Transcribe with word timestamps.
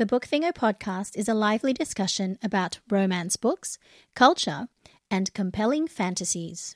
The 0.00 0.06
Book 0.06 0.26
Thingo 0.26 0.50
podcast 0.50 1.14
is 1.14 1.28
a 1.28 1.34
lively 1.34 1.74
discussion 1.74 2.38
about 2.42 2.78
romance 2.88 3.36
books, 3.36 3.78
culture, 4.14 4.66
and 5.10 5.30
compelling 5.34 5.86
fantasies. 5.88 6.74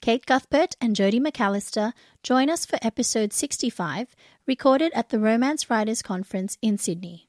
Kate 0.00 0.24
Cuthbert 0.24 0.76
and 0.80 0.94
Jody 0.94 1.18
McAllister 1.18 1.92
join 2.22 2.48
us 2.48 2.64
for 2.64 2.78
episode 2.80 3.32
65, 3.32 4.14
recorded 4.46 4.92
at 4.94 5.08
the 5.08 5.18
Romance 5.18 5.68
Writers 5.70 6.02
Conference 6.02 6.56
in 6.62 6.78
Sydney. 6.78 7.26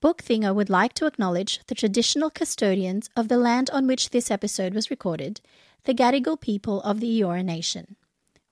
Book 0.00 0.22
Thingo 0.22 0.54
would 0.54 0.70
like 0.70 0.94
to 0.94 1.06
acknowledge 1.06 1.58
the 1.66 1.74
traditional 1.74 2.30
custodians 2.30 3.10
of 3.16 3.26
the 3.26 3.38
land 3.38 3.70
on 3.70 3.88
which 3.88 4.10
this 4.10 4.30
episode 4.30 4.72
was 4.72 4.88
recorded, 4.88 5.40
the 5.82 5.94
Gadigal 5.94 6.40
people 6.40 6.80
of 6.82 7.00
the 7.00 7.20
Eora 7.20 7.44
Nation. 7.44 7.96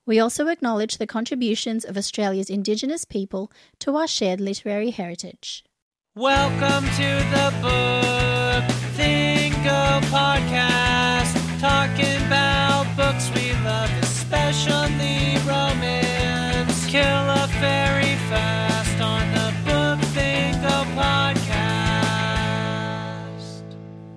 We 0.07 0.19
also 0.19 0.49
acknowledge 0.49 0.99
the 0.99 1.07
contributions 1.07 1.83
of 1.83 1.97
Australia's 1.97 2.47
Indigenous 2.47 3.05
people 3.05 3.51
to 3.79 3.95
our 3.95 4.07
shared 4.07 4.39
literary 4.39 4.91
heritage. 4.91 5.65
Welcome 6.13 6.85
to 6.91 7.25
the 7.33 7.51
Book 7.59 8.63
Thingo 8.93 10.01
podcast, 10.13 11.33
talking 11.59 12.21
about 12.27 12.85
books 12.95 13.31
we 13.33 13.53
love, 13.63 13.89
especially 14.03 15.39
romance. 15.47 16.85
Kill 16.85 17.01
a 17.01 17.47
fairy 17.59 18.13
fast 18.29 19.01
on 19.01 19.25
the 19.33 19.51
Book 19.65 19.97
Thingo 20.13 20.85
podcast. 20.93 21.65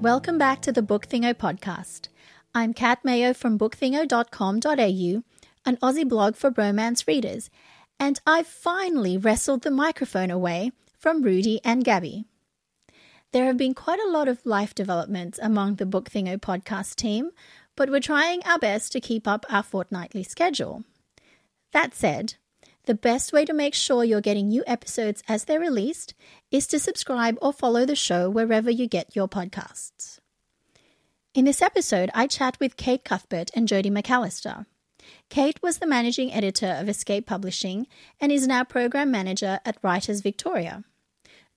Welcome 0.03 0.37
back 0.37 0.61
to 0.61 0.71
the 0.71 0.83
Book 0.83 1.07
Thingo 1.07 1.33
podcast. 1.33 2.09
I'm 2.55 2.75
Kat 2.75 3.03
Mayo 3.07 3.33
from 3.33 3.59
bookthingo.com.au 3.59 5.23
an 5.69 5.77
Aussie 5.83 6.09
blog 6.09 6.35
for 6.35 6.49
romance 6.57 7.07
readers, 7.07 7.51
and 8.01 8.19
I 8.27 8.43
finally 8.43 9.19
wrestled 9.19 9.65
the 9.65 9.71
microphone 9.71 10.31
away 10.31 10.73
from 10.99 11.21
Rudy 11.21 11.61
and 11.63 11.85
Gabby. 11.85 12.25
There 13.33 13.45
have 13.45 13.59
been 13.59 13.75
quite 13.75 14.01
a 14.01 14.11
lot 14.11 14.29
of 14.29 14.47
life 14.47 14.75
developments 14.75 15.39
among 15.43 15.75
the 15.75 15.85
Book 15.85 16.09
Thingo 16.09 16.39
podcast 16.39 16.95
team, 16.95 17.33
but 17.77 17.91
we're 17.91 18.01
trying 18.01 18.43
our 18.47 18.59
best 18.59 18.93
to 18.93 19.01
keep 19.01 19.29
up 19.29 19.45
our 19.51 19.63
fortnightly 19.63 20.23
schedule. 20.23 20.85
That 21.73 21.95
said, 21.95 22.37
the 22.87 22.95
best 22.95 23.35
way 23.35 23.45
to 23.45 23.53
make 23.53 23.75
sure 23.75 24.05
you're 24.05 24.23
getting 24.23 24.49
new 24.49 24.65
episodes 24.67 25.23
as 25.29 25.45
they're 25.45 25.61
released 25.61 26.15
is 26.51 26.67
to 26.69 26.79
subscribe 26.79 27.37
or 27.43 27.53
follow 27.53 27.85
the 27.85 27.95
show 27.95 28.31
wherever 28.31 28.71
you 28.71 28.87
get 28.89 29.15
your 29.15 29.29
podcasts. 29.29 30.19
In 31.35 31.45
this 31.45 31.61
episode, 31.61 32.09
I 32.15 32.27
chat 32.27 32.59
with 32.59 32.79
Kate 32.79 33.05
Cuthbert 33.05 33.51
and 33.55 33.69
Jody 33.69 33.91
McAllister. 33.91 34.65
Kate 35.29 35.59
was 35.63 35.79
the 35.79 35.87
managing 35.87 36.33
editor 36.33 36.77
of 36.79 36.89
Escape 36.89 37.27
Publishing 37.27 37.87
and 38.21 38.33
is 38.33 38.47
now 38.47 38.65
program 38.65 39.11
manager 39.11 39.61
at 39.65 39.79
Writers 39.83 40.21
Victoria. 40.21 40.85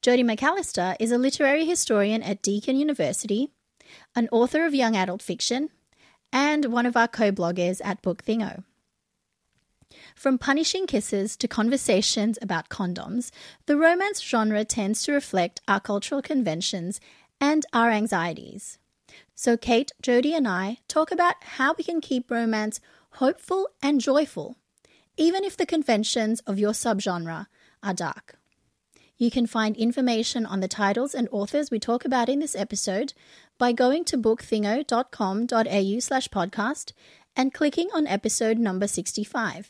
Jody 0.01 0.23
McAllister 0.23 0.95
is 0.99 1.11
a 1.11 1.17
literary 1.17 1.65
historian 1.65 2.23
at 2.23 2.41
Deakin 2.41 2.75
University, 2.75 3.49
an 4.15 4.27
author 4.31 4.65
of 4.65 4.73
young 4.73 4.95
adult 4.95 5.21
fiction, 5.21 5.69
and 6.33 6.65
one 6.65 6.85
of 6.85 6.97
our 6.97 7.07
co 7.07 7.31
bloggers 7.31 7.81
at 7.83 8.01
Book 8.01 8.23
Thingo. 8.23 8.63
From 10.15 10.37
punishing 10.37 10.87
kisses 10.87 11.35
to 11.37 11.47
conversations 11.47 12.39
about 12.41 12.69
condoms, 12.69 13.31
the 13.65 13.77
romance 13.77 14.21
genre 14.21 14.63
tends 14.63 15.03
to 15.03 15.11
reflect 15.11 15.61
our 15.67 15.79
cultural 15.79 16.21
conventions 16.21 16.99
and 17.39 17.65
our 17.73 17.91
anxieties. 17.91 18.77
So, 19.35 19.57
Kate, 19.57 19.91
Jody, 20.01 20.33
and 20.33 20.47
I 20.47 20.77
talk 20.87 21.11
about 21.11 21.35
how 21.41 21.73
we 21.77 21.83
can 21.83 22.01
keep 22.01 22.29
romance 22.29 22.79
hopeful 23.13 23.69
and 23.81 24.01
joyful, 24.01 24.57
even 25.17 25.43
if 25.43 25.57
the 25.57 25.65
conventions 25.65 26.39
of 26.41 26.59
your 26.59 26.71
subgenre 26.71 27.47
are 27.83 27.93
dark. 27.93 28.35
You 29.17 29.29
can 29.29 29.45
find 29.45 29.77
information 29.77 30.45
on 30.47 30.61
the 30.61 30.67
titles 30.67 31.13
and 31.13 31.29
authors 31.31 31.69
we 31.69 31.79
talk 31.79 32.05
about 32.05 32.27
in 32.27 32.39
this 32.39 32.55
episode 32.55 33.13
by 33.59 33.71
going 33.71 34.03
to 34.05 34.17
bookthingo.com.au 34.17 35.99
slash 35.99 36.27
podcast 36.29 36.93
and 37.35 37.53
clicking 37.53 37.89
on 37.93 38.07
episode 38.07 38.57
number 38.57 38.87
65. 38.87 39.69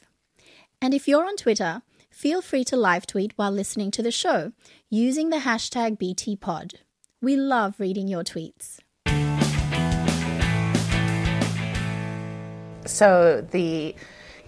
And 0.82 0.94
if 0.94 1.08
you're 1.08 1.26
on 1.26 1.36
Twitter, 1.36 1.82
feel 2.10 2.42
free 2.42 2.64
to 2.64 2.78
live 2.78 3.06
tweet 3.06 3.34
while 3.36 3.52
listening 3.52 3.92
to 3.92 4.02
the 4.02 4.12
show 4.12 4.54
using 4.90 5.30
the 5.30 5.40
hashtag 5.40 6.00
BTPod. 6.00 6.76
We 7.22 7.36
love 7.36 7.80
reading 7.80 8.08
your 8.08 8.24
tweets. 8.24 8.80
So 12.86 13.46
the 13.52 13.96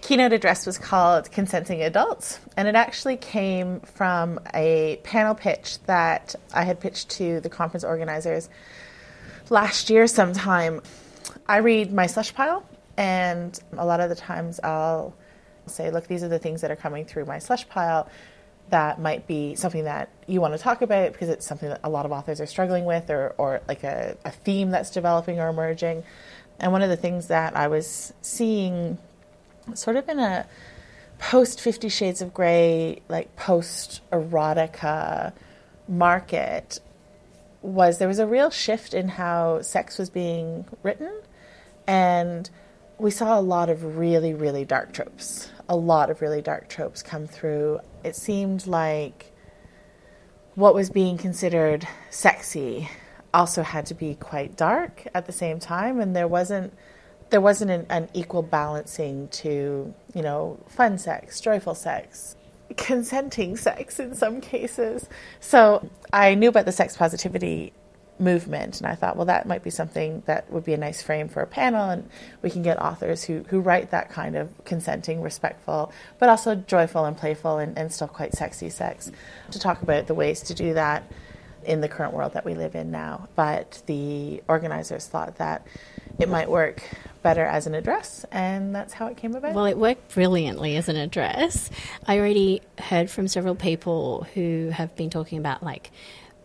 keynote 0.00 0.32
address 0.32 0.66
was 0.66 0.76
called 0.76 1.30
Consenting 1.30 1.82
Adults, 1.82 2.38
and 2.56 2.68
it 2.68 2.74
actually 2.74 3.16
came 3.16 3.80
from 3.80 4.38
a 4.52 5.00
panel 5.02 5.34
pitch 5.34 5.78
that 5.86 6.34
I 6.52 6.64
had 6.64 6.80
pitched 6.80 7.10
to 7.10 7.40
the 7.40 7.48
conference 7.48 7.84
organizers 7.84 8.48
last 9.50 9.90
year 9.90 10.06
sometime. 10.06 10.82
I 11.48 11.58
read 11.58 11.92
my 11.92 12.06
slush 12.06 12.34
pile, 12.34 12.64
and 12.96 13.58
a 13.76 13.86
lot 13.86 14.00
of 14.00 14.08
the 14.08 14.14
times 14.14 14.60
I'll 14.62 15.14
say, 15.66 15.90
Look, 15.90 16.06
these 16.06 16.22
are 16.22 16.28
the 16.28 16.38
things 16.38 16.60
that 16.60 16.70
are 16.70 16.76
coming 16.76 17.04
through 17.04 17.24
my 17.24 17.38
slush 17.38 17.68
pile 17.68 18.08
that 18.70 19.00
might 19.00 19.26
be 19.26 19.54
something 19.54 19.84
that 19.84 20.08
you 20.26 20.40
want 20.40 20.54
to 20.54 20.58
talk 20.58 20.82
about 20.82 21.12
because 21.12 21.28
it's 21.28 21.46
something 21.46 21.68
that 21.68 21.80
a 21.84 21.88
lot 21.88 22.06
of 22.06 22.12
authors 22.12 22.40
are 22.40 22.46
struggling 22.46 22.84
with 22.84 23.10
or, 23.10 23.34
or 23.36 23.60
like 23.68 23.84
a, 23.84 24.16
a 24.24 24.30
theme 24.30 24.70
that's 24.70 24.90
developing 24.90 25.38
or 25.38 25.48
emerging. 25.48 26.02
And 26.58 26.72
one 26.72 26.82
of 26.82 26.88
the 26.88 26.96
things 26.96 27.28
that 27.28 27.56
I 27.56 27.68
was 27.68 28.12
seeing 28.22 28.98
sort 29.74 29.96
of 29.96 30.08
in 30.08 30.18
a 30.18 30.46
post 31.18 31.60
Fifty 31.60 31.88
Shades 31.88 32.20
of 32.20 32.34
Grey, 32.34 33.00
like 33.08 33.34
post 33.36 34.00
erotica 34.12 35.32
market 35.88 36.80
was 37.62 37.98
there 37.98 38.08
was 38.08 38.18
a 38.18 38.26
real 38.26 38.50
shift 38.50 38.92
in 38.92 39.08
how 39.08 39.62
sex 39.62 39.98
was 39.98 40.10
being 40.10 40.66
written. 40.82 41.12
And 41.86 42.48
we 42.98 43.10
saw 43.10 43.38
a 43.38 43.40
lot 43.40 43.68
of 43.68 43.96
really, 43.96 44.34
really 44.34 44.64
dark 44.64 44.92
tropes. 44.92 45.50
A 45.68 45.76
lot 45.76 46.10
of 46.10 46.20
really 46.20 46.42
dark 46.42 46.68
tropes 46.68 47.02
come 47.02 47.26
through. 47.26 47.80
It 48.02 48.16
seemed 48.16 48.66
like 48.66 49.32
what 50.54 50.74
was 50.74 50.90
being 50.90 51.16
considered 51.18 51.88
sexy 52.10 52.88
also 53.34 53.62
had 53.62 53.86
to 53.86 53.94
be 53.94 54.14
quite 54.14 54.56
dark 54.56 55.06
at 55.14 55.26
the 55.26 55.32
same 55.32 55.58
time, 55.58 56.00
and 56.00 56.16
there 56.16 56.28
wasn't 56.28 56.72
there 57.30 57.40
wasn't 57.40 57.70
an, 57.70 57.86
an 57.90 58.08
equal 58.14 58.42
balancing 58.42 59.28
to 59.28 59.92
you 60.14 60.22
know 60.22 60.58
fun 60.68 60.96
sex, 60.96 61.40
joyful 61.40 61.74
sex, 61.74 62.36
consenting 62.76 63.56
sex 63.56 63.98
in 63.98 64.14
some 64.14 64.40
cases. 64.40 65.08
So 65.40 65.90
I 66.12 66.34
knew 66.34 66.48
about 66.48 66.64
the 66.64 66.72
sex 66.72 66.96
positivity 66.96 67.72
movement 68.18 68.78
and 68.80 68.86
I 68.86 68.94
thought 68.94 69.16
well 69.16 69.26
that 69.26 69.46
might 69.46 69.64
be 69.64 69.70
something 69.70 70.22
that 70.26 70.50
would 70.50 70.64
be 70.64 70.72
a 70.72 70.76
nice 70.76 71.02
frame 71.02 71.28
for 71.28 71.42
a 71.42 71.46
panel 71.46 71.90
and 71.90 72.08
we 72.42 72.50
can 72.50 72.62
get 72.62 72.80
authors 72.80 73.24
who, 73.24 73.44
who 73.48 73.58
write 73.58 73.90
that 73.90 74.08
kind 74.08 74.36
of 74.36 74.48
consenting 74.64 75.20
respectful 75.20 75.92
but 76.20 76.28
also 76.28 76.54
joyful 76.54 77.04
and 77.04 77.16
playful 77.16 77.58
and, 77.58 77.76
and 77.76 77.92
still 77.92 78.06
quite 78.06 78.32
sexy 78.32 78.70
sex 78.70 79.10
to 79.50 79.58
talk 79.58 79.82
about 79.82 80.06
the 80.06 80.14
ways 80.14 80.42
to 80.42 80.54
do 80.54 80.74
that 80.74 81.10
in 81.64 81.80
the 81.80 81.88
current 81.88 82.12
world 82.12 82.34
that 82.34 82.44
we 82.44 82.54
live 82.54 82.74
in 82.74 82.90
now. 82.90 83.28
But 83.34 83.82
the 83.86 84.42
organizers 84.48 85.06
thought 85.06 85.36
that 85.36 85.66
it 86.18 86.28
might 86.28 86.48
work 86.48 86.82
better 87.22 87.44
as 87.44 87.66
an 87.66 87.74
address, 87.74 88.24
and 88.30 88.74
that's 88.74 88.92
how 88.92 89.06
it 89.06 89.16
came 89.16 89.34
about. 89.34 89.54
Well, 89.54 89.66
it 89.66 89.78
worked 89.78 90.14
brilliantly 90.14 90.76
as 90.76 90.88
an 90.88 90.96
address. 90.96 91.70
I 92.06 92.18
already 92.18 92.60
heard 92.78 93.10
from 93.10 93.28
several 93.28 93.54
people 93.54 94.26
who 94.34 94.70
have 94.72 94.94
been 94.96 95.10
talking 95.10 95.38
about 95.38 95.62
like 95.62 95.90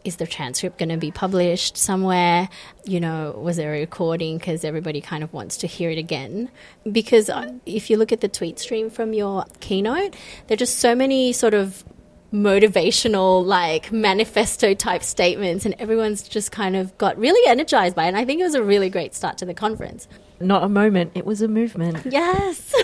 is 0.03 0.15
the 0.15 0.27
transcript 0.27 0.77
going 0.77 0.89
to 0.89 0.97
be 0.97 1.11
published 1.11 1.77
somewhere? 1.77 2.49
You 2.85 2.99
know, 2.99 3.37
was 3.37 3.57
there 3.57 3.73
a 3.73 3.79
recording? 3.79 4.37
Because 4.37 4.63
everybody 4.63 5.01
kind 5.01 5.23
of 5.23 5.33
wants 5.33 5.57
to 5.57 5.67
hear 5.67 5.89
it 5.89 5.97
again. 5.97 6.49
Because 6.89 7.29
uh, 7.29 7.53
if 7.65 7.89
you 7.89 7.97
look 7.97 8.11
at 8.11 8.21
the 8.21 8.27
tweet 8.27 8.59
stream 8.59 8.89
from 8.89 9.13
your 9.13 9.45
keynote, 9.59 10.15
there 10.47 10.55
are 10.55 10.57
just 10.57 10.79
so 10.79 10.95
many 10.95 11.33
sort 11.33 11.53
of 11.53 11.83
motivational 12.31 13.43
like 13.43 13.91
manifesto 13.91 14.73
type 14.73 15.03
statements 15.03 15.65
and 15.65 15.73
everyone's 15.79 16.21
just 16.27 16.51
kind 16.51 16.75
of 16.75 16.95
got 16.99 17.17
really 17.17 17.49
energized 17.49 17.95
by 17.95 18.05
it 18.05 18.09
and 18.09 18.17
i 18.17 18.23
think 18.23 18.39
it 18.39 18.43
was 18.43 18.53
a 18.53 18.63
really 18.63 18.89
great 18.89 19.15
start 19.15 19.37
to 19.37 19.45
the 19.45 19.53
conference. 19.53 20.07
Not 20.39 20.63
a 20.63 20.69
moment 20.69 21.11
it 21.15 21.25
was 21.25 21.41
a 21.41 21.47
movement. 21.47 22.05
Yes. 22.05 22.73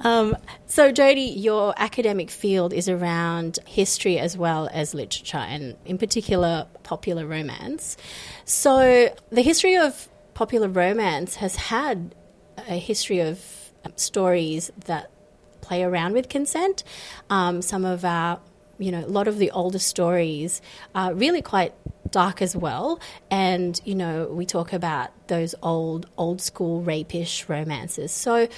Um, 0.00 0.36
so 0.66 0.92
jody 0.92 1.22
your 1.22 1.74
academic 1.76 2.30
field 2.30 2.72
is 2.72 2.88
around 2.88 3.58
history 3.66 4.18
as 4.18 4.38
well 4.38 4.68
as 4.72 4.94
literature 4.94 5.38
and 5.38 5.76
in 5.84 5.98
particular 5.98 6.66
popular 6.84 7.26
romance. 7.26 7.96
So 8.44 9.14
the 9.30 9.42
history 9.42 9.76
of 9.76 10.08
popular 10.34 10.68
romance 10.68 11.36
has 11.36 11.56
had 11.56 12.14
a 12.56 12.78
history 12.78 13.20
of 13.20 13.72
stories 13.96 14.70
that 14.86 15.10
play 15.60 15.82
around 15.82 16.12
with 16.14 16.28
consent. 16.28 16.84
Um, 17.30 17.62
some 17.62 17.84
of 17.84 18.04
our, 18.04 18.40
you 18.78 18.92
know, 18.92 19.04
a 19.04 19.06
lot 19.06 19.28
of 19.28 19.38
the 19.38 19.50
older 19.50 19.78
stories 19.78 20.60
are 20.94 21.14
really 21.14 21.42
quite 21.42 21.74
dark 22.10 22.40
as 22.42 22.56
well. 22.56 23.00
And, 23.30 23.80
you 23.84 23.94
know, 23.94 24.28
we 24.30 24.46
talk 24.46 24.72
about 24.72 25.10
those 25.28 25.54
old, 25.62 26.06
old 26.16 26.40
school 26.40 26.82
rapish 26.82 27.48
romances. 27.48 28.12
So, 28.12 28.48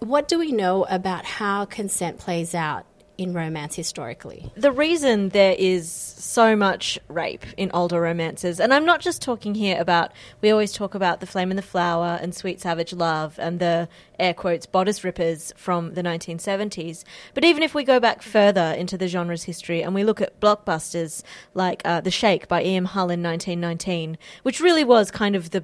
what 0.00 0.28
do 0.28 0.38
we 0.38 0.50
know 0.50 0.84
about 0.84 1.26
how 1.26 1.66
consent 1.66 2.16
plays 2.16 2.54
out 2.54 2.86
in 3.20 3.34
romance 3.34 3.74
historically? 3.76 4.50
The 4.56 4.72
reason 4.72 5.28
there 5.28 5.54
is 5.58 5.92
so 5.92 6.56
much 6.56 6.98
rape 7.06 7.44
in 7.58 7.70
older 7.74 8.00
romances, 8.00 8.58
and 8.58 8.72
I'm 8.72 8.86
not 8.86 9.00
just 9.00 9.20
talking 9.20 9.54
here 9.54 9.78
about, 9.78 10.12
we 10.40 10.50
always 10.50 10.72
talk 10.72 10.94
about 10.94 11.20
The 11.20 11.26
Flame 11.26 11.50
and 11.50 11.58
the 11.58 11.62
Flower 11.62 12.18
and 12.22 12.34
Sweet 12.34 12.62
Savage 12.62 12.94
Love 12.94 13.38
and 13.38 13.58
the 13.58 13.90
air 14.18 14.32
quotes 14.32 14.64
bodice 14.64 15.04
rippers 15.04 15.52
from 15.54 15.92
the 15.92 16.02
1970s. 16.02 17.04
But 17.34 17.44
even 17.44 17.62
if 17.62 17.74
we 17.74 17.84
go 17.84 18.00
back 18.00 18.22
further 18.22 18.74
into 18.78 18.96
the 18.96 19.06
genre's 19.06 19.44
history 19.44 19.82
and 19.82 19.94
we 19.94 20.02
look 20.02 20.22
at 20.22 20.40
blockbusters 20.40 21.22
like 21.52 21.82
uh, 21.84 22.00
The 22.00 22.10
Sheik 22.10 22.48
by 22.48 22.64
E.M. 22.64 22.86
Hull 22.86 23.10
in 23.10 23.22
1919, 23.22 24.16
which 24.44 24.60
really 24.60 24.84
was 24.84 25.10
kind 25.10 25.36
of 25.36 25.50
the 25.50 25.62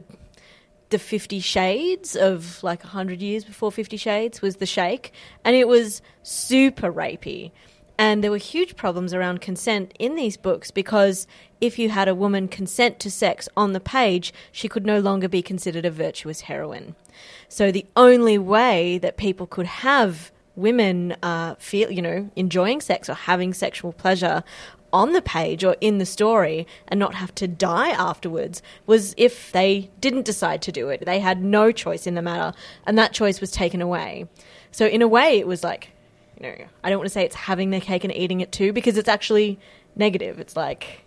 the 0.91 0.99
Fifty 0.99 1.41
Shades 1.41 2.15
of 2.17 2.62
like 2.62 2.83
hundred 2.83 3.21
years 3.21 3.44
before 3.44 3.73
Fifty 3.73 3.97
Shades 3.97 4.43
was 4.43 4.56
The 4.56 4.67
Sheik, 4.67 5.12
and 5.44 5.56
it 5.56 5.69
was 5.69 6.03
super 6.23 6.93
rapey. 6.93 7.50
And 7.99 8.23
there 8.23 8.31
were 8.31 8.37
huge 8.37 8.77
problems 8.77 9.15
around 9.15 9.41
consent 9.41 9.94
in 9.99 10.17
these 10.17 10.37
books 10.37 10.71
because 10.71 11.27
if 11.62 11.79
you 11.79 11.88
had 11.88 12.09
a 12.09 12.15
woman 12.15 12.47
consent 12.47 13.00
to 13.00 13.11
sex 13.11 13.49
on 13.56 13.73
the 13.73 13.81
page, 13.81 14.35
she 14.53 14.69
could 14.69 14.85
no 14.85 15.00
longer 15.00 15.29
be 15.29 15.41
considered 15.41 15.87
a 15.87 15.91
virtuous 15.91 16.43
heroine. 16.43 16.94
So 17.49 17.73
the 17.73 17.87
only 17.97 18.37
way 18.37 18.99
that 18.99 19.17
people 19.17 19.47
could 19.47 19.67
have 19.67 20.31
women 20.56 21.17
uh, 21.23 21.55
feel, 21.59 21.91
you 21.91 22.03
know, 22.03 22.31
enjoying 22.37 22.81
sex 22.81 23.09
or 23.09 23.15
having 23.15 23.55
sexual 23.55 23.93
pleasure 23.93 24.43
on 24.93 25.12
the 25.12 25.23
page 25.23 25.65
or 25.65 25.77
in 25.81 25.99
the 25.99 26.06
story 26.06 26.67
and 26.88 26.99
not 26.99 27.15
have 27.15 27.35
to 27.37 27.49
die 27.49 27.91
afterwards 27.91 28.62
was 28.87 29.15
if 29.17 29.53
they 29.53 29.91
didn't 30.00 30.25
decide 30.25 30.62
to 30.62 30.73
do 30.73 30.88
it. 30.88 31.05
They 31.05 31.21
had 31.21 31.43
no 31.43 31.73
choice 31.73 32.06
in 32.06 32.15
the 32.15 32.23
matter, 32.23 32.56
and 32.87 32.99
that 32.99 33.12
choice 33.12 33.41
was 33.41 33.50
taken 33.50 33.83
away. 33.83 34.29
So, 34.71 34.87
in 34.87 35.03
a 35.03 35.09
way, 35.09 35.38
it 35.38 35.47
was 35.47 35.65
like, 35.65 35.91
you 36.38 36.47
know, 36.47 36.55
I 36.85 36.91
don't 36.91 36.99
want 36.99 37.06
to 37.06 37.12
say 37.12 37.25
it's 37.25 37.35
having 37.35 37.71
their 37.71 37.81
cake 37.81 38.05
and 38.05 38.15
eating 38.15 38.41
it 38.41 38.53
too, 38.53 38.73
because 38.73 38.97
it's 38.97 39.09
actually 39.09 39.59
negative. 39.94 40.38
It's 40.38 40.56
like, 40.56 41.05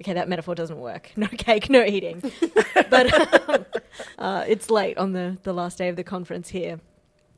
okay, 0.00 0.12
that 0.12 0.28
metaphor 0.28 0.54
doesn't 0.54 0.78
work. 0.78 1.12
No 1.16 1.28
cake, 1.28 1.70
no 1.70 1.84
eating. 1.84 2.22
but 2.90 3.48
um, 3.48 3.66
uh, 4.18 4.44
it's 4.46 4.70
late 4.70 4.98
on 4.98 5.12
the, 5.12 5.38
the 5.42 5.52
last 5.52 5.78
day 5.78 5.88
of 5.88 5.96
the 5.96 6.04
conference 6.04 6.50
here. 6.50 6.80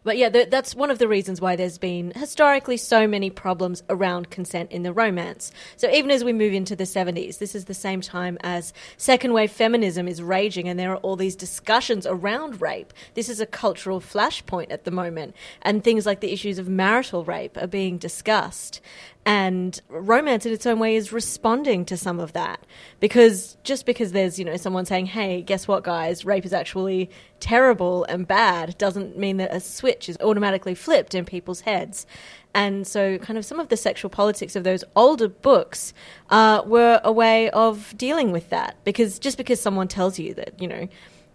But 0.08 0.16
yeah, 0.16 0.30
th- 0.30 0.48
that's 0.48 0.74
one 0.74 0.90
of 0.90 0.98
the 0.98 1.06
reasons 1.06 1.38
why 1.38 1.54
there's 1.54 1.76
been 1.76 2.12
historically 2.12 2.78
so 2.78 3.06
many 3.06 3.28
problems 3.28 3.82
around 3.90 4.30
consent 4.30 4.72
in 4.72 4.82
the 4.82 4.90
romance. 4.90 5.52
So 5.76 5.90
even 5.90 6.10
as 6.10 6.24
we 6.24 6.32
move 6.32 6.54
into 6.54 6.74
the 6.74 6.84
70s, 6.84 7.36
this 7.36 7.54
is 7.54 7.66
the 7.66 7.74
same 7.74 8.00
time 8.00 8.38
as 8.40 8.72
second 8.96 9.34
wave 9.34 9.52
feminism 9.52 10.08
is 10.08 10.22
raging 10.22 10.66
and 10.66 10.80
there 10.80 10.92
are 10.92 10.96
all 10.96 11.16
these 11.16 11.36
discussions 11.36 12.06
around 12.06 12.62
rape. 12.62 12.94
This 13.12 13.28
is 13.28 13.38
a 13.38 13.44
cultural 13.44 14.00
flashpoint 14.00 14.72
at 14.72 14.84
the 14.84 14.90
moment, 14.90 15.36
and 15.60 15.84
things 15.84 16.06
like 16.06 16.20
the 16.20 16.32
issues 16.32 16.58
of 16.58 16.70
marital 16.70 17.22
rape 17.22 17.58
are 17.58 17.66
being 17.66 17.98
discussed. 17.98 18.80
And 19.28 19.78
romance 19.90 20.46
in 20.46 20.54
its 20.54 20.64
own 20.64 20.78
way 20.78 20.96
is 20.96 21.12
responding 21.12 21.84
to 21.84 21.98
some 21.98 22.18
of 22.18 22.32
that. 22.32 22.64
Because 22.98 23.58
just 23.62 23.84
because 23.84 24.12
there's, 24.12 24.38
you 24.38 24.44
know, 24.46 24.56
someone 24.56 24.86
saying, 24.86 25.04
hey, 25.04 25.42
guess 25.42 25.68
what, 25.68 25.84
guys, 25.84 26.24
rape 26.24 26.46
is 26.46 26.54
actually 26.54 27.10
terrible 27.38 28.04
and 28.04 28.26
bad 28.26 28.78
doesn't 28.78 29.18
mean 29.18 29.36
that 29.36 29.54
a 29.54 29.60
switch 29.60 30.08
is 30.08 30.16
automatically 30.22 30.74
flipped 30.74 31.14
in 31.14 31.26
people's 31.26 31.60
heads. 31.60 32.06
And 32.54 32.86
so, 32.86 33.18
kind 33.18 33.38
of, 33.38 33.44
some 33.44 33.60
of 33.60 33.68
the 33.68 33.76
sexual 33.76 34.08
politics 34.08 34.56
of 34.56 34.64
those 34.64 34.82
older 34.96 35.28
books 35.28 35.92
uh, 36.30 36.62
were 36.64 36.98
a 37.04 37.12
way 37.12 37.50
of 37.50 37.92
dealing 37.98 38.32
with 38.32 38.48
that. 38.48 38.76
Because 38.84 39.18
just 39.18 39.36
because 39.36 39.60
someone 39.60 39.88
tells 39.88 40.18
you 40.18 40.32
that, 40.32 40.58
you 40.58 40.68
know, 40.68 40.88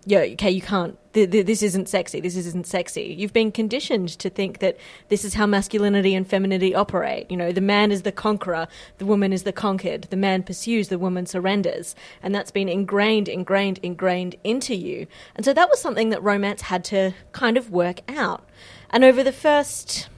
yeah, 0.06 0.20
okay, 0.20 0.52
you 0.52 0.62
can't, 0.62 0.98
th- 1.14 1.32
th- 1.32 1.46
this 1.46 1.62
isn't 1.64 1.88
sexy, 1.88 2.20
this 2.20 2.36
isn't 2.36 2.68
sexy. 2.68 3.16
You've 3.18 3.34
been 3.34 3.52
conditioned 3.52 4.10
to 4.20 4.30
think 4.30 4.60
that 4.60 4.78
this 5.10 5.24
is 5.24 5.34
how 5.34 5.46
masculinity 5.46 6.14
and 6.16 6.28
femininity 6.28 6.76
operate. 6.76 7.30
You 7.30 7.38
know, 7.38 7.52
the 7.52 7.62
man 7.62 7.92
is 7.92 8.02
the 8.02 8.12
conqueror, 8.12 8.68
the 8.98 9.06
woman 9.06 9.32
is 9.32 9.44
the 9.44 9.54
conquered, 9.54 10.04
the 10.10 10.18
man 10.18 10.44
pursues, 10.44 10.90
the 10.90 11.00
woman 11.00 11.26
surrenders. 11.26 11.96
And 12.22 12.34
that's 12.34 12.52
been 12.52 12.70
ingrained, 12.70 13.28
ingrained, 13.28 13.80
ingrained 13.84 14.36
into 14.44 14.76
you. 14.76 15.08
And 15.36 15.46
so 15.46 15.54
that 15.54 15.70
was 15.70 15.80
something 15.80 16.10
that 16.10 16.22
romance 16.24 16.64
had 16.64 16.84
to 16.86 17.14
kind 17.32 17.58
of 17.58 17.72
work 17.72 18.00
out. 18.10 18.48
And 18.90 19.04
over 19.04 19.24
the 19.24 19.32
first 19.32 20.10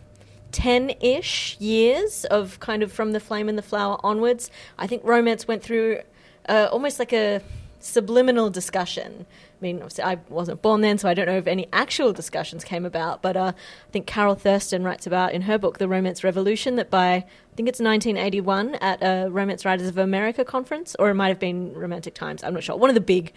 10 0.51 0.91
ish 1.01 1.57
years 1.59 2.25
of 2.25 2.59
kind 2.59 2.81
of 2.81 2.91
from 2.91 3.11
the 3.11 3.19
flame 3.19 3.49
and 3.49 3.57
the 3.57 3.63
flower 3.63 3.99
onwards, 4.03 4.49
I 4.77 4.87
think 4.87 5.03
romance 5.03 5.47
went 5.47 5.61
through 5.61 6.01
uh, 6.47 6.69
almost 6.71 6.97
like 6.97 7.13
a 7.13 7.41
subliminal 7.79 8.49
discussion. 8.49 9.25
I 9.55 9.61
mean, 9.61 9.77
obviously, 9.77 10.03
I 10.03 10.17
wasn't 10.27 10.61
born 10.61 10.81
then, 10.81 10.97
so 10.97 11.07
I 11.07 11.13
don't 11.13 11.27
know 11.27 11.37
if 11.37 11.47
any 11.47 11.67
actual 11.71 12.11
discussions 12.11 12.65
came 12.65 12.85
about. 12.85 13.21
But 13.21 13.37
uh, 13.37 13.53
I 13.55 13.91
think 13.91 14.05
Carol 14.05 14.35
Thurston 14.35 14.83
writes 14.83 15.07
about 15.07 15.31
in 15.31 15.43
her 15.43 15.57
book, 15.57 15.77
The 15.77 15.87
Romance 15.87 16.23
Revolution, 16.23 16.75
that 16.75 16.89
by 16.89 17.13
I 17.13 17.25
think 17.55 17.69
it's 17.69 17.79
1981 17.79 18.75
at 18.75 19.01
a 19.01 19.29
Romance 19.29 19.63
Writers 19.63 19.87
of 19.87 19.97
America 19.97 20.43
conference, 20.43 20.95
or 20.99 21.09
it 21.09 21.13
might 21.13 21.29
have 21.29 21.39
been 21.39 21.73
Romantic 21.73 22.13
Times, 22.13 22.43
I'm 22.43 22.53
not 22.53 22.63
sure, 22.63 22.75
one 22.75 22.89
of 22.89 22.95
the 22.95 23.01
big 23.01 23.31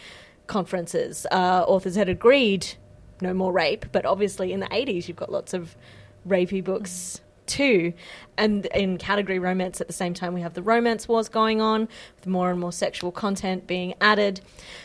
conferences, 0.49 1.27
uh, 1.31 1.65
authors 1.69 1.95
had 1.95 2.09
agreed 2.09 2.67
no 3.21 3.33
more 3.33 3.53
rape. 3.53 3.87
But 3.93 4.05
obviously, 4.05 4.53
in 4.53 4.59
the 4.61 4.67
80s, 4.67 5.07
you've 5.07 5.17
got 5.17 5.31
lots 5.31 5.55
of 5.55 5.77
rapey 6.27 6.63
books 6.63 7.21
too. 7.49 7.93
And 8.37 8.67
in 8.67 8.99
category 8.99 9.39
romance, 9.39 9.81
at 9.81 9.87
the 9.89 9.93
same 9.93 10.15
time, 10.15 10.35
we 10.35 10.41
have 10.43 10.55
the 10.55 10.63
romance 10.63 11.09
wars 11.09 11.29
going 11.29 11.61
on, 11.61 11.89
with 12.17 12.27
more 12.27 12.51
and 12.51 12.61
more 12.61 12.73
sexual 12.73 13.11
content 13.11 13.67
being 13.67 13.95
added. 14.01 14.41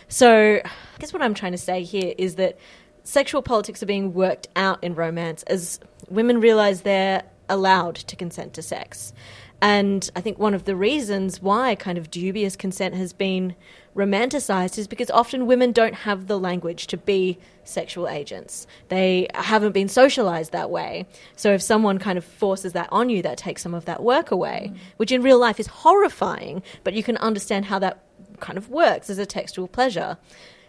So, 0.08 0.62
I 0.64 1.00
guess 1.00 1.14
what 1.14 1.22
I'm 1.22 1.34
trying 1.34 1.52
to 1.52 1.58
say 1.58 1.84
here 1.84 2.14
is 2.18 2.36
that 2.36 2.58
sexual 3.04 3.42
politics 3.42 3.84
are 3.84 3.86
being 3.86 4.14
worked 4.14 4.48
out 4.56 4.84
in 4.84 4.96
romance 4.96 5.44
as 5.44 5.80
women 6.10 6.40
realize 6.40 6.82
they're 6.82 7.24
allowed 7.50 7.96
to 7.96 8.16
consent 8.16 8.54
to 8.54 8.62
sex. 8.62 9.14
And 9.62 10.10
I 10.16 10.22
think 10.22 10.40
one 10.40 10.54
of 10.54 10.66
the 10.66 10.76
reasons 10.76 11.42
why 11.42 11.76
kind 11.76 11.98
of 11.98 12.12
dubious 12.12 12.56
consent 12.56 12.96
has 12.96 13.14
been 13.14 13.56
romanticized 13.96 14.78
is 14.78 14.88
because 14.88 15.12
often 15.12 15.46
women 15.46 15.72
don't 15.72 15.94
have 15.94 16.28
the 16.28 16.40
language 16.40 16.88
to 16.88 16.98
be 16.98 17.38
sexual 17.64 18.08
agents. 18.08 18.68
They 18.90 19.28
haven't 19.36 19.72
been 19.72 19.88
socialized 19.88 20.52
that 20.52 20.70
way. 20.70 21.06
So 21.36 21.54
if 21.54 21.62
someone 21.62 22.00
kind 22.00 22.18
of 22.18 22.26
forces 22.26 22.74
that 22.74 22.90
on 22.92 23.10
you, 23.10 23.22
that 23.22 23.38
takes 23.38 23.62
some 23.62 23.74
of 23.74 23.86
that 23.86 24.04
work 24.04 24.32
away, 24.32 24.72
mm. 24.74 24.78
which 24.98 25.12
in 25.12 25.22
real 25.22 25.40
life 25.40 25.60
is 25.60 25.68
horrifying, 25.68 26.64
but 26.84 26.94
you 26.94 27.04
can 27.04 27.18
understand 27.18 27.66
how 27.66 27.80
that 27.80 28.04
kind 28.40 28.58
of 28.58 28.70
works 28.70 29.10
as 29.10 29.18
a 29.18 29.26
textual 29.26 29.68
pleasure. 29.68 30.18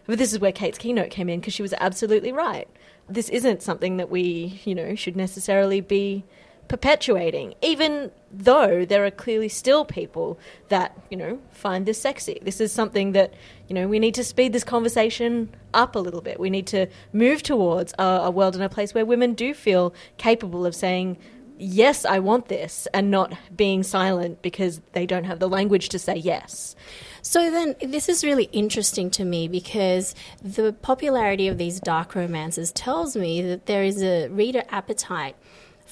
But 0.07 0.19
this 0.19 0.33
is 0.33 0.39
where 0.39 0.53
Kate's 0.53 0.79
keynote 0.79 1.11
came 1.11 1.29
in 1.29 1.41
because 1.41 1.55
she 1.55 1.63
was 1.63 1.75
absolutely 1.81 2.33
right. 2.33 2.69
This 3.09 3.29
isn't 3.31 3.63
something 3.63 3.97
that 3.97 4.11
we, 4.11 4.61
you 4.65 4.75
know, 4.75 4.95
should 4.95 5.17
necessarily 5.17 5.81
be 5.81 6.25
perpetuating, 6.69 7.55
even 7.63 8.11
though 8.33 8.85
there 8.85 9.05
are 9.05 9.11
clearly 9.11 9.49
still 9.49 9.85
people 9.85 10.39
that, 10.69 10.99
you 11.11 11.17
know, 11.17 11.39
find 11.51 11.87
this 11.87 12.01
sexy. 12.01 12.39
This 12.43 12.61
is 12.61 12.73
something 12.73 13.13
that, 13.13 13.35
you 13.69 13.75
know, 13.75 13.87
we 13.87 13.99
need 13.99 14.15
to 14.15 14.25
speed 14.25 14.53
this 14.53 14.65
conversation 14.65 15.55
up 15.73 15.95
a 15.95 15.99
little 15.99 16.21
bit. 16.23 16.41
We 16.41 16.51
need 16.51 16.67
to 16.69 16.87
move 17.13 17.43
towards 17.43 17.95
a, 17.99 18.03
a 18.03 18.31
world 18.31 18.55
and 18.55 18.65
a 18.65 18.69
place 18.69 18.95
where 18.95 19.05
women 19.05 19.35
do 19.35 19.55
feel 19.55 19.95
capable 20.17 20.67
of 20.67 20.75
saying, 20.75 21.19
yes, 21.59 22.05
I 22.05 22.19
want 22.19 22.49
this, 22.49 22.89
and 22.93 23.11
not 23.11 23.33
being 23.55 23.83
silent 23.83 24.43
because 24.43 24.81
they 24.93 25.07
don't 25.07 25.25
have 25.25 25.39
the 25.39 25.49
language 25.49 25.89
to 25.91 25.99
say 25.99 26.17
yes. 26.17 26.75
So 27.23 27.51
then, 27.51 27.77
this 27.81 28.09
is 28.09 28.25
really 28.25 28.49
interesting 28.53 29.11
to 29.11 29.25
me 29.25 29.49
because 29.49 30.15
the 30.43 30.73
popularity 30.73 31.49
of 31.49 31.59
these 31.59 31.81
dark 31.81 32.15
romances 32.15 32.73
tells 32.73 33.17
me 33.17 33.41
that 33.43 33.67
there 33.67 33.85
is 33.85 34.03
a 34.03 34.29
reader 34.29 34.65
appetite 34.69 35.37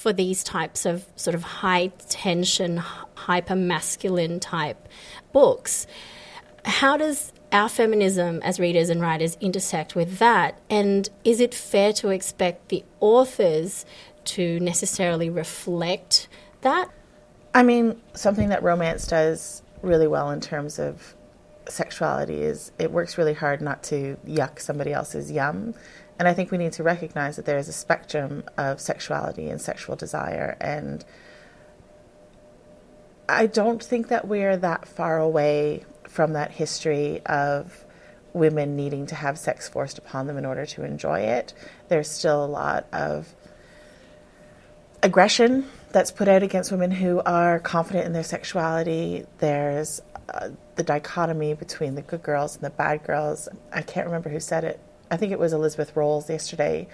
for 0.02 0.12
these 0.12 0.42
types 0.42 0.84
of 0.84 1.06
sort 1.14 1.36
of 1.36 1.44
high 1.44 1.86
tension, 2.08 2.78
hyper 3.14 3.54
masculine 3.54 4.40
type 4.40 4.88
books. 5.32 5.86
How 6.64 6.96
does 6.96 7.32
our 7.52 7.68
feminism 7.68 8.40
as 8.42 8.58
readers 8.58 8.88
and 8.88 9.00
writers 9.00 9.36
intersect 9.40 9.94
with 9.94 10.18
that? 10.18 10.60
And 10.68 11.08
is 11.22 11.40
it 11.40 11.54
fair 11.54 11.92
to 11.94 12.08
expect 12.08 12.68
the 12.68 12.84
authors 12.98 13.86
to 14.24 14.58
necessarily 14.58 15.30
reflect 15.30 16.28
that? 16.62 16.90
I 17.54 17.62
mean, 17.62 18.00
something 18.14 18.48
that 18.48 18.64
romance 18.64 19.06
does 19.06 19.62
really 19.82 20.08
well 20.08 20.30
in 20.30 20.40
terms 20.40 20.80
of 20.80 21.14
sexuality 21.68 22.42
is 22.42 22.72
it 22.76 22.90
works 22.90 23.16
really 23.16 23.34
hard 23.34 23.60
not 23.60 23.84
to 23.84 24.16
yuck 24.26 24.60
somebody 24.60 24.92
else's 24.92 25.30
yum. 25.30 25.74
And 26.18 26.28
I 26.28 26.34
think 26.34 26.50
we 26.50 26.58
need 26.58 26.72
to 26.74 26.82
recognize 26.82 27.36
that 27.36 27.46
there 27.46 27.58
is 27.58 27.68
a 27.68 27.72
spectrum 27.72 28.44
of 28.56 28.80
sexuality 28.80 29.48
and 29.48 29.60
sexual 29.60 29.96
desire. 29.96 30.56
And 30.60 31.04
I 33.28 33.46
don't 33.46 33.82
think 33.82 34.08
that 34.08 34.28
we're 34.28 34.56
that 34.56 34.86
far 34.86 35.18
away 35.18 35.84
from 36.08 36.34
that 36.34 36.52
history 36.52 37.22
of 37.26 37.84
women 38.34 38.76
needing 38.76 39.06
to 39.06 39.14
have 39.14 39.38
sex 39.38 39.68
forced 39.68 39.98
upon 39.98 40.26
them 40.26 40.36
in 40.36 40.44
order 40.44 40.66
to 40.66 40.84
enjoy 40.84 41.20
it. 41.20 41.54
There's 41.88 42.10
still 42.10 42.44
a 42.44 42.46
lot 42.46 42.86
of 42.92 43.34
aggression 45.02 45.66
that's 45.90 46.10
put 46.10 46.28
out 46.28 46.42
against 46.42 46.70
women 46.70 46.90
who 46.90 47.20
are 47.20 47.58
confident 47.58 48.06
in 48.06 48.12
their 48.12 48.22
sexuality. 48.22 49.26
There's 49.38 50.00
uh, 50.28 50.50
the 50.76 50.82
dichotomy 50.82 51.54
between 51.54 51.94
the 51.94 52.02
good 52.02 52.22
girls 52.22 52.54
and 52.54 52.64
the 52.64 52.70
bad 52.70 53.04
girls. 53.04 53.48
I 53.72 53.82
can't 53.82 54.06
remember 54.06 54.30
who 54.30 54.40
said 54.40 54.64
it 54.64 54.80
I 55.12 55.18
think 55.18 55.30
it 55.30 55.38
was 55.38 55.52
Elizabeth 55.52 55.94
Rolls 55.94 56.30
yesterday 56.30 56.88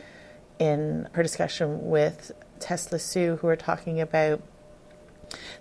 in 0.59 1.09
her 1.13 1.23
discussion 1.23 1.89
with 1.89 2.33
Tesla 2.59 2.99
Sue, 2.99 3.37
who 3.37 3.47
were 3.47 3.55
talking 3.55 4.01
about 4.01 4.43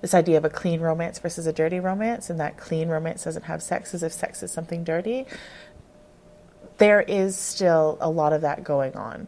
this 0.02 0.16
idea 0.16 0.38
of 0.38 0.44
a 0.44 0.50
clean 0.50 0.82
romance 0.82 1.20
versus 1.20 1.46
a 1.46 1.54
dirty 1.54 1.80
romance, 1.80 2.32
and 2.32 2.40
that 2.40 2.58
clean 2.58 2.90
romance 2.90 3.26
doesn't 3.26 3.44
have 3.44 3.62
sex 3.62 3.94
as 3.94 4.02
if 4.02 4.12
sex 4.12 4.42
is 4.42 4.52
something 4.52 4.84
dirty. 4.84 5.28
There 6.80 7.02
is 7.02 7.38
still 7.38 8.00
a 8.02 8.10
lot 8.10 8.34
of 8.34 8.42
that 8.42 8.64
going 8.64 8.96
on. 8.96 9.28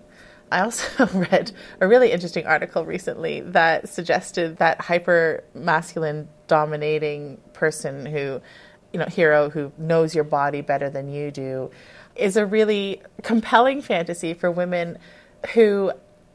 I 0.51 0.61
also 0.61 1.05
read 1.31 1.51
a 1.79 1.87
really 1.87 2.11
interesting 2.11 2.47
article 2.47 2.83
recently 2.83 3.41
that 3.41 3.89
suggested 3.89 4.57
that 4.57 4.81
hyper 4.81 5.43
masculine 5.53 6.29
dominating 6.47 7.39
person 7.53 8.07
who, 8.07 8.41
you 8.91 8.99
know, 8.99 9.05
hero 9.05 9.51
who 9.51 9.71
knows 9.77 10.15
your 10.15 10.23
body 10.23 10.61
better 10.61 10.89
than 10.89 11.09
you 11.09 11.29
do 11.29 11.69
is 12.19 12.37
a 12.37 12.45
really 12.45 13.01
compelling 13.23 13.81
fantasy 13.81 14.33
for 14.33 14.51
women 14.51 14.97
who 15.53 15.91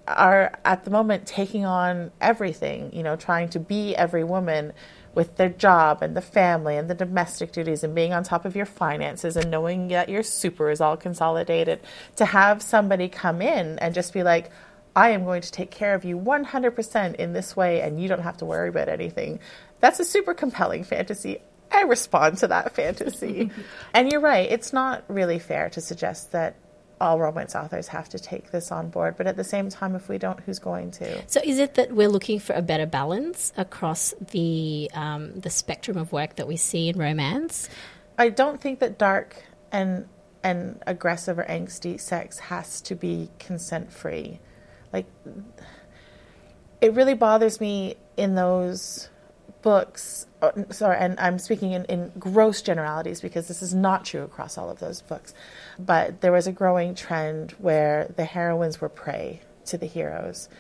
are 0.07 0.59
at 0.65 0.85
the 0.85 0.91
moment 0.91 1.27
taking 1.27 1.65
on 1.65 2.11
everything, 2.21 2.91
you 2.93 3.03
know, 3.03 3.17
trying 3.17 3.49
to 3.51 3.61
be 3.61 3.97
every 3.97 4.25
woman 4.25 4.73
with 5.15 5.37
their 5.37 5.49
job 5.49 6.03
and 6.03 6.17
the 6.17 6.21
family 6.21 6.77
and 6.77 6.91
the 6.91 6.95
domestic 6.95 7.53
duties 7.53 7.85
and 7.85 7.95
being 7.95 8.13
on 8.13 8.23
top 8.25 8.45
of 8.45 8.57
your 8.57 8.67
finances 8.67 9.37
and 9.37 9.51
knowing 9.51 9.89
that 9.89 10.09
your 10.09 10.23
super 10.23 10.71
is 10.71 10.81
all 10.81 10.97
consolidated. 10.97 11.81
To 12.17 12.25
have 12.25 12.61
somebody 12.63 13.09
come 13.09 13.41
in 13.41 13.79
and 13.79 13.95
just 13.95 14.13
be 14.13 14.23
like, 14.23 14.51
I 14.97 15.11
am 15.11 15.25
going 15.25 15.43
to 15.43 15.51
take 15.51 15.71
care 15.71 15.95
of 15.95 16.05
you 16.05 16.19
100% 16.19 17.15
in 17.17 17.33
this 17.33 17.57
way 17.57 17.81
and 17.81 18.01
you 18.01 18.09
don't 18.09 18.23
have 18.23 18.37
to 18.39 18.45
worry 18.45 18.69
about 18.69 18.89
anything. 18.89 19.41
That's 19.81 20.01
a 20.01 20.05
super 20.05 20.35
compelling 20.35 20.85
fantasy. 20.85 21.41
I 21.75 21.83
respond 21.83 22.39
to 22.39 22.49
that 22.49 22.75
fantasy. 22.75 23.51
and 23.95 24.11
you're 24.11 24.21
right, 24.21 24.51
it's 24.51 24.73
not 24.73 25.05
really 25.09 25.39
fair 25.39 25.69
to 25.71 25.81
suggest 25.81 26.33
that 26.33 26.57
all 27.01 27.19
romance 27.19 27.55
authors 27.55 27.89
have 27.89 28.09
to 28.11 28.19
take 28.19 28.51
this 28.51 28.71
on 28.71 28.89
board. 28.89 29.17
But 29.17 29.27
at 29.27 29.37
the 29.37 29.45
same 29.45 29.69
time, 29.69 29.95
if 29.95 30.09
we 30.09 30.19
don't, 30.19 30.41
who's 30.41 30.59
going 30.59 30.93
to? 30.93 31.23
So, 31.29 31.41
is 31.45 31.59
it 31.59 31.75
that 31.75 31.93
we're 31.93 32.09
looking 32.09 32.39
for 32.39 32.55
a 32.55 32.63
better 32.63 32.87
balance 32.87 33.53
across 33.57 34.15
the 34.31 34.91
um, 34.95 35.39
the 35.41 35.51
spectrum 35.51 35.97
of 35.97 36.13
work 36.13 36.37
that 36.37 36.47
we 36.47 36.57
see 36.57 36.89
in 36.89 36.99
romance? 36.99 37.69
I 38.17 38.29
don't 38.29 38.61
think 38.61 38.79
that 38.79 38.99
dark 38.99 39.43
and 39.73 40.09
and 40.43 40.83
aggressive 40.87 41.39
or 41.39 41.45
angsty 41.45 42.01
sex 42.01 42.39
has 42.39 42.81
to 42.83 42.95
be 42.95 43.31
consent 43.39 43.93
free. 43.93 44.41
Like, 44.93 45.07
it 46.81 46.93
really 46.95 47.15
bothers 47.15 47.61
me 47.61 47.97
in 48.17 48.35
those 48.35 49.09
books. 49.65 50.27
Uh, 50.43 50.53
sorry, 50.71 50.99
and 50.99 51.19
I'm 51.19 51.39
speaking 51.39 51.73
in, 51.73 51.87
in 51.87 52.13
gross 52.19 52.61
generalities 52.61 53.23
because 53.23 53.49
this 53.49 53.63
is 53.63 53.75
not 53.75 54.05
true 54.05 54.23
across 54.23 54.59
all 54.59 54.69
of 54.69 54.79
those 54.79 55.01
books. 55.01 55.33
But 55.79 56.21
there 56.21 56.33
was 56.33 56.47
a 56.47 56.53
growing 56.53 56.95
trend 56.95 57.53
where 57.53 58.13
the 58.15 58.27
heroines 58.27 58.81
were 58.81 58.91
prey 58.91 59.41
to 59.67 59.79
the 59.79 59.87
heroes. 59.87 60.51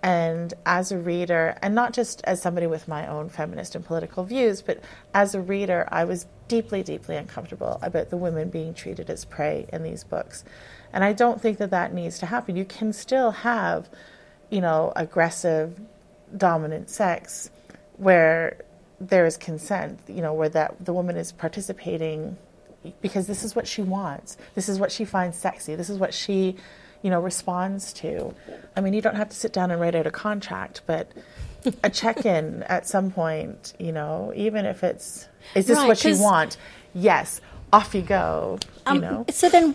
And 0.00 0.54
as 0.64 0.92
a 0.92 0.98
reader, 0.98 1.58
and 1.60 1.74
not 1.74 1.92
just 1.92 2.22
as 2.24 2.40
somebody 2.40 2.68
with 2.68 2.86
my 2.86 3.08
own 3.08 3.28
feminist 3.28 3.74
and 3.74 3.84
political 3.84 4.24
views, 4.24 4.62
but 4.62 4.80
as 5.12 5.34
a 5.34 5.40
reader, 5.40 5.88
I 5.90 6.04
was 6.04 6.26
deeply, 6.46 6.84
deeply 6.84 7.16
uncomfortable 7.16 7.80
about 7.82 8.10
the 8.10 8.16
women 8.16 8.48
being 8.48 8.74
treated 8.74 9.10
as 9.10 9.24
prey 9.24 9.66
in 9.72 9.82
these 9.82 10.04
books. 10.04 10.44
And 10.92 11.02
I 11.02 11.12
don't 11.14 11.40
think 11.40 11.58
that 11.58 11.70
that 11.70 11.92
needs 11.92 12.20
to 12.20 12.26
happen. 12.26 12.54
You 12.56 12.64
can 12.64 12.92
still 12.92 13.32
have, 13.32 13.88
you 14.50 14.60
know, 14.60 14.92
aggressive, 14.94 15.80
dominant 16.36 16.90
sex 16.90 17.50
where 18.02 18.58
there 19.00 19.26
is 19.26 19.36
consent, 19.36 19.98
you 20.08 20.22
know, 20.22 20.32
where 20.34 20.48
that 20.48 20.84
the 20.84 20.92
woman 20.92 21.16
is 21.16 21.32
participating 21.32 22.36
because 23.00 23.26
this 23.26 23.44
is 23.44 23.54
what 23.54 23.66
she 23.66 23.82
wants. 23.82 24.36
This 24.54 24.68
is 24.68 24.78
what 24.78 24.90
she 24.90 25.04
finds 25.04 25.36
sexy. 25.38 25.74
This 25.76 25.88
is 25.88 25.98
what 25.98 26.12
she, 26.12 26.56
you 27.02 27.10
know, 27.10 27.20
responds 27.20 27.92
to. 27.94 28.34
I 28.76 28.80
mean, 28.80 28.92
you 28.92 29.00
don't 29.02 29.14
have 29.16 29.28
to 29.28 29.36
sit 29.36 29.52
down 29.52 29.70
and 29.70 29.80
write 29.80 29.94
out 29.94 30.06
a 30.06 30.10
contract, 30.10 30.82
but 30.86 31.10
a 31.84 31.90
check-in 32.00 32.64
at 32.64 32.86
some 32.88 33.10
point, 33.12 33.74
you 33.78 33.92
know, 33.92 34.32
even 34.34 34.66
if 34.66 34.82
it's 34.82 35.28
is 35.54 35.66
this 35.66 35.78
Right, 35.78 35.88
what 35.88 36.04
you 36.04 36.18
want? 36.20 36.56
Yes, 36.94 37.40
off 37.72 37.94
you 37.94 38.02
go, 38.02 38.58
you 38.86 38.92
Um, 38.92 39.00
know. 39.00 39.26
So 39.30 39.48
then, 39.48 39.74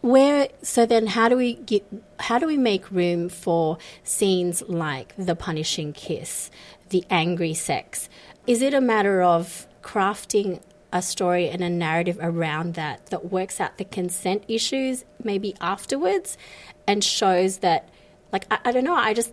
where? 0.00 0.48
So 0.62 0.86
then, 0.86 1.06
how 1.06 1.28
do 1.28 1.36
we 1.36 1.54
get? 1.54 1.84
How 2.20 2.38
do 2.38 2.46
we 2.46 2.56
make 2.56 2.90
room 2.90 3.28
for 3.28 3.78
scenes 4.02 4.62
like 4.68 5.14
the 5.16 5.34
punishing 5.34 5.92
kiss, 5.92 6.50
the 6.90 7.04
angry 7.10 7.54
sex? 7.54 8.08
Is 8.46 8.62
it 8.62 8.74
a 8.74 8.80
matter 8.80 9.22
of 9.22 9.66
crafting 9.82 10.60
a 10.92 11.02
story 11.02 11.48
and 11.48 11.62
a 11.62 11.68
narrative 11.68 12.18
around 12.22 12.74
that 12.74 13.06
that 13.06 13.30
works 13.30 13.60
out 13.60 13.78
the 13.78 13.84
consent 13.84 14.44
issues 14.46 15.04
maybe 15.22 15.54
afterwards, 15.60 16.38
and 16.86 17.02
shows 17.02 17.58
that, 17.58 17.88
like 18.32 18.46
I, 18.50 18.58
I 18.66 18.72
don't 18.72 18.84
know, 18.84 18.94
I 18.94 19.12
just 19.12 19.32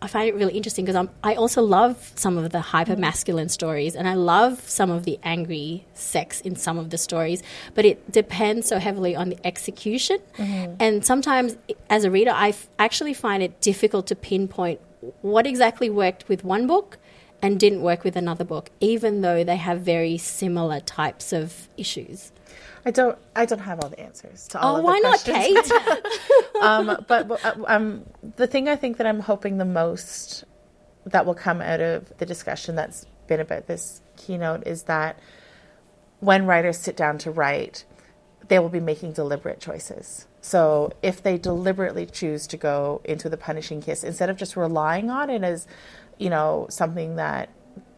I 0.00 0.08
find 0.08 0.28
it 0.28 0.34
really 0.34 0.54
interesting 0.54 0.84
because 0.84 1.08
I 1.24 1.34
also 1.34 1.62
love 1.62 2.12
some 2.16 2.36
of 2.36 2.52
the 2.52 2.60
hyper 2.60 2.96
masculine 2.96 3.48
stories 3.48 3.96
and 3.96 4.06
I 4.06 4.14
love 4.14 4.60
some 4.68 4.90
of 4.90 5.04
the 5.04 5.18
angry 5.22 5.86
sex 5.94 6.42
in 6.42 6.54
some 6.54 6.78
of 6.78 6.90
the 6.90 6.98
stories, 6.98 7.42
but 7.74 7.86
it 7.86 8.12
depends 8.12 8.68
so 8.68 8.78
heavily 8.78 9.16
on 9.16 9.30
the 9.30 9.46
execution. 9.46 10.18
Mm-hmm. 10.36 10.74
And 10.78 11.04
sometimes, 11.04 11.56
as 11.88 12.04
a 12.04 12.10
reader, 12.10 12.30
I 12.30 12.50
f- 12.50 12.68
actually 12.78 13.14
find 13.14 13.42
it 13.42 13.60
difficult 13.62 14.06
to 14.08 14.14
pinpoint 14.14 14.80
what 15.22 15.46
exactly 15.46 15.90
worked 15.90 16.28
with 16.28 16.44
one 16.44 16.66
book 16.66 16.98
and 17.42 17.60
didn't 17.60 17.82
work 17.82 18.04
with 18.04 18.16
another 18.16 18.44
book, 18.44 18.70
even 18.80 19.20
though 19.20 19.44
they 19.44 19.56
have 19.56 19.80
very 19.80 20.16
similar 20.18 20.80
types 20.80 21.32
of 21.32 21.68
issues. 21.76 22.32
I 22.84 22.92
don't. 22.92 23.18
I 23.34 23.46
don't 23.46 23.58
have 23.58 23.80
all 23.82 23.90
the 23.90 23.98
answers 24.00 24.46
to 24.48 24.60
all 24.60 24.76
the 24.76 24.82
questions. 24.82 25.28
Oh, 25.28 25.52
of 25.52 25.64
why 25.64 25.64
the 25.64 25.90
not. 25.90 26.02
Kate? 26.54 26.62
um, 26.62 27.04
but 27.08 27.44
uh, 27.44 27.54
um, 27.66 28.04
the 28.36 28.46
thing 28.46 28.68
I 28.68 28.76
think 28.76 28.98
that 28.98 29.06
I'm 29.06 29.20
hoping 29.20 29.58
the 29.58 29.64
most 29.64 30.44
that 31.04 31.26
will 31.26 31.34
come 31.34 31.60
out 31.60 31.80
of 31.80 32.16
the 32.18 32.26
discussion 32.26 32.76
that's 32.76 33.06
been 33.26 33.40
about 33.40 33.66
this 33.66 34.00
keynote 34.16 34.66
is 34.66 34.84
that 34.84 35.18
when 36.20 36.46
writers 36.46 36.78
sit 36.78 36.96
down 36.96 37.18
to 37.18 37.30
write, 37.30 37.84
they 38.48 38.58
will 38.58 38.68
be 38.68 38.80
making 38.80 39.12
deliberate 39.12 39.60
choices. 39.60 40.26
So 40.46 40.92
if 41.02 41.24
they 41.24 41.38
deliberately 41.38 42.06
choose 42.06 42.46
to 42.46 42.56
go 42.56 43.00
into 43.04 43.28
the 43.28 43.36
punishing 43.36 43.82
kiss, 43.82 44.04
instead 44.04 44.30
of 44.30 44.36
just 44.36 44.56
relying 44.56 45.10
on 45.10 45.28
it 45.28 45.42
as, 45.42 45.66
you 46.18 46.30
know, 46.30 46.68
something 46.70 47.16
that 47.16 47.48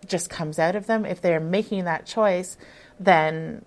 just 0.07 0.31
comes 0.31 0.59
out 0.59 0.75
of 0.75 0.87
them, 0.87 1.05
if 1.05 1.21
they're 1.21 1.41
making 1.41 1.85
that 1.85 2.07
choice, 2.07 2.57
then 2.99 3.67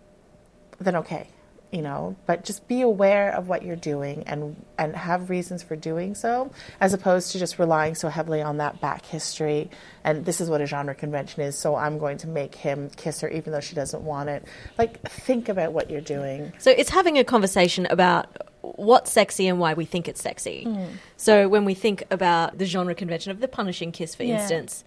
then 0.80 0.96
okay, 0.96 1.28
you 1.72 1.84
know. 1.84 2.16
But 2.26 2.44
just 2.44 2.68
be 2.68 2.82
aware 2.82 3.32
of 3.32 3.48
what 3.48 3.62
you're 3.62 3.76
doing 3.76 4.24
and 4.26 4.56
and 4.80 4.96
have 4.96 5.30
reasons 5.30 5.62
for 5.62 5.76
doing 5.76 6.16
so, 6.16 6.52
as 6.80 6.92
opposed 6.92 7.34
to 7.34 7.38
just 7.38 7.60
relying 7.60 7.94
so 7.94 8.10
heavily 8.10 8.42
on 8.42 8.58
that 8.58 8.82
back 8.82 9.06
history. 9.06 9.70
And 10.04 10.26
this 10.26 10.42
is 10.42 10.50
what 10.50 10.60
a 10.60 10.66
genre 10.66 10.96
convention 10.96 11.44
is, 11.44 11.56
so 11.56 11.76
I'm 11.76 12.00
going 12.00 12.18
to 12.18 12.28
make 12.28 12.56
him 12.56 12.90
kiss 12.98 13.22
her 13.22 13.30
even 13.30 13.54
though 13.54 13.60
she 13.60 13.76
doesn't 13.76 14.02
want 14.02 14.30
it. 14.30 14.44
Like 14.80 15.08
think 15.08 15.50
about 15.50 15.72
what 15.72 15.92
you're 15.92 16.02
doing. 16.02 16.52
So 16.58 16.72
it's 16.72 16.90
having 16.90 17.20
a 17.20 17.24
conversation 17.24 17.86
about 17.92 18.48
what's 18.62 19.12
sexy 19.12 19.48
and 19.48 19.60
why 19.60 19.74
we 19.74 19.86
think 19.86 20.08
it's 20.08 20.22
sexy. 20.22 20.64
Hmm. 20.64 20.86
So 21.18 21.48
when 21.48 21.66
we 21.66 21.74
think 21.74 22.04
about 22.12 22.58
the 22.58 22.66
genre 22.66 22.96
convention 22.96 23.32
of 23.32 23.40
the 23.40 23.48
punishing 23.48 23.92
kiss, 23.92 24.14
for 24.16 24.24
Yeah. 24.24 24.40
instance, 24.40 24.84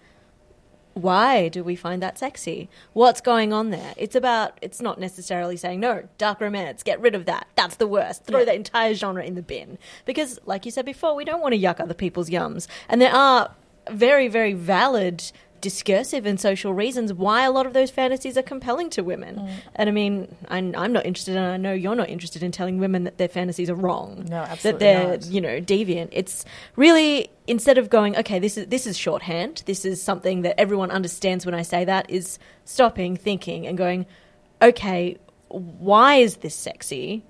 why 0.93 1.49
do 1.49 1.61
we 1.61 1.75
find 1.75 2.01
that 2.01 2.17
sexy? 2.17 2.69
What's 2.93 3.19
going 3.19 3.51
on 3.51 3.69
there? 3.69 3.93
It's 3.97 4.15
about, 4.15 4.57
it's 4.61 4.81
not 4.81 4.97
necessarily 4.97 5.57
saying, 5.57 5.81
no, 5.81 6.03
dark 6.17 6.39
romance, 6.39 6.83
get 6.83 7.01
rid 7.01 7.13
of 7.15 7.25
that. 7.25 7.47
That's 7.55 7.75
the 7.75 7.87
worst. 7.87 8.23
Throw 8.23 8.39
Yeah. 8.39 8.45
that 8.45 8.55
entire 8.55 8.93
genre 8.93 9.21
in 9.23 9.35
the 9.35 9.41
bin. 9.41 9.77
Because, 10.05 10.39
like 10.45 10.63
you 10.65 10.71
said 10.71 10.85
before, 10.85 11.13
we 11.13 11.25
don't 11.25 11.41
want 11.41 11.53
to 11.53 11.59
yuck 11.59 11.81
other 11.81 11.93
people's 11.93 12.29
yums. 12.29 12.67
And 12.87 13.01
there 13.01 13.13
are 13.13 13.51
very, 13.91 14.29
very 14.29 14.53
valid 14.53 15.31
discursive 15.65 16.27
and 16.27 16.39
social 16.39 16.75
reasons 16.75 17.11
why 17.11 17.43
a 17.43 17.49
lot 17.49 17.65
of 17.65 17.73
those 17.73 17.89
fantasies 17.89 18.37
are 18.37 18.43
compelling 18.43 18.87
to 18.87 19.03
women. 19.03 19.37
Mm. 19.37 19.49
And 19.73 19.89
I 19.89 19.91
mean, 19.91 20.35
I'm, 20.47 20.75
I'm 20.77 20.93
not 20.93 21.07
interested, 21.07 21.35
and 21.35 21.43
I 21.43 21.57
know 21.57 21.73
you're 21.73 21.95
not 21.95 22.07
interested 22.07 22.43
in 22.43 22.51
telling 22.51 22.77
women 22.77 23.03
that 23.05 23.17
their 23.17 23.27
fantasies 23.27 23.67
are 23.67 23.75
wrong. 23.75 24.27
No, 24.29 24.43
absolutely. 24.43 24.71
That 24.71 24.79
they're, 24.79 25.07
not. 25.17 25.25
you 25.25 25.41
know, 25.41 25.59
deviant. 25.59 26.09
It's 26.11 26.45
really 26.75 27.31
instead 27.47 27.79
of 27.79 27.89
going, 27.89 28.15
okay, 28.15 28.37
this 28.37 28.59
is 28.59 28.67
this 28.67 28.85
is 28.85 28.95
shorthand. 28.95 29.63
This 29.65 29.85
is 29.85 30.03
something 30.03 30.43
that 30.43 30.59
everyone 30.59 30.91
understands 30.91 31.47
when 31.47 31.55
I 31.55 31.63
say 31.63 31.83
that. 31.85 32.11
Is 32.11 32.37
stopping, 32.63 33.15
thinking, 33.15 33.65
and 33.65 33.75
going, 33.75 34.05
okay, 34.61 35.17
why 35.47 36.17
is 36.17 36.37
this 36.37 36.53
sexy? 36.53 37.25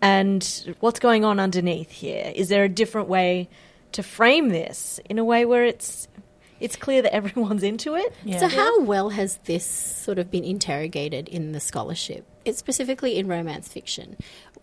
And 0.00 0.74
what's 0.80 0.98
going 0.98 1.24
on 1.24 1.38
underneath 1.38 1.92
here? 1.92 2.32
Is 2.34 2.48
there 2.48 2.64
a 2.64 2.68
different 2.68 3.06
way 3.06 3.48
to 3.92 4.02
frame 4.02 4.48
this 4.48 4.98
in 5.08 5.20
a 5.20 5.24
way 5.24 5.44
where 5.44 5.64
it's 5.64 6.08
it's 6.62 6.76
clear 6.76 7.02
that 7.02 7.12
everyone's 7.14 7.62
into 7.62 7.94
it? 7.96 8.14
Yeah. 8.24 8.38
So, 8.38 8.48
how 8.48 8.80
well 8.82 9.10
has 9.10 9.38
this 9.44 9.66
sort 9.66 10.18
of 10.18 10.30
been 10.30 10.44
interrogated 10.44 11.28
in 11.28 11.52
the 11.52 11.60
scholarship? 11.60 12.24
It's 12.44 12.58
specifically 12.58 13.18
in 13.18 13.28
romance 13.28 13.68
fiction. 13.68 14.16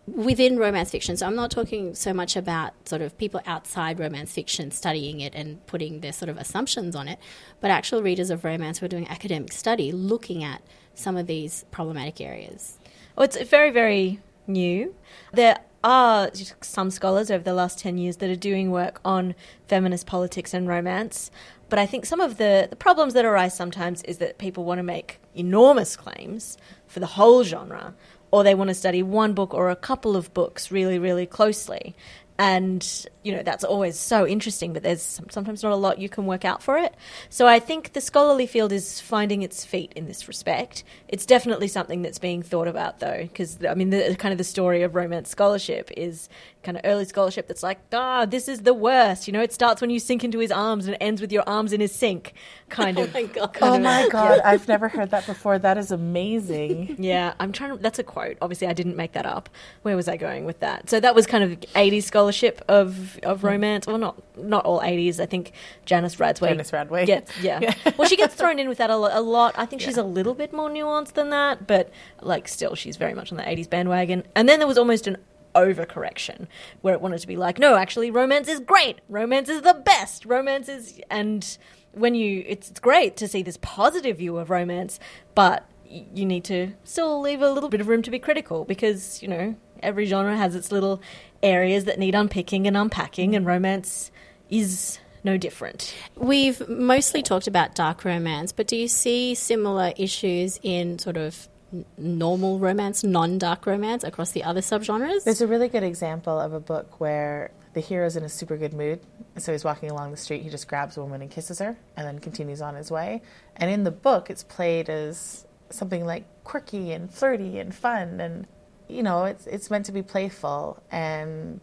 Within 0.08 0.58
romance 0.58 0.90
fiction, 0.90 1.18
so 1.18 1.28
I'm 1.28 1.36
not 1.36 1.52
talking 1.52 1.94
so 1.94 2.14
much 2.14 2.36
about 2.36 2.74
sort 2.88 3.04
of 3.04 3.16
people 3.18 3.42
outside 3.46 4.00
romance 4.00 4.32
fiction 4.32 4.72
studying 4.72 5.20
it 5.20 5.36
and 5.36 5.66
putting 5.68 6.00
their 6.00 6.14
sort 6.14 6.30
of 6.30 6.38
assumptions 6.38 6.96
on 6.96 7.08
it, 7.08 7.20
but 7.60 7.70
actual 7.70 8.02
readers 8.02 8.32
of 8.32 8.44
romance 8.44 8.80
who 8.80 8.86
are 8.86 8.90
doing 8.90 9.08
academic 9.08 9.52
study 9.52 9.92
looking 9.92 10.44
at 10.44 10.64
some 10.96 11.16
of 11.16 11.28
these 11.28 11.64
problematic 11.70 12.20
areas. 12.22 12.80
Well, 13.16 13.26
it's 13.26 13.40
very, 13.44 13.70
very 13.70 14.20
new. 14.48 14.96
There 15.32 15.60
are 15.84 16.30
some 16.62 16.90
scholars 16.90 17.32
over 17.32 17.44
the 17.44 17.54
last 17.54 17.80
10 17.80 17.98
years 17.98 18.18
that 18.18 18.30
are 18.30 18.36
doing 18.36 18.72
work 18.72 19.00
on 19.06 19.36
feminist 19.68 20.06
politics 20.06 20.54
and 20.54 20.68
romance. 20.68 21.32
But 21.70 21.80
I 21.80 21.86
think 21.86 22.06
some 22.06 22.20
of 22.20 22.38
the, 22.38 22.68
the 22.70 22.76
problems 22.76 23.14
that 23.14 23.26
arise 23.26 23.56
sometimes 23.56 24.02
is 24.04 24.18
that 24.18 24.38
people 24.40 24.64
want 24.66 24.80
to 24.80 24.84
make 24.84 25.20
enormous 25.36 25.96
claims 25.96 26.58
for 26.88 27.00
the 27.00 27.06
whole 27.06 27.44
genre, 27.44 27.94
or 28.32 28.44
they 28.44 28.56
want 28.56 28.70
to 28.70 28.74
study 28.74 29.04
one 29.04 29.34
book 29.34 29.54
or 29.54 29.70
a 29.70 29.76
couple 29.76 30.16
of 30.16 30.34
books 30.34 30.72
really, 30.72 31.00
really 31.00 31.26
closely. 31.26 31.96
And, 32.42 33.06
you 33.22 33.36
know, 33.36 33.44
that's 33.44 33.66
always 33.66 34.00
so 34.00 34.26
interesting, 34.26 34.72
but 34.72 34.82
there's 34.82 35.20
sometimes 35.30 35.62
not 35.62 35.74
a 35.74 35.76
lot 35.76 36.00
you 36.00 36.08
can 36.08 36.26
work 36.26 36.46
out 36.46 36.64
for 36.64 36.78
it. 36.78 36.96
So 37.30 37.46
I 37.46 37.60
think 37.60 37.92
the 37.92 38.00
scholarly 38.00 38.48
field 38.48 38.72
is 38.72 39.02
finding 39.02 39.42
its 39.42 39.66
feet 39.66 39.92
in 39.94 40.06
this 40.06 40.26
respect. 40.30 40.86
It's 41.10 41.26
definitely 41.26 41.68
something 41.68 42.02
that's 42.02 42.18
being 42.18 42.42
thought 42.42 42.70
about, 42.70 43.00
though, 43.00 43.24
because, 43.24 43.58
I 43.66 43.74
mean, 43.74 43.90
the 43.90 44.16
kind 44.18 44.32
of 44.32 44.38
the 44.38 44.46
story 44.46 44.84
of 44.84 44.96
romance 44.96 45.30
scholarship 45.30 45.92
is 45.98 46.30
kind 46.62 46.76
of 46.78 46.82
early 46.84 47.06
scholarship 47.06 47.48
that's 47.48 47.64
like, 47.64 47.80
ah, 47.94 48.26
this 48.26 48.48
is 48.50 48.62
the 48.64 48.74
worst. 48.74 49.28
You 49.28 49.34
know, 49.34 49.42
it 49.42 49.54
starts 49.54 49.80
when 49.82 49.90
you 49.90 50.00
sink 50.00 50.24
into 50.26 50.40
his 50.40 50.52
arms 50.52 50.88
and 50.88 50.98
ends 51.00 51.22
with 51.22 51.32
your 51.32 51.44
arms 51.48 51.72
in 51.72 51.80
his 51.80 51.94
sink, 51.96 52.34
kind 52.70 52.98
of. 53.00 53.14
my 53.14 53.24
God. 53.24 53.54
kind 53.54 53.72
Oh 53.74 53.76
of- 53.78 53.82
my 53.84 54.08
god, 54.12 54.40
I've 54.44 54.68
never 54.68 54.90
heard 54.90 55.12
that 55.12 55.26
before. 55.26 55.58
That 55.58 55.78
is 55.78 55.92
amazing. 55.92 56.98
Yeah, 57.00 57.34
I'm 57.40 57.52
trying 57.52 57.72
to. 57.76 57.82
That's 57.82 57.98
a 58.00 58.04
quote. 58.04 58.38
Obviously, 58.42 58.68
I 58.68 58.74
didn't 58.74 58.96
make 58.98 59.14
that 59.14 59.26
up. 59.26 59.50
Where 59.84 59.96
was 59.96 60.08
I 60.08 60.18
going 60.18 60.46
with 60.46 60.60
that? 60.60 60.90
So 60.90 61.00
that 61.00 61.16
was 61.16 61.26
kind 61.26 61.44
of 61.44 61.52
80s 61.62 62.04
scholarship 62.04 62.62
of 62.68 63.18
of 63.24 63.44
romance. 63.44 63.88
Well, 63.88 63.98
not 63.98 64.22
not 64.38 64.66
all 64.66 64.82
80s. 64.82 65.20
I 65.20 65.26
think 65.26 65.54
Janice 65.86 66.16
Radway. 66.18 66.50
Janice 66.50 66.72
Radway. 66.72 67.06
Gets, 67.06 67.32
yeah. 67.42 67.74
well, 67.98 68.08
she 68.08 68.16
gets 68.18 68.36
thrown 68.36 68.60
in 68.60 68.68
with 68.68 68.78
that 68.80 68.90
a, 68.90 68.94
a 68.94 69.22
lot. 69.22 69.56
I 69.58 69.66
think 69.66 69.82
she's 69.82 69.98
a 69.98 70.04
little 70.04 70.34
bit 70.34 70.52
more 70.54 70.70
nuanced 70.70 71.14
than 71.14 71.30
that, 71.30 71.68
but 71.68 71.90
like 72.22 72.48
still, 72.48 72.76
she's 72.76 72.98
very 72.98 73.14
much 73.14 73.32
on 73.32 73.38
the 73.38 73.44
80s 73.44 73.70
bandwagon. 73.70 74.24
And 74.36 74.48
then 74.50 74.60
there 74.60 74.68
was 74.68 74.78
almost 74.78 75.08
an 75.08 75.18
overcorrection 75.56 76.48
where 76.82 76.94
it 76.94 77.02
wanted 77.02 77.20
to 77.20 77.28
be 77.28 77.38
like, 77.38 77.60
no, 77.60 77.76
actually, 77.76 78.12
romance 78.12 78.48
is 78.48 78.60
great. 78.60 79.00
Romance 79.10 79.50
is 79.50 79.62
the 79.62 79.74
best. 79.74 80.26
Romance 80.26 80.70
is 80.70 81.02
and 81.10 81.58
when 81.92 82.16
you 82.16 82.44
it's, 82.48 82.70
it's 82.70 82.80
great 82.80 83.18
to 83.18 83.28
see 83.28 83.42
this 83.42 83.58
positive 83.62 84.18
view 84.18 84.38
of 84.38 84.50
romance, 84.50 85.00
but 85.36 85.70
you 85.90 86.26
need 86.26 86.44
to 86.44 86.72
still 86.84 87.20
leave 87.20 87.42
a 87.42 87.50
little 87.50 87.70
bit 87.70 87.82
of 87.82 87.88
room 87.88 88.02
to 88.04 88.12
be 88.12 88.20
critical 88.20 88.64
because 88.64 89.22
you 89.22 89.28
know 89.28 89.56
every 89.82 90.06
genre 90.06 90.38
has 90.38 90.56
its 90.56 90.72
little 90.72 91.02
areas 91.42 91.86
that 91.86 91.98
need 91.98 92.16
unpicking 92.16 92.68
and 92.68 92.78
unpacking, 92.78 93.36
and 93.36 93.46
romance 93.46 94.12
is 94.50 95.00
no 95.24 95.38
different. 95.38 95.94
We've 96.16 96.68
mostly 96.70 97.22
talked 97.22 97.48
about 97.48 97.76
dark 97.76 98.06
romance, 98.06 98.52
but 98.52 98.68
do 98.68 98.76
you 98.76 98.88
see 98.88 99.36
similar 99.36 99.94
issues 99.98 100.60
in 100.64 101.00
sort 101.00 101.18
of 101.18 101.50
normal 101.98 102.60
romance, 102.60 103.04
non 103.04 103.38
dark 103.38 103.66
romance 103.66 104.04
across 104.04 104.32
the 104.32 104.44
other 104.44 104.62
subgenres? 104.62 105.24
There's 105.24 105.42
a 105.42 105.48
really 105.48 105.68
good 105.68 105.84
example 105.84 106.40
of 106.40 106.54
a 106.54 106.60
book 106.60 107.00
where 107.00 107.52
the 107.74 107.80
hero's 107.80 108.16
in 108.16 108.24
a 108.24 108.30
super 108.30 108.58
good 108.58 108.74
mood. 108.74 109.00
So 109.38 109.52
he's 109.52 109.64
walking 109.64 109.92
along 109.92 110.12
the 110.12 110.18
street, 110.18 110.42
he 110.42 110.50
just 110.50 110.68
grabs 110.68 110.98
a 110.98 111.02
woman 111.02 111.22
and 111.22 111.30
kisses 111.30 111.60
her, 111.60 111.78
and 111.96 112.08
then 112.08 112.20
continues 112.20 112.62
on 112.62 112.76
his 112.76 112.92
way. 112.92 113.22
And 113.56 113.70
in 113.70 113.84
the 113.84 113.92
book, 113.92 114.30
it's 114.30 114.44
played 114.44 114.90
as 114.90 115.46
something 115.70 116.06
like 116.06 116.26
quirky 116.44 116.92
and 116.92 117.14
flirty 117.14 117.60
and 117.60 117.74
fun, 117.74 118.20
and 118.20 118.48
you 118.88 119.04
know, 119.04 119.26
it's 119.26 119.46
it's 119.48 119.70
meant 119.70 119.86
to 119.86 119.92
be 119.92 120.02
playful, 120.02 120.82
and 120.92 121.62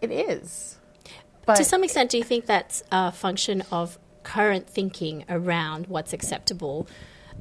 it 0.00 0.10
is. 0.10 0.78
But 1.44 1.56
to 1.56 1.64
some 1.64 1.84
extent, 1.84 2.10
do 2.10 2.18
you 2.18 2.24
think 2.24 2.46
that's 2.46 2.82
a 2.90 3.12
function 3.12 3.62
of 3.70 3.98
current 4.22 4.68
thinking 4.68 5.24
around 5.28 5.86
what's 5.86 6.12
acceptable? 6.12 6.88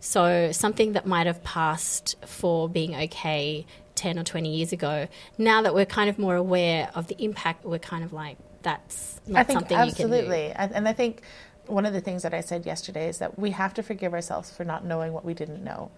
So, 0.05 0.51
something 0.51 0.93
that 0.93 1.07
might 1.07 1.25
have 1.25 1.43
passed 1.43 2.15
for 2.27 2.69
being 2.69 2.95
okay 2.95 3.65
10 3.95 4.19
or 4.19 4.23
20 4.23 4.55
years 4.55 4.71
ago, 4.71 5.07
now 5.39 5.63
that 5.63 5.73
we're 5.73 5.87
kind 5.87 6.11
of 6.11 6.19
more 6.19 6.35
aware 6.35 6.91
of 6.93 7.07
the 7.07 7.15
impact, 7.17 7.65
we're 7.65 7.79
kind 7.79 8.03
of 8.03 8.13
like, 8.13 8.37
that's 8.61 9.19
not 9.25 9.39
I 9.39 9.43
think 9.43 9.61
something 9.61 9.77
you 9.79 9.83
can 9.85 9.95
do. 9.95 10.13
absolutely, 10.13 10.51
and 10.51 10.87
I 10.87 10.93
think 10.93 11.23
one 11.65 11.87
of 11.87 11.93
the 11.93 12.01
things 12.01 12.21
that 12.21 12.35
I 12.35 12.41
said 12.41 12.67
yesterday 12.67 13.09
is 13.09 13.17
that 13.17 13.39
we 13.39 13.49
have 13.49 13.73
to 13.73 13.81
forgive 13.81 14.13
ourselves 14.13 14.51
for 14.55 14.63
not 14.63 14.85
knowing 14.85 15.11
what 15.11 15.25
we 15.25 15.33
didn't 15.33 15.63
know, 15.63 15.89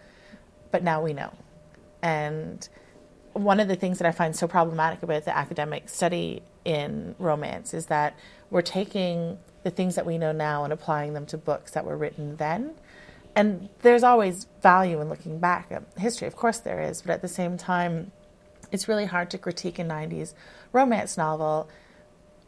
but 0.71 0.83
now 0.83 1.03
we 1.03 1.11
know. 1.11 1.33
And 2.01 2.65
one 3.33 3.59
of 3.59 3.67
the 3.67 3.75
things 3.75 3.97
that 3.97 4.07
I 4.07 4.11
find 4.13 4.33
so 4.33 4.47
problematic 4.47 5.03
about 5.03 5.25
the 5.25 5.37
academic 5.37 5.89
study 5.89 6.43
in 6.63 7.13
romance 7.19 7.73
is 7.73 7.87
that 7.87 8.17
we're 8.51 8.61
taking 8.61 9.37
the 9.63 9.69
things 9.69 9.95
that 9.95 10.05
we 10.05 10.17
know 10.17 10.31
now 10.31 10.63
and 10.63 10.71
applying 10.71 11.11
them 11.11 11.25
to 11.25 11.37
books 11.37 11.71
that 11.71 11.83
were 11.83 11.97
written 11.97 12.37
then. 12.37 12.75
And 13.37 13.69
there's 13.83 14.01
always 14.01 14.47
value 14.63 14.99
in 14.99 15.09
looking 15.09 15.37
back 15.37 15.71
at 15.71 15.83
history, 15.95 16.27
of 16.27 16.35
course 16.35 16.57
there 16.57 16.81
is, 16.81 17.03
but 17.03 17.11
at 17.11 17.21
the 17.21 17.27
same 17.27 17.55
time, 17.55 18.11
it's 18.71 18.87
really 18.87 19.05
hard 19.05 19.29
to 19.29 19.37
critique 19.37 19.77
a 19.77 19.83
90s 19.83 20.33
romance 20.73 21.17
novel 21.17 21.69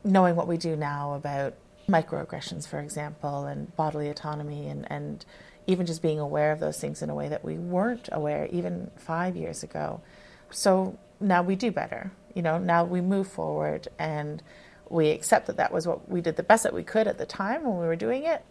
knowing 0.04 0.36
what 0.36 0.48
we 0.48 0.58
do 0.58 0.76
now 0.76 1.14
about 1.14 1.54
microaggressions, 1.88 2.68
for 2.68 2.80
example, 2.80 3.46
and 3.46 3.76
bodily 3.76 4.10
autonomy, 4.10 4.68
and, 4.68 4.92
and 4.92 5.26
even 5.68 5.86
just 5.86 6.02
being 6.02 6.20
aware 6.20 6.52
of 6.52 6.60
those 6.60 6.80
things 6.80 7.04
in 7.04 7.12
a 7.12 7.14
way 7.14 7.30
that 7.30 7.46
we 7.46 7.60
weren't 7.60 8.10
aware 8.12 8.48
even 8.48 8.90
five 8.98 9.36
years 9.36 9.62
ago. 9.62 10.02
So 10.50 10.98
now 11.20 11.44
we 11.44 11.56
do 11.56 11.70
better. 11.70 12.12
You 12.34 12.42
know, 12.42 12.58
now 12.58 12.84
we 12.84 13.00
move 13.00 13.28
forward 13.28 13.88
and 14.00 14.42
we 14.90 15.12
accept 15.12 15.46
that 15.46 15.58
that 15.58 15.72
was 15.72 15.86
what 15.86 16.10
we 16.10 16.20
did 16.20 16.36
the 16.36 16.42
best 16.42 16.64
that 16.64 16.74
we 16.74 16.82
could 16.82 17.06
at 17.06 17.20
the 17.20 17.28
time 17.28 17.64
when 17.64 17.78
we 17.78 17.86
were 17.86 17.96
doing 17.96 18.24
it. 18.24 18.44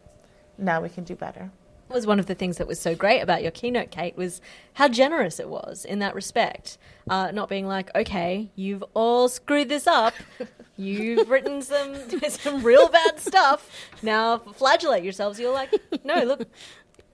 Now 0.56 0.80
we 0.80 0.88
can 0.88 1.02
do 1.02 1.16
better. 1.16 1.50
Was 1.88 2.06
one 2.06 2.20
of 2.20 2.26
the 2.26 2.34
things 2.34 2.58
that 2.58 2.66
was 2.66 2.78
so 2.78 2.94
great 2.94 3.20
about 3.20 3.42
your 3.42 3.50
keynote, 3.50 3.90
Kate, 3.90 4.16
was 4.16 4.40
how 4.74 4.88
generous 4.88 5.40
it 5.40 5.48
was 5.48 5.84
in 5.84 6.00
that 6.00 6.14
respect. 6.14 6.76
Uh, 7.08 7.30
not 7.30 7.48
being 7.48 7.66
like, 7.66 7.90
okay, 7.94 8.50
you've 8.54 8.84
all 8.94 9.28
screwed 9.28 9.68
this 9.68 9.86
up. 9.86 10.14
You've 10.80 11.28
written 11.28 11.60
some 11.60 11.96
some 12.28 12.62
real 12.62 12.88
bad 12.88 13.18
stuff. 13.18 13.68
Now 14.00 14.38
flagellate 14.38 15.02
yourselves. 15.02 15.40
You're 15.40 15.52
like, 15.52 15.74
no, 16.04 16.22
look, 16.22 16.46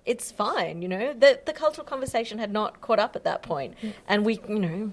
it's 0.04 0.30
fine. 0.30 0.82
You 0.82 0.88
know, 0.88 1.12
the 1.14 1.40
the 1.46 1.54
cultural 1.54 1.87
conversation 1.87 2.38
had 2.38 2.52
not 2.52 2.82
caught 2.82 2.98
up 2.98 3.16
at 3.16 3.24
that 3.24 3.42
point, 3.42 3.74
and 4.06 4.26
we, 4.26 4.38
you 4.46 4.58
know, 4.58 4.92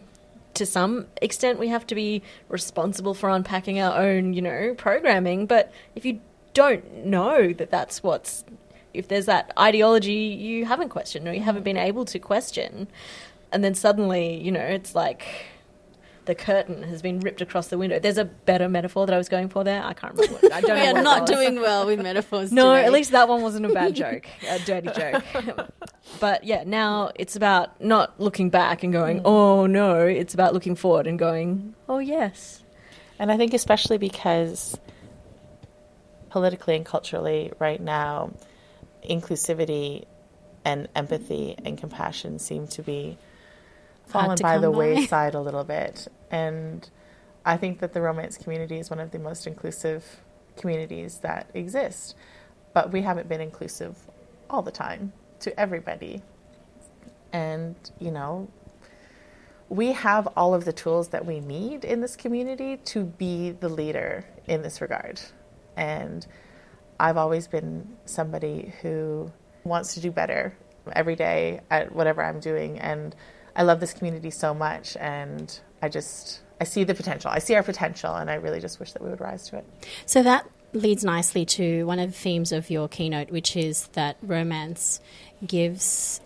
to 0.53 0.65
some 0.65 1.07
extent, 1.21 1.59
we 1.59 1.67
have 1.67 1.85
to 1.87 1.95
be 1.95 2.21
responsible 2.47 3.13
for 3.13 3.29
unpacking 3.29 3.79
our 3.79 3.97
own, 3.97 4.33
you 4.33 4.41
know, 4.41 4.73
programming. 4.77 5.47
But 5.47 5.71
if 5.95 6.05
you 6.05 6.21
don't 6.53 7.05
know 7.05 7.53
that 7.53 7.71
that's 7.71 8.03
what's 8.03 8.43
if 8.93 9.07
there's 9.07 9.25
that 9.25 9.51
ideology 9.57 10.13
you 10.13 10.65
haven't 10.65 10.89
questioned 10.89 11.27
or 11.27 11.33
you 11.33 11.41
haven't 11.41 11.63
been 11.63 11.77
able 11.77 12.05
to 12.05 12.19
question, 12.19 12.87
and 13.51 13.63
then 13.63 13.75
suddenly, 13.75 14.35
you 14.41 14.51
know, 14.51 14.61
it's 14.61 14.95
like 14.95 15.23
the 16.25 16.35
curtain 16.35 16.83
has 16.83 17.01
been 17.01 17.19
ripped 17.19 17.41
across 17.41 17.67
the 17.69 17.77
window. 17.77 17.97
There's 17.99 18.19
a 18.19 18.25
better 18.25 18.69
metaphor 18.69 19.07
that 19.07 19.13
I 19.13 19.17
was 19.17 19.27
going 19.27 19.49
for 19.49 19.63
there. 19.63 19.83
I 19.83 19.93
can't 19.93 20.13
remember. 20.13 20.37
What, 20.39 20.53
I 20.53 20.61
don't 20.61 20.75
We 20.77 20.83
know. 20.83 20.89
are 20.91 20.93
what 20.93 21.03
not 21.03 21.25
doing 21.25 21.55
well 21.55 21.85
with 21.87 21.99
metaphors. 22.01 22.51
No, 22.53 22.75
today. 22.75 22.85
at 22.85 22.91
least 22.93 23.11
that 23.11 23.27
one 23.27 23.41
wasn't 23.41 23.65
a 23.65 23.69
bad 23.73 23.95
joke, 24.03 24.27
a 24.47 24.59
dirty 24.59 24.89
joke. 24.95 25.23
but 26.19 26.43
yeah, 26.43 26.63
now 26.65 27.11
it's 27.15 27.35
about 27.35 27.81
not 27.81 28.19
looking 28.19 28.49
back 28.51 28.83
and 28.83 28.93
going, 28.93 29.19
mm. 29.19 29.23
"Oh 29.25 29.65
no," 29.65 30.05
it's 30.05 30.33
about 30.33 30.53
looking 30.53 30.75
forward 30.75 31.07
and 31.07 31.17
going, 31.17 31.73
"Oh 31.89 31.97
yes." 31.99 32.63
And 33.17 33.31
I 33.31 33.37
think 33.37 33.53
especially 33.53 33.97
because 33.97 34.77
politically 36.29 36.75
and 36.75 36.85
culturally 36.85 37.51
right 37.59 37.81
now, 37.81 38.31
inclusivity 39.07 40.05
and 40.63 40.87
empathy 40.95 41.55
and 41.63 41.77
compassion 41.77 42.39
seem 42.39 42.67
to 42.67 42.83
be 42.83 43.17
fallen 44.05 44.37
to 44.37 44.43
by 44.43 44.57
the 44.57 44.69
by. 44.69 44.77
wayside 44.77 45.35
a 45.35 45.41
little 45.41 45.63
bit. 45.63 46.07
And 46.29 46.87
I 47.45 47.57
think 47.57 47.79
that 47.79 47.93
the 47.93 48.01
romance 48.01 48.37
community 48.37 48.77
is 48.79 48.89
one 48.89 48.99
of 48.99 49.11
the 49.11 49.19
most 49.19 49.47
inclusive 49.47 50.21
communities 50.57 51.19
that 51.19 51.49
exist. 51.53 52.15
But 52.73 52.91
we 52.91 53.01
haven't 53.01 53.27
been 53.27 53.41
inclusive 53.41 53.97
all 54.49 54.61
the 54.61 54.71
time 54.71 55.13
to 55.39 55.59
everybody. 55.59 56.21
And, 57.33 57.75
you 57.99 58.11
know, 58.11 58.49
we 59.69 59.93
have 59.93 60.27
all 60.35 60.53
of 60.53 60.65
the 60.65 60.73
tools 60.73 61.09
that 61.09 61.25
we 61.25 61.39
need 61.39 61.85
in 61.85 62.01
this 62.01 62.15
community 62.15 62.77
to 62.77 63.05
be 63.05 63.51
the 63.51 63.69
leader 63.69 64.25
in 64.45 64.61
this 64.61 64.81
regard. 64.81 65.21
And 65.77 66.27
I've 67.01 67.17
always 67.17 67.47
been 67.47 67.97
somebody 68.05 68.73
who 68.83 69.31
wants 69.63 69.95
to 69.95 69.99
do 70.01 70.11
better 70.11 70.55
every 70.93 71.15
day 71.15 71.61
at 71.71 71.95
whatever 71.95 72.23
I'm 72.23 72.39
doing. 72.39 72.79
And 72.79 73.15
I 73.55 73.63
love 73.63 73.79
this 73.79 73.91
community 73.91 74.29
so 74.29 74.53
much. 74.53 74.95
And 74.97 75.59
I 75.81 75.89
just, 75.89 76.41
I 76.61 76.63
see 76.63 76.83
the 76.83 76.93
potential. 76.93 77.31
I 77.31 77.39
see 77.39 77.55
our 77.55 77.63
potential. 77.63 78.13
And 78.13 78.29
I 78.29 78.35
really 78.35 78.59
just 78.59 78.79
wish 78.79 78.91
that 78.91 79.01
we 79.01 79.09
would 79.09 79.19
rise 79.19 79.49
to 79.49 79.57
it. 79.57 79.65
So 80.05 80.21
that 80.21 80.47
leads 80.73 81.03
nicely 81.03 81.43
to 81.43 81.85
one 81.85 81.97
of 81.97 82.11
the 82.11 82.17
themes 82.17 82.51
of 82.51 82.69
your 82.69 82.87
keynote, 82.87 83.31
which 83.31 83.57
is 83.57 83.87
that 83.93 84.17
romance 84.21 85.01
gives 85.45 86.21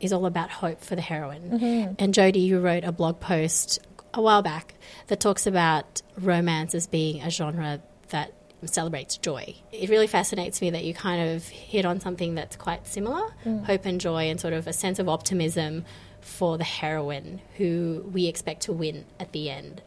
is 0.00 0.14
all 0.14 0.24
about 0.24 0.50
hope 0.50 0.80
for 0.82 0.96
the 0.96 1.02
heroine. 1.02 1.58
Mm-hmm. 1.60 1.94
And 1.98 2.14
Jody, 2.14 2.40
you 2.40 2.58
wrote 2.58 2.84
a 2.84 2.92
blog 2.92 3.20
post 3.20 3.80
a 4.14 4.22
while 4.22 4.40
back 4.40 4.74
that 5.08 5.20
talks 5.20 5.46
about 5.46 6.00
romance 6.18 6.74
as 6.74 6.86
being 6.86 7.20
a 7.20 7.28
genre 7.28 7.82
that 8.08 8.32
celebrates 8.68 9.16
joy. 9.16 9.54
It 9.72 9.88
really 9.90 10.06
fascinates 10.06 10.60
me 10.60 10.70
that 10.70 10.84
you 10.84 10.94
kind 10.94 11.30
of 11.30 11.48
hit 11.48 11.84
on 11.84 12.00
something 12.00 12.34
that's 12.34 12.56
quite 12.56 12.86
similar, 12.86 13.22
mm. 13.44 13.64
hope 13.64 13.84
and 13.84 14.00
joy 14.00 14.24
and 14.24 14.40
sort 14.40 14.54
of 14.54 14.66
a 14.66 14.72
sense 14.72 14.98
of 14.98 15.08
optimism 15.08 15.84
for 16.20 16.58
the 16.58 16.64
heroine 16.64 17.40
who 17.56 18.08
we 18.12 18.26
expect 18.26 18.62
to 18.62 18.72
win 18.72 19.06
at 19.18 19.32
the 19.32 19.50
end. 19.50 19.82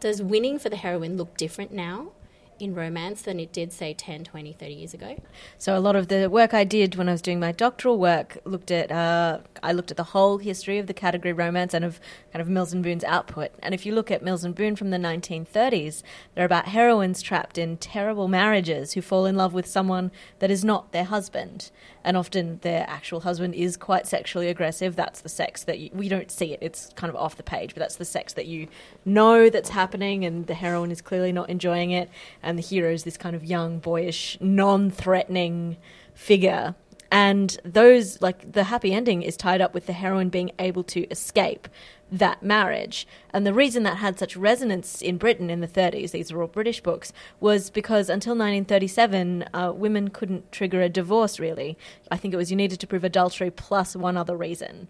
Does 0.00 0.22
winning 0.22 0.58
for 0.58 0.68
the 0.68 0.76
heroine 0.76 1.16
look 1.16 1.36
different 1.36 1.72
now? 1.72 2.12
In 2.60 2.74
romance 2.74 3.22
than 3.22 3.40
it 3.40 3.52
did, 3.52 3.72
say, 3.72 3.94
10, 3.94 4.24
20, 4.24 4.52
30 4.52 4.74
years 4.74 4.94
ago? 4.94 5.20
So 5.58 5.76
a 5.76 5.80
lot 5.80 5.96
of 5.96 6.08
the 6.08 6.28
work 6.28 6.54
I 6.54 6.64
did 6.64 6.96
when 6.96 7.08
I 7.08 7.12
was 7.12 7.22
doing 7.22 7.40
my 7.40 7.52
doctoral 7.52 7.98
work 7.98 8.38
looked 8.44 8.70
at 8.70 8.90
uh, 8.90 9.38
I 9.62 9.72
looked 9.72 9.90
at 9.90 9.96
the 9.96 10.04
whole 10.04 10.38
history 10.38 10.78
of 10.78 10.86
the 10.86 10.94
category 10.94 11.32
romance 11.32 11.74
and 11.74 11.84
of 11.84 12.00
kind 12.32 12.40
of 12.40 12.48
Mills 12.48 12.72
and 12.72 12.82
Boon's 12.82 13.04
output. 13.04 13.50
And 13.62 13.74
if 13.74 13.84
you 13.84 13.94
look 13.94 14.10
at 14.10 14.22
Mills 14.22 14.44
and 14.44 14.54
Boon 14.54 14.76
from 14.76 14.90
the 14.90 14.96
1930s, 14.96 16.02
they're 16.34 16.44
about 16.44 16.68
heroines 16.68 17.22
trapped 17.22 17.58
in 17.58 17.76
terrible 17.76 18.28
marriages 18.28 18.92
who 18.92 19.02
fall 19.02 19.26
in 19.26 19.36
love 19.36 19.54
with 19.54 19.66
someone 19.66 20.10
that 20.38 20.50
is 20.50 20.64
not 20.64 20.92
their 20.92 21.04
husband, 21.04 21.70
and 22.04 22.16
often 22.16 22.58
their 22.62 22.84
actual 22.88 23.20
husband 23.20 23.54
is 23.54 23.76
quite 23.76 24.06
sexually 24.06 24.48
aggressive. 24.48 24.96
That's 24.96 25.20
the 25.20 25.28
sex 25.28 25.64
that 25.64 25.78
you, 25.78 25.90
we 25.92 26.08
don't 26.08 26.30
see 26.30 26.52
it; 26.52 26.58
it's 26.62 26.90
kind 26.94 27.10
of 27.10 27.16
off 27.16 27.36
the 27.36 27.42
page, 27.42 27.74
but 27.74 27.80
that's 27.80 27.96
the 27.96 28.04
sex 28.04 28.32
that 28.34 28.46
you 28.46 28.68
know 29.04 29.50
that's 29.50 29.70
happening, 29.70 30.24
and 30.24 30.46
the 30.46 30.54
heroine 30.54 30.90
is 30.90 31.00
clearly 31.00 31.32
not 31.32 31.50
enjoying 31.50 31.90
it, 31.90 32.08
the 32.56 32.62
hero 32.62 32.92
is 32.92 33.04
this 33.04 33.16
kind 33.16 33.34
of 33.34 33.44
young, 33.44 33.80
boyish, 33.80 34.38
non-threatening 34.40 35.76
figure. 36.14 36.76
And 37.10 37.56
those 37.64 38.20
like 38.20 38.52
the 38.52 38.64
happy 38.64 38.92
ending 38.92 39.22
is 39.22 39.36
tied 39.36 39.60
up 39.60 39.72
with 39.72 39.86
the 39.86 39.92
heroine 39.94 40.28
being 40.28 40.50
able 40.58 40.84
to 40.84 41.06
escape 41.10 41.68
that 42.12 42.42
marriage. 42.42 43.06
And 43.32 43.46
the 43.46 43.54
reason 43.54 43.82
that 43.84 43.98
had 43.98 44.18
such 44.18 44.36
resonance 44.36 45.00
in 45.00 45.16
britain 45.18 45.50
in 45.50 45.60
the 45.60 45.68
30s 45.68 46.10
these 46.10 46.32
are 46.32 46.40
all 46.40 46.48
british 46.48 46.82
books 46.82 47.12
was 47.40 47.70
because 47.70 48.08
until 48.08 48.32
1937 48.32 49.44
uh, 49.52 49.72
women 49.74 50.08
couldn't 50.08 50.50
trigger 50.52 50.82
a 50.82 50.88
divorce 50.88 51.38
really. 51.38 51.78
I 52.10 52.16
think 52.16 52.34
it 52.34 52.36
was 52.36 52.50
you 52.50 52.56
needed 52.56 52.80
to 52.80 52.86
prove 52.86 53.04
adultery 53.04 53.50
plus 53.50 53.96
one 53.96 54.16
other 54.16 54.36
reason. 54.36 54.88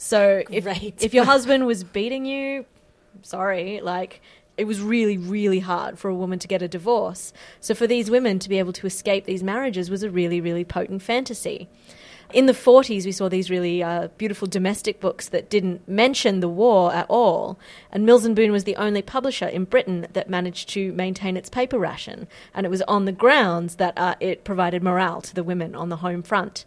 So 0.00 0.44
if, 0.48 0.64
if 1.02 1.12
your 1.12 1.24
husband 1.24 1.66
was 1.66 1.82
beating 1.82 2.24
you 2.24 2.64
sorry 3.22 3.80
like 3.82 4.22
it 4.58 4.66
was 4.66 4.82
really, 4.82 5.16
really 5.16 5.60
hard 5.60 5.98
for 5.98 6.10
a 6.10 6.14
woman 6.14 6.38
to 6.40 6.48
get 6.48 6.60
a 6.60 6.68
divorce. 6.68 7.32
So 7.60 7.74
for 7.74 7.86
these 7.86 8.10
women 8.10 8.38
to 8.40 8.48
be 8.48 8.58
able 8.58 8.72
to 8.74 8.86
escape 8.86 9.24
these 9.24 9.42
marriages 9.42 9.88
was 9.88 10.02
a 10.02 10.10
really, 10.10 10.40
really 10.40 10.64
potent 10.64 11.00
fantasy. 11.02 11.68
In 12.34 12.44
the 12.44 12.52
40s, 12.52 13.06
we 13.06 13.12
saw 13.12 13.30
these 13.30 13.48
really 13.48 13.82
uh, 13.82 14.08
beautiful 14.18 14.46
domestic 14.46 15.00
books 15.00 15.28
that 15.28 15.48
didn't 15.48 15.88
mention 15.88 16.40
the 16.40 16.48
war 16.48 16.92
at 16.92 17.06
all. 17.08 17.58
And 17.90 18.04
Mills 18.04 18.26
and 18.26 18.36
Boon 18.36 18.52
was 18.52 18.64
the 18.64 18.76
only 18.76 19.00
publisher 19.00 19.46
in 19.46 19.64
Britain 19.64 20.06
that 20.12 20.28
managed 20.28 20.68
to 20.70 20.92
maintain 20.92 21.38
its 21.38 21.48
paper 21.48 21.78
ration. 21.78 22.28
And 22.52 22.66
it 22.66 22.68
was 22.68 22.82
on 22.82 23.06
the 23.06 23.12
grounds 23.12 23.76
that 23.76 23.96
uh, 23.96 24.16
it 24.20 24.44
provided 24.44 24.82
morale 24.82 25.22
to 25.22 25.34
the 25.34 25.42
women 25.42 25.74
on 25.74 25.88
the 25.88 25.96
home 25.96 26.22
front. 26.22 26.66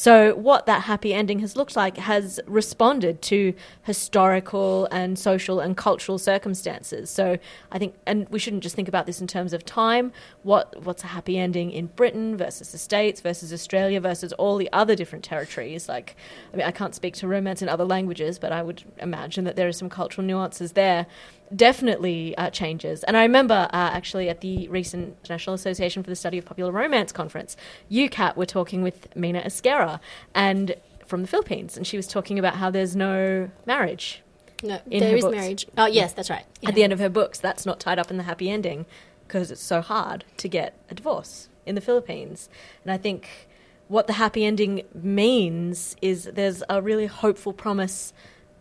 So, 0.00 0.34
what 0.34 0.64
that 0.64 0.84
happy 0.84 1.12
ending 1.12 1.40
has 1.40 1.56
looked 1.56 1.76
like 1.76 1.98
has 1.98 2.40
responded 2.46 3.20
to 3.20 3.52
historical 3.82 4.88
and 4.90 5.18
social 5.18 5.60
and 5.60 5.76
cultural 5.76 6.16
circumstances. 6.16 7.10
So, 7.10 7.36
I 7.70 7.78
think, 7.78 7.96
and 8.06 8.26
we 8.30 8.38
shouldn't 8.38 8.62
just 8.62 8.74
think 8.74 8.88
about 8.88 9.04
this 9.04 9.20
in 9.20 9.26
terms 9.26 9.52
of 9.52 9.62
time. 9.62 10.12
What 10.42 10.84
what's 10.84 11.04
a 11.04 11.08
happy 11.08 11.38
ending 11.38 11.70
in 11.70 11.88
Britain 11.88 12.34
versus 12.38 12.72
the 12.72 12.78
States 12.78 13.20
versus 13.20 13.52
Australia 13.52 14.00
versus 14.00 14.32
all 14.32 14.56
the 14.56 14.72
other 14.72 14.96
different 14.96 15.22
territories? 15.22 15.86
Like, 15.86 16.16
I 16.54 16.56
mean, 16.56 16.66
I 16.66 16.70
can't 16.70 16.94
speak 16.94 17.12
to 17.16 17.28
romance 17.28 17.60
in 17.60 17.68
other 17.68 17.84
languages, 17.84 18.38
but 18.38 18.52
I 18.52 18.62
would 18.62 18.82
imagine 18.96 19.44
that 19.44 19.56
there 19.56 19.68
are 19.68 19.72
some 19.72 19.90
cultural 19.90 20.26
nuances 20.26 20.72
there 20.72 21.08
definitely 21.54 22.36
uh, 22.36 22.50
changes. 22.50 23.02
And 23.04 23.16
I 23.16 23.22
remember 23.22 23.68
uh, 23.72 23.90
actually 23.92 24.28
at 24.28 24.40
the 24.40 24.68
recent 24.68 25.16
National 25.28 25.54
Association 25.54 26.02
for 26.02 26.10
the 26.10 26.16
Study 26.16 26.38
of 26.38 26.44
Popular 26.44 26.72
Romance 26.72 27.12
conference, 27.12 27.56
you, 27.88 28.08
UCAT 28.08 28.36
were 28.36 28.46
talking 28.46 28.82
with 28.82 29.14
Mina 29.16 29.40
Esguerra 29.42 30.00
and 30.34 30.74
from 31.06 31.22
the 31.22 31.28
Philippines, 31.28 31.76
and 31.76 31.86
she 31.86 31.96
was 31.96 32.06
talking 32.06 32.38
about 32.38 32.54
how 32.54 32.70
there's 32.70 32.94
no 32.94 33.50
marriage 33.66 34.22
No, 34.62 34.80
there 34.86 35.10
her 35.10 35.16
is 35.16 35.24
books. 35.24 35.36
marriage. 35.36 35.66
Oh, 35.76 35.86
yes, 35.86 36.12
that's 36.12 36.30
right. 36.30 36.44
at 36.64 36.74
the 36.74 36.84
end 36.84 36.92
of 36.92 37.00
her 37.00 37.08
books. 37.08 37.38
That's 37.40 37.66
not 37.66 37.80
tied 37.80 37.98
up 37.98 38.10
in 38.10 38.16
the 38.16 38.22
happy 38.22 38.48
ending 38.48 38.86
because 39.26 39.50
it's 39.50 39.62
so 39.62 39.80
hard 39.80 40.24
to 40.36 40.48
get 40.48 40.74
a 40.88 40.94
divorce 40.94 41.48
in 41.66 41.74
the 41.74 41.80
Philippines. 41.80 42.48
And 42.84 42.92
I 42.92 42.96
think 42.96 43.48
what 43.88 44.06
the 44.06 44.12
happy 44.14 44.44
ending 44.44 44.82
means 44.94 45.96
is 46.00 46.30
there's 46.32 46.62
a 46.68 46.80
really 46.80 47.06
hopeful 47.06 47.52
promise 47.52 48.12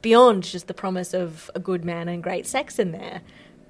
beyond 0.02 0.44
just 0.44 0.68
the 0.68 0.74
promise 0.74 1.14
of 1.14 1.52
a 1.56 1.60
good 1.60 1.84
man 1.84 2.08
and 2.08 2.24
great 2.24 2.48
sex 2.48 2.80
in 2.80 2.92
there. 2.92 3.22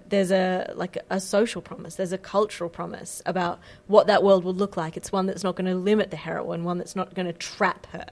There's 0.10 0.32
a 0.32 0.72
like 0.76 0.98
a 1.10 1.20
social 1.20 1.62
promise. 1.62 1.96
There's 1.96 2.13
a 2.13 2.18
cultural 2.18 2.70
promise 2.70 3.22
about 3.26 3.60
what 3.88 4.08
that 4.08 4.24
world 4.24 4.44
will 4.44 4.56
look 4.56 4.76
like. 4.76 4.98
It's 4.98 5.12
one 5.12 5.28
that's 5.28 5.44
not 5.44 5.56
going 5.56 5.68
to 5.68 5.76
limit 5.76 6.10
the 6.10 6.18
heroine, 6.18 6.63
one 6.63 6.78
that's 6.78 6.96
not 6.96 7.13
going 7.13 7.28
to 7.28 7.34
trap 7.34 7.86
her. 7.88 8.08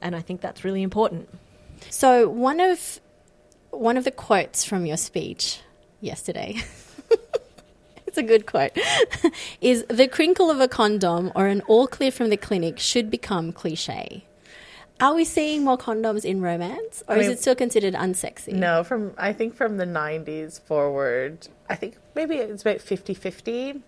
And 0.00 0.16
I 0.16 0.22
think 0.22 0.40
that's 0.40 0.64
really 0.64 0.82
important. 0.82 1.28
So 1.88 2.28
one 2.28 2.60
of 2.60 3.00
one 3.70 3.96
of 3.96 4.04
the 4.04 4.10
quotes 4.10 4.64
from 4.64 4.86
your 4.86 4.96
speech 4.96 5.60
yesterday. 6.00 6.56
it's 8.06 8.18
a 8.18 8.22
good 8.22 8.46
quote. 8.46 8.76
is 9.60 9.84
the 9.88 10.08
crinkle 10.08 10.50
of 10.50 10.60
a 10.60 10.68
condom 10.68 11.30
or 11.34 11.46
an 11.46 11.60
all 11.62 11.86
clear 11.86 12.10
from 12.10 12.30
the 12.30 12.36
clinic 12.36 12.78
should 12.78 13.10
become 13.10 13.52
cliche. 13.52 14.24
Are 15.00 15.14
we 15.14 15.24
seeing 15.24 15.64
more 15.64 15.78
condoms 15.78 16.24
in 16.24 16.40
romance, 16.42 17.02
or 17.08 17.14
I 17.14 17.18
is 17.18 17.22
mean- 17.26 17.32
it 17.32 17.40
still 17.40 17.54
considered 17.54 17.94
unsexy? 17.94 18.52
No, 18.52 18.84
from 18.84 19.14
I 19.16 19.32
think 19.32 19.54
from 19.54 19.76
the 19.78 19.86
90s 19.86 20.60
forward, 20.60 21.48
I 21.68 21.74
think 21.76 21.96
maybe 22.14 22.36
it's 22.36 22.62
about 22.62 22.78
50-50. 22.78 23.82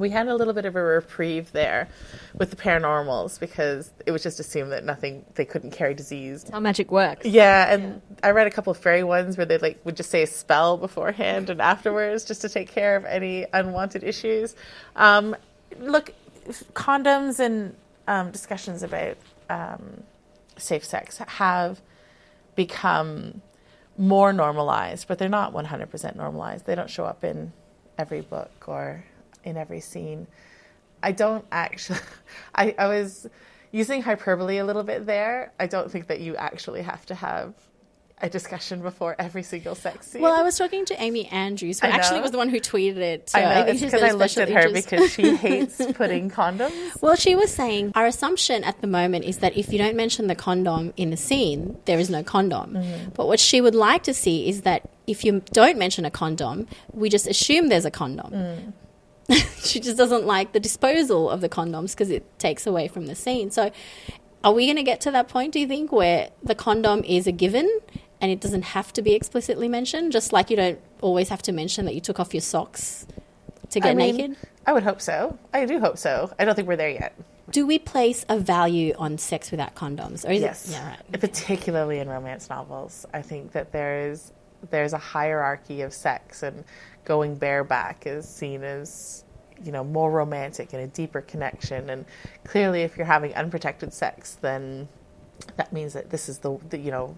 We 0.00 0.10
had 0.10 0.26
a 0.26 0.34
little 0.34 0.52
bit 0.52 0.64
of 0.64 0.74
a 0.74 0.82
reprieve 0.82 1.52
there 1.52 1.88
with 2.34 2.50
the 2.50 2.56
paranormals 2.56 3.38
because 3.38 3.92
it 4.04 4.10
was 4.10 4.20
just 4.22 4.40
assumed 4.40 4.72
that 4.72 4.84
nothing 4.84 5.24
they 5.36 5.44
couldn't 5.44 5.70
carry 5.70 5.94
disease. 5.94 6.44
How 6.50 6.58
magic 6.58 6.90
works. 6.90 7.24
Yeah, 7.24 7.72
and 7.72 8.02
I 8.22 8.30
read 8.30 8.48
a 8.48 8.50
couple 8.50 8.72
of 8.72 8.78
fairy 8.78 9.04
ones 9.04 9.36
where 9.36 9.46
they 9.46 9.58
like 9.58 9.78
would 9.84 9.96
just 9.96 10.10
say 10.10 10.22
a 10.22 10.26
spell 10.26 10.76
beforehand 10.76 11.50
and 11.50 11.62
afterwards 11.62 12.24
just 12.24 12.40
to 12.42 12.48
take 12.48 12.68
care 12.68 12.96
of 12.96 13.04
any 13.04 13.46
unwanted 13.52 14.02
issues. 14.02 14.56
Um, 14.96 15.36
look, 15.78 16.12
condoms 16.74 17.38
and 17.38 17.74
um, 18.08 18.32
discussions 18.32 18.82
about 18.82 19.16
um, 19.48 20.02
safe 20.56 20.84
sex 20.84 21.18
have 21.18 21.80
become 22.54 23.42
more 23.98 24.32
normalized, 24.32 25.08
but 25.08 25.18
they're 25.18 25.28
not 25.28 25.52
100% 25.52 26.16
normalized. 26.16 26.66
They 26.66 26.74
don't 26.74 26.90
show 26.90 27.04
up 27.04 27.24
in 27.24 27.52
every 27.98 28.20
book 28.20 28.64
or 28.66 29.04
in 29.44 29.56
every 29.56 29.80
scene. 29.80 30.26
I 31.02 31.12
don't 31.12 31.44
actually, 31.52 32.00
I, 32.54 32.74
I 32.78 32.86
was 32.88 33.26
using 33.72 34.02
hyperbole 34.02 34.58
a 34.58 34.64
little 34.64 34.82
bit 34.82 35.06
there. 35.06 35.52
I 35.58 35.66
don't 35.66 35.90
think 35.90 36.08
that 36.08 36.20
you 36.20 36.36
actually 36.36 36.82
have 36.82 37.06
to 37.06 37.14
have 37.14 37.54
a 38.22 38.30
discussion 38.30 38.80
before 38.80 39.14
every 39.18 39.42
single 39.42 39.74
sex 39.74 40.06
scene. 40.06 40.22
Well, 40.22 40.32
I 40.32 40.42
was 40.42 40.56
talking 40.56 40.86
to 40.86 41.02
Amy 41.02 41.26
Andrews, 41.26 41.80
who 41.80 41.86
I 41.86 41.90
know. 41.90 41.96
actually 41.96 42.20
was 42.20 42.30
the 42.30 42.38
one 42.38 42.48
who 42.48 42.60
tweeted 42.60 42.96
it. 42.96 43.28
So 43.28 43.38
I 43.38 43.42
know, 43.42 43.64
think 43.64 43.82
it's 43.82 43.92
because 43.92 44.02
I 44.02 44.08
a 44.08 44.16
looked 44.16 44.38
at 44.38 44.48
her 44.48 44.72
because 44.72 45.12
she 45.12 45.36
hates 45.36 45.84
putting 45.92 46.30
condoms. 46.30 47.02
Well, 47.02 47.16
she 47.16 47.34
was 47.34 47.52
saying 47.52 47.92
our 47.94 48.06
assumption 48.06 48.64
at 48.64 48.80
the 48.80 48.86
moment 48.86 49.26
is 49.26 49.38
that 49.38 49.56
if 49.56 49.70
you 49.70 49.78
don't 49.78 49.96
mention 49.96 50.28
the 50.28 50.34
condom 50.34 50.94
in 50.96 51.10
the 51.10 51.16
scene, 51.16 51.76
there 51.84 51.98
is 51.98 52.08
no 52.08 52.22
condom. 52.22 52.72
Mm-hmm. 52.72 53.10
But 53.10 53.26
what 53.26 53.38
she 53.38 53.60
would 53.60 53.74
like 53.74 54.02
to 54.04 54.14
see 54.14 54.48
is 54.48 54.62
that 54.62 54.88
if 55.06 55.22
you 55.22 55.42
don't 55.52 55.76
mention 55.76 56.06
a 56.06 56.10
condom, 56.10 56.66
we 56.92 57.10
just 57.10 57.26
assume 57.26 57.68
there's 57.68 57.84
a 57.84 57.90
condom. 57.90 58.32
Mm. 58.32 58.72
she 59.64 59.78
just 59.78 59.98
doesn't 59.98 60.24
like 60.24 60.52
the 60.52 60.60
disposal 60.60 61.28
of 61.28 61.42
the 61.42 61.48
condoms 61.48 61.92
because 61.92 62.10
it 62.10 62.38
takes 62.38 62.66
away 62.66 62.88
from 62.88 63.06
the 63.06 63.14
scene. 63.14 63.50
So, 63.50 63.70
are 64.44 64.52
we 64.52 64.66
going 64.66 64.76
to 64.76 64.84
get 64.84 65.00
to 65.02 65.10
that 65.10 65.28
point, 65.28 65.52
do 65.52 65.58
you 65.58 65.66
think, 65.66 65.90
where 65.90 66.30
the 66.42 66.54
condom 66.54 67.02
is 67.04 67.26
a 67.26 67.32
given 67.32 67.68
and 68.20 68.30
it 68.30 68.40
doesn't 68.40 68.62
have 68.62 68.92
to 68.94 69.02
be 69.02 69.14
explicitly 69.14 69.68
mentioned? 69.68 70.12
Just 70.12 70.32
like 70.32 70.50
you 70.50 70.56
don't 70.56 70.80
always 71.00 71.28
have 71.28 71.42
to 71.42 71.52
mention 71.52 71.84
that 71.86 71.94
you 71.94 72.00
took 72.00 72.18
off 72.20 72.34
your 72.34 72.40
socks 72.40 73.06
to 73.70 73.80
get 73.80 73.90
I 73.90 73.94
mean, 73.94 74.16
naked? 74.16 74.36
I 74.66 74.72
would 74.72 74.82
hope 74.82 75.00
so. 75.00 75.38
I 75.52 75.64
do 75.66 75.80
hope 75.80 75.98
so. 75.98 76.32
I 76.38 76.44
don't 76.44 76.54
think 76.54 76.68
we're 76.68 76.76
there 76.76 76.90
yet. 76.90 77.14
Do 77.50 77.66
we 77.66 77.78
place 77.78 78.24
a 78.28 78.38
value 78.38 78.92
on 78.98 79.18
sex 79.18 79.50
without 79.52 79.74
condoms, 79.76 80.28
or 80.28 80.32
is 80.32 80.40
Yes. 80.40 80.68
it? 80.68 80.72
Yeah, 80.72 80.88
right. 80.88 81.20
Particularly 81.20 82.00
in 82.00 82.08
romance 82.08 82.50
novels, 82.50 83.06
I 83.14 83.22
think 83.22 83.52
that 83.52 83.70
there 83.72 84.08
is 84.10 84.32
there's 84.70 84.92
a 84.92 84.98
hierarchy 84.98 85.82
of 85.82 85.92
sex, 85.94 86.42
and 86.42 86.64
going 87.04 87.36
bareback 87.36 88.04
is 88.06 88.26
seen 88.28 88.64
as 88.64 89.22
you 89.64 89.70
know 89.70 89.84
more 89.84 90.10
romantic 90.10 90.72
and 90.72 90.82
a 90.82 90.88
deeper 90.88 91.20
connection. 91.20 91.88
And 91.88 92.04
clearly, 92.44 92.82
if 92.82 92.96
you're 92.96 93.06
having 93.06 93.32
unprotected 93.34 93.92
sex, 93.92 94.38
then 94.40 94.88
that 95.56 95.72
means 95.72 95.92
that 95.92 96.10
this 96.10 96.28
is 96.28 96.38
the, 96.38 96.58
the 96.70 96.78
you 96.78 96.90
know 96.90 97.14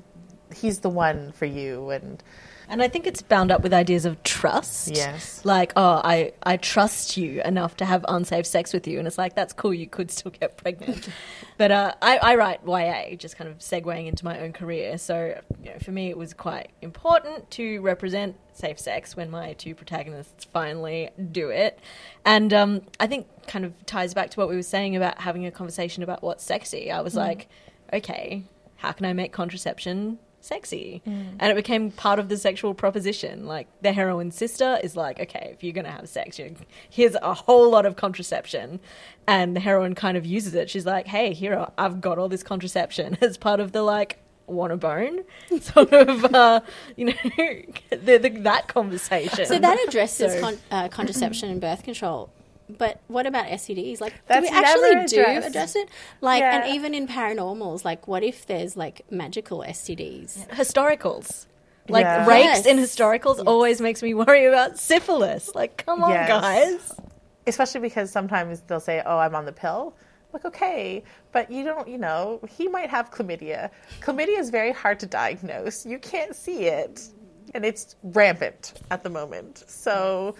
he's 0.54 0.80
the 0.80 0.90
one 0.90 1.32
for 1.32 1.46
you. 1.46 1.90
And 1.90 2.22
And 2.68 2.82
I 2.82 2.88
think 2.88 3.06
it's 3.06 3.22
bound 3.22 3.50
up 3.50 3.62
with 3.62 3.72
ideas 3.72 4.04
of 4.04 4.22
trust. 4.24 4.88
Yes. 4.88 5.42
Like, 5.44 5.72
oh, 5.74 6.00
I, 6.04 6.32
I 6.42 6.58
trust 6.58 7.16
you 7.16 7.40
enough 7.42 7.76
to 7.78 7.86
have 7.86 8.04
unsafe 8.08 8.46
sex 8.46 8.72
with 8.74 8.86
you. 8.86 8.98
And 8.98 9.08
it's 9.08 9.16
like, 9.16 9.34
that's 9.34 9.54
cool, 9.54 9.72
you 9.72 9.86
could 9.86 10.10
still 10.10 10.30
get 10.30 10.58
pregnant. 10.58 11.08
but 11.56 11.70
uh, 11.70 11.94
I, 12.02 12.18
I 12.18 12.34
write 12.36 12.60
YA, 12.66 13.16
just 13.16 13.36
kind 13.38 13.48
of 13.48 13.58
segueing 13.58 14.06
into 14.06 14.24
my 14.24 14.40
own 14.40 14.52
career. 14.52 14.98
So, 14.98 15.40
you 15.62 15.70
know, 15.70 15.78
for 15.82 15.92
me, 15.92 16.10
it 16.10 16.18
was 16.18 16.34
quite 16.34 16.70
important 16.82 17.50
to 17.52 17.80
represent 17.80 18.36
safe 18.52 18.78
sex 18.78 19.16
when 19.16 19.30
my 19.30 19.54
two 19.54 19.74
protagonists 19.74 20.44
finally 20.44 21.10
do 21.32 21.48
it. 21.48 21.78
And 22.24 22.52
um, 22.52 22.82
I 23.00 23.06
think 23.06 23.28
kind 23.46 23.64
of 23.64 23.86
ties 23.86 24.12
back 24.12 24.30
to 24.30 24.40
what 24.40 24.48
we 24.48 24.56
were 24.56 24.62
saying 24.62 24.94
about 24.94 25.20
having 25.20 25.46
a 25.46 25.50
conversation 25.50 26.02
about 26.02 26.22
what's 26.22 26.44
sexy. 26.44 26.90
I 26.90 27.00
was 27.00 27.14
like, 27.14 27.48
okay, 27.94 28.44
how 28.76 28.92
can 28.92 29.06
I 29.06 29.12
make 29.12 29.32
contraception 29.32 30.18
sexy. 30.48 31.02
Mm. 31.06 31.36
And 31.38 31.52
it 31.52 31.54
became 31.54 31.90
part 31.92 32.18
of 32.18 32.28
the 32.28 32.36
sexual 32.36 32.74
proposition. 32.74 33.46
Like 33.46 33.68
the 33.82 33.92
heroine's 33.92 34.34
sister 34.34 34.78
is 34.82 34.96
like, 34.96 35.20
okay, 35.20 35.50
if 35.52 35.62
you're 35.62 35.72
going 35.74 35.84
to 35.84 35.92
have 35.92 36.08
sex, 36.08 36.40
here's 36.90 37.14
a 37.14 37.34
whole 37.34 37.70
lot 37.70 37.86
of 37.86 37.96
contraception. 37.96 38.80
And 39.26 39.54
the 39.54 39.60
heroine 39.60 39.94
kind 39.94 40.16
of 40.16 40.24
uses 40.26 40.54
it. 40.54 40.70
She's 40.70 40.86
like, 40.86 41.06
hey, 41.06 41.32
hero, 41.34 41.72
I've 41.78 42.00
got 42.00 42.18
all 42.18 42.28
this 42.28 42.42
contraception 42.42 43.18
as 43.20 43.36
part 43.36 43.60
of 43.60 43.72
the 43.72 43.82
like, 43.82 44.18
want 44.46 44.72
a 44.72 44.78
bone 44.78 45.18
sort 45.60 45.92
of 45.92 46.24
uh, 46.34 46.58
you 46.96 47.04
know 47.04 47.12
the, 47.90 48.16
the, 48.16 48.30
that 48.40 48.66
conversation 48.66 49.44
So 49.44 49.58
that 49.58 49.78
addresses 49.86 50.32
So- 50.32 50.40
con- 50.40 50.58
uh, 50.70 50.88
contraception 50.88 51.50
and 51.50 51.60
birth 51.60 51.82
control. 51.82 52.30
But 52.68 53.00
what 53.08 53.26
about 53.26 53.46
STDs? 53.46 54.00
Like, 54.00 54.12
That's 54.26 54.46
do 54.46 54.52
we 54.52 54.58
actually 54.58 54.94
never 54.94 55.06
do 55.06 55.20
addressed. 55.20 55.48
address 55.48 55.76
it? 55.76 55.88
Like, 56.20 56.40
Yeah. 56.40 56.56
and 56.64 56.74
even 56.74 56.94
in 56.94 57.06
paranormals, 57.08 57.84
like, 57.84 58.06
what 58.06 58.22
if 58.22 58.46
there's 58.46 58.76
like 58.76 59.02
magical 59.10 59.60
STDs? 59.66 60.46
historicals. 60.48 61.46
Like 61.88 62.04
Yeah. 62.04 62.26
rapes 62.26 62.44
Yes. 62.44 62.66
in 62.66 62.76
historicals 62.78 63.42
always 63.46 63.80
makes 63.80 64.02
me 64.02 64.12
worry 64.14 64.44
about 64.44 64.78
syphilis. 64.78 65.54
Like, 65.54 65.84
come 65.86 66.02
on, 66.02 66.10
Yes. 66.10 66.28
guys. 66.28 66.92
especially 67.46 67.80
because 67.80 68.10
sometimes 68.10 68.60
they'll 68.66 68.78
say, 68.78 69.02
"Oh, 69.06 69.16
I'm 69.16 69.34
on 69.34 69.46
the 69.46 69.52
pill." 69.52 69.94
Like, 70.34 70.44
okay, 70.44 71.02
but 71.32 71.50
you 71.50 71.64
don't, 71.64 71.88
you 71.88 71.96
know, 71.96 72.40
he 72.46 72.68
might 72.68 72.90
have 72.90 73.10
chlamydia. 73.10 73.70
Chlamydia 74.02 74.38
is 74.38 74.50
very 74.50 74.72
hard 74.72 75.00
to 75.00 75.06
diagnose. 75.06 75.86
You 75.86 75.98
can't 75.98 76.36
see 76.36 76.66
it, 76.66 77.00
and 77.54 77.64
it's 77.64 77.96
rampant 78.02 78.74
at 78.90 79.02
the 79.02 79.08
moment. 79.08 79.64
So, 79.66 80.34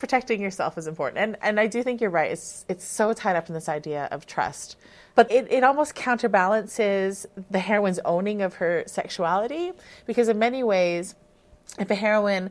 protecting 0.00 0.40
yourself 0.40 0.76
is 0.76 0.88
important. 0.88 1.18
And 1.18 1.36
and 1.42 1.60
I 1.60 1.68
do 1.68 1.84
think 1.84 2.00
you're 2.00 2.10
right. 2.10 2.32
It's 2.32 2.64
it's 2.68 2.84
so 2.84 3.12
tied 3.12 3.36
up 3.36 3.48
in 3.48 3.54
this 3.54 3.68
idea 3.68 4.08
of 4.10 4.26
trust. 4.26 4.76
But 5.14 5.30
it, 5.30 5.46
it 5.50 5.62
almost 5.62 5.94
counterbalances 5.94 7.26
the 7.50 7.60
heroine's 7.60 8.00
owning 8.04 8.42
of 8.42 8.54
her 8.54 8.84
sexuality 8.86 9.72
because 10.06 10.28
in 10.28 10.38
many 10.38 10.62
ways, 10.62 11.14
if 11.78 11.90
a 11.90 11.94
heroine, 11.94 12.50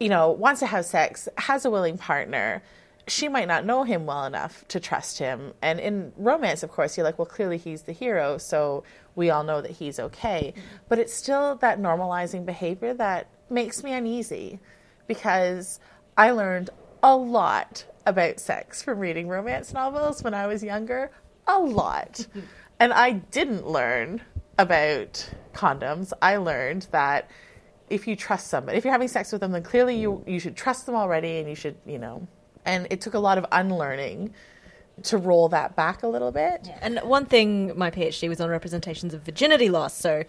you 0.00 0.08
know, 0.08 0.30
wants 0.32 0.60
to 0.60 0.66
have 0.66 0.84
sex, 0.84 1.28
has 1.38 1.64
a 1.64 1.70
willing 1.70 1.96
partner, 1.96 2.62
she 3.06 3.28
might 3.28 3.46
not 3.46 3.64
know 3.64 3.84
him 3.84 4.06
well 4.06 4.24
enough 4.24 4.66
to 4.68 4.80
trust 4.80 5.18
him. 5.18 5.52
And 5.62 5.78
in 5.78 6.12
romance, 6.16 6.62
of 6.62 6.70
course, 6.70 6.96
you're 6.96 7.04
like, 7.04 7.18
well, 7.18 7.26
clearly 7.26 7.58
he's 7.58 7.82
the 7.82 7.92
hero, 7.92 8.38
so 8.38 8.84
we 9.14 9.30
all 9.30 9.44
know 9.44 9.60
that 9.60 9.72
he's 9.72 10.00
okay. 10.00 10.54
But 10.88 10.98
it's 10.98 11.14
still 11.14 11.56
that 11.56 11.78
normalizing 11.78 12.44
behavior 12.44 12.94
that 12.94 13.28
makes 13.50 13.84
me 13.84 13.92
uneasy 13.92 14.58
because 15.06 15.78
I 16.16 16.32
learned 16.32 16.70
a 17.02 17.16
lot 17.16 17.84
about 18.06 18.40
sex 18.40 18.82
from 18.82 18.98
reading 18.98 19.28
romance 19.28 19.72
novels 19.72 20.22
when 20.22 20.34
I 20.34 20.46
was 20.46 20.62
younger. 20.62 21.10
A 21.46 21.58
lot. 21.58 22.26
and 22.80 22.92
I 22.92 23.12
didn't 23.12 23.66
learn 23.66 24.22
about 24.58 25.28
condoms. 25.52 26.12
I 26.20 26.36
learned 26.36 26.88
that 26.90 27.30
if 27.90 28.06
you 28.06 28.16
trust 28.16 28.48
somebody, 28.48 28.76
if 28.76 28.84
you're 28.84 28.92
having 28.92 29.08
sex 29.08 29.32
with 29.32 29.40
them, 29.40 29.52
then 29.52 29.62
clearly 29.62 29.98
you 29.98 30.22
you 30.26 30.40
should 30.40 30.56
trust 30.56 30.86
them 30.86 30.94
already, 30.94 31.38
and 31.38 31.48
you 31.48 31.54
should 31.54 31.76
you 31.86 31.98
know. 31.98 32.26
And 32.64 32.86
it 32.90 33.00
took 33.00 33.14
a 33.14 33.18
lot 33.18 33.38
of 33.38 33.46
unlearning 33.50 34.34
to 35.04 35.16
roll 35.16 35.48
that 35.50 35.76
back 35.76 36.02
a 36.02 36.08
little 36.08 36.32
bit. 36.32 36.68
And 36.80 36.98
one 36.98 37.24
thing, 37.24 37.76
my 37.78 37.90
PhD 37.90 38.28
was 38.28 38.40
on 38.40 38.50
representations 38.50 39.14
of 39.14 39.22
virginity 39.22 39.70
loss, 39.70 39.94
so 39.94 40.24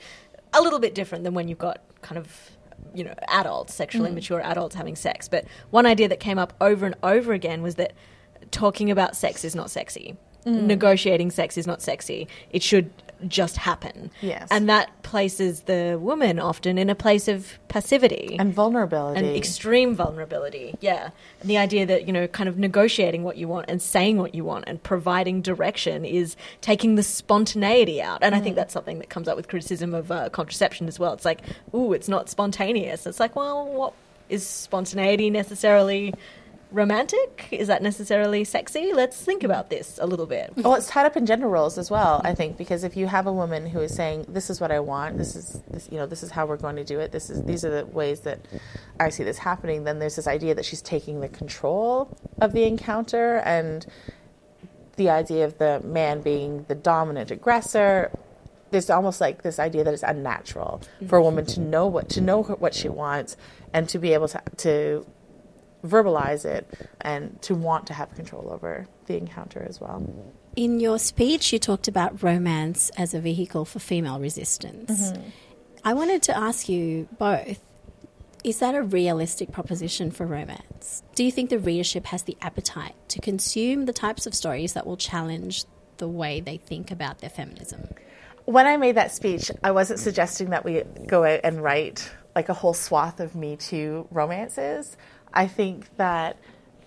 a 0.54 0.62
little 0.62 0.80
bit 0.80 0.96
different 0.96 1.24
than 1.24 1.34
when 1.34 1.48
you've 1.48 1.58
got 1.58 1.82
kind 2.02 2.18
of 2.18 2.52
you 2.94 3.04
know 3.04 3.14
adults, 3.28 3.74
sexually 3.74 4.12
mm. 4.12 4.16
mature 4.16 4.42
adults 4.42 4.76
having 4.76 4.96
sex. 4.96 5.28
But 5.28 5.46
one 5.72 5.86
idea 5.86 6.08
that 6.08 6.20
came 6.20 6.38
up 6.38 6.54
over 6.62 6.86
and 6.86 6.96
over 7.04 7.34
again 7.34 7.62
was 7.62 7.76
that 7.76 7.94
talking 8.52 8.90
about 8.92 9.16
sex 9.16 9.44
is 9.44 9.56
not 9.56 9.70
sexy. 9.70 10.16
Mm. 10.46 10.64
Negotiating 10.64 11.32
sex 11.32 11.58
is 11.58 11.68
not 11.68 11.82
sexy. 11.82 12.28
It 12.52 12.64
should 12.64 12.92
just 13.28 13.58
happen. 13.58 14.12
Yes. 14.22 14.48
And 14.52 14.70
that 14.70 15.04
places 15.04 15.62
the 15.62 15.98
woman 16.02 16.40
often 16.40 16.78
in 16.78 16.90
a 16.90 16.96
place 16.96 17.28
of 17.28 17.60
passivity 17.68 18.38
And 18.40 18.54
vulnerability. 18.54 19.20
and 19.20 19.36
extreme 19.36 19.96
vulnerability. 19.96 20.76
Yeah. 20.80 21.10
And 21.42 21.50
the 21.50 21.58
idea 21.58 21.86
that, 21.86 22.08
you 22.08 22.14
know, 22.14 22.28
kind 22.28 22.48
of 22.48 22.58
negotiating 22.58 23.24
what 23.24 23.38
you 23.38 23.48
want 23.48 23.66
and 23.70 23.82
saying 23.82 24.18
what 24.18 24.34
you 24.36 24.44
want 24.44 24.66
and 24.68 24.82
providing 24.82 25.42
direction 25.42 26.06
is 26.06 26.36
taking 26.62 26.96
the 26.96 27.04
spontaneity 27.04 28.02
out. 28.02 28.20
And 28.22 28.36
I 28.36 28.40
think 28.40 28.56
that's 28.56 28.74
something 28.74 29.00
that 29.00 29.10
comes 29.10 29.28
up 29.28 29.36
with 29.36 29.48
criticism 29.48 29.94
of 29.94 30.12
uh, 30.12 30.30
contraception 30.30 30.88
as 30.88 31.00
well. 31.00 31.14
It's 31.14 31.26
like, 31.26 31.42
ooh, 31.74 31.94
it's 31.94 32.08
not 32.08 32.30
spontaneous. 32.30 33.06
It's 33.06 33.20
like, 33.20 33.36
well, 33.36 33.68
what 33.68 33.94
is 34.30 34.46
spontaneity 34.46 35.30
necessarily 35.30 36.14
romantic? 36.72 37.48
Is 37.52 37.68
that 37.68 37.82
necessarily 37.82 38.44
sexy? 38.44 38.94
Let's 38.94 39.20
think 39.20 39.44
about 39.44 39.70
this 39.70 40.00
a 40.02 40.06
little 40.06 40.26
bit. 40.26 40.54
Well, 40.58 40.76
it's 40.76 40.88
tied 40.88 41.06
up 41.06 41.18
in 41.18 41.26
gender 41.26 41.48
roles 41.48 41.78
as 41.78 41.90
well. 41.90 42.22
I 42.24 42.36
think 42.36 42.58
because 42.58 42.84
if 42.84 42.96
you 42.96 43.08
have 43.08 43.28
a 43.28 43.34
woman 43.34 43.66
who 43.68 43.80
is 43.80 43.94
saying, 43.96 44.26
"This 44.30 44.50
is 44.50 44.62
what 44.62 44.72
I 44.72 44.80
want. 44.80 45.18
This 45.18 45.36
is 45.36 45.62
this, 45.70 45.90
you 45.92 45.98
know, 45.98 46.06
this 46.06 46.24
is 46.24 46.32
how 46.32 46.46
we're 46.46 46.58
going 46.58 46.76
to 46.76 46.84
do 46.84 47.00
it. 47.00 47.12
This 47.12 47.30
is 47.30 47.44
these 47.44 47.66
are 47.66 47.72
the 47.72 47.86
ways 47.86 48.22
that 48.22 48.40
I 49.00 49.10
see 49.10 49.24
this 49.24 49.40
happening," 49.40 49.84
then 49.84 50.00
there's 50.00 50.16
this 50.16 50.28
idea 50.28 50.54
that 50.56 50.66
she's 50.66 50.82
taking 50.82 51.22
the 51.22 51.30
control 51.30 52.18
of 52.40 52.54
the 52.54 52.64
encounter 52.64 53.38
and 53.38 53.86
the 54.96 55.10
idea 55.10 55.46
of 55.46 55.58
the 55.58 55.82
man 55.84 56.22
being 56.22 56.66
the 56.68 56.76
dominant 56.76 57.32
aggressor. 57.32 58.12
There's 58.72 58.92
almost 58.92 59.20
like 59.20 59.42
this 59.42 59.58
idea 59.58 59.84
that 59.84 59.94
it's 59.94 60.04
unnatural 60.04 60.82
for 61.08 61.18
a 61.18 61.24
woman 61.24 61.46
to 61.48 61.60
know 61.60 61.88
what 61.88 62.10
to 62.10 62.22
know 62.22 62.44
what 62.44 62.76
she 62.76 62.90
wants 62.90 63.36
and 63.74 63.90
to 63.90 63.98
be 63.98 64.14
able 64.14 64.28
to 64.28 64.42
to 64.58 65.06
verbalize 65.86 66.46
it 66.46 66.68
and 67.02 67.42
to 67.42 67.56
want 67.56 67.88
to 67.88 67.94
have 67.94 68.14
control 68.16 68.50
over 68.52 68.88
the 69.06 69.18
encounter 69.18 69.66
as 69.68 69.80
well. 69.80 70.06
In 70.56 70.80
your 70.80 71.00
speech, 71.00 71.54
you 71.54 71.60
talked 71.60 71.88
about 71.88 72.22
romance 72.22 72.92
as 72.98 73.14
a 73.14 73.20
vehicle 73.20 73.66
for 73.66 73.80
female 73.80 74.20
resistance. 74.20 75.12
Mm-hmm. 75.12 75.30
I 75.84 75.94
wanted 75.94 76.24
to 76.24 76.38
ask 76.38 76.68
you 76.68 77.08
both 77.18 77.60
is 78.44 78.60
that 78.60 78.74
a 78.74 78.82
realistic 78.82 79.52
proposition 79.52 80.12
for 80.12 80.26
romance? 80.26 81.04
Do 81.16 81.24
you 81.24 81.32
think 81.32 81.50
the 81.50 81.60
readership 81.60 82.06
has 82.06 82.24
the 82.24 82.38
appetite 82.42 82.96
to 83.10 83.20
consume 83.20 83.86
the 83.86 83.94
types 83.94 84.26
of 84.26 84.34
stories 84.34 84.74
that 84.74 84.88
will 84.88 84.98
challenge 84.98 85.66
the 85.98 86.08
way 86.08 86.40
they 86.40 86.58
think 86.58 86.90
about 86.90 87.20
their 87.20 87.30
feminism? 87.30 87.90
When 88.46 88.66
I 88.66 88.78
made 88.78 88.96
that 88.96 89.12
speech, 89.12 89.52
I 89.64 89.72
wasn't 89.72 90.00
suggesting 90.00 90.52
that 90.52 90.64
we 90.64 90.84
go 91.06 91.24
out 91.24 91.42
and 91.44 91.62
write 91.62 92.10
like 92.36 92.50
a 92.50 92.54
whole 92.54 92.74
swath 92.74 93.20
of 93.20 93.36
Me 93.36 93.58
Too 93.58 94.08
romances. 94.10 94.96
I 95.34 95.48
think 95.48 95.96
that 95.98 96.38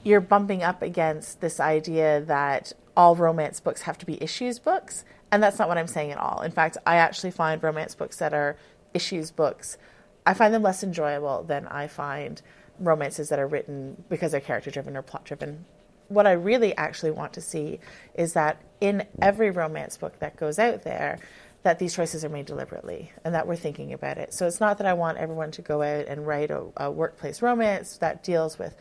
you're 0.05 0.21
bumping 0.21 0.63
up 0.63 0.83
against 0.83 1.41
this 1.41 1.61
idea 1.61 2.21
that 2.23 2.73
all 2.97 3.17
romance 3.17 3.61
books 3.61 3.83
have 3.83 3.99
to 3.99 4.07
be 4.07 4.23
issues 4.23 4.59
books, 4.59 5.05
and 5.31 5.43
that's 5.43 5.59
not 5.59 5.69
what 5.69 5.79
I'm 5.79 5.87
saying 5.87 6.13
at 6.13 6.19
all. 6.19 6.43
In 6.43 6.51
fact, 6.51 6.77
I 6.87 6.97
actually 6.97 7.31
find 7.31 7.63
romance 7.63 7.95
books 7.95 8.17
that 8.17 8.35
are 8.35 8.57
issues 8.95 9.31
books, 9.31 9.79
I 10.25 10.35
find 10.35 10.55
them 10.55 10.63
less 10.63 10.83
enjoyable 10.83 11.43
than 11.43 11.67
I 11.67 11.87
find 11.87 12.41
romances 12.79 13.29
that 13.29 13.39
are 13.39 13.47
written 13.47 14.05
because 14.09 14.33
they're 14.33 14.41
character 14.41 14.71
driven 14.71 14.97
or 14.97 15.03
plot 15.03 15.25
driven. 15.25 15.65
What 16.09 16.27
I 16.27 16.33
really 16.33 16.77
actually 16.77 17.11
want 17.11 17.33
to 17.35 17.41
see 17.41 17.81
is 18.15 18.35
that 18.35 18.61
in 18.81 19.07
every 19.21 19.51
romance 19.51 19.97
book 19.97 20.19
that 20.19 20.37
goes 20.37 20.59
out 20.59 20.83
there, 20.83 21.19
that 21.63 21.79
these 21.79 21.95
choices 21.95 22.25
are 22.25 22.29
made 22.29 22.47
deliberately 22.47 23.13
and 23.25 23.35
that 23.35 23.47
we're 23.47 23.57
thinking 23.57 23.93
about 23.93 24.19
it. 24.19 24.35
So 24.35 24.47
it's 24.47 24.61
not 24.61 24.79
that 24.79 24.87
I 24.87 24.95
want 24.95 25.19
everyone 25.19 25.53
to 25.53 25.63
go 25.63 25.83
out 25.83 26.07
and 26.07 26.27
write 26.27 26.51
a, 26.51 26.65
a 26.77 26.91
workplace 26.91 27.41
romance 27.41 27.99
that 27.99 28.25
deals 28.25 28.59
with 28.59 28.75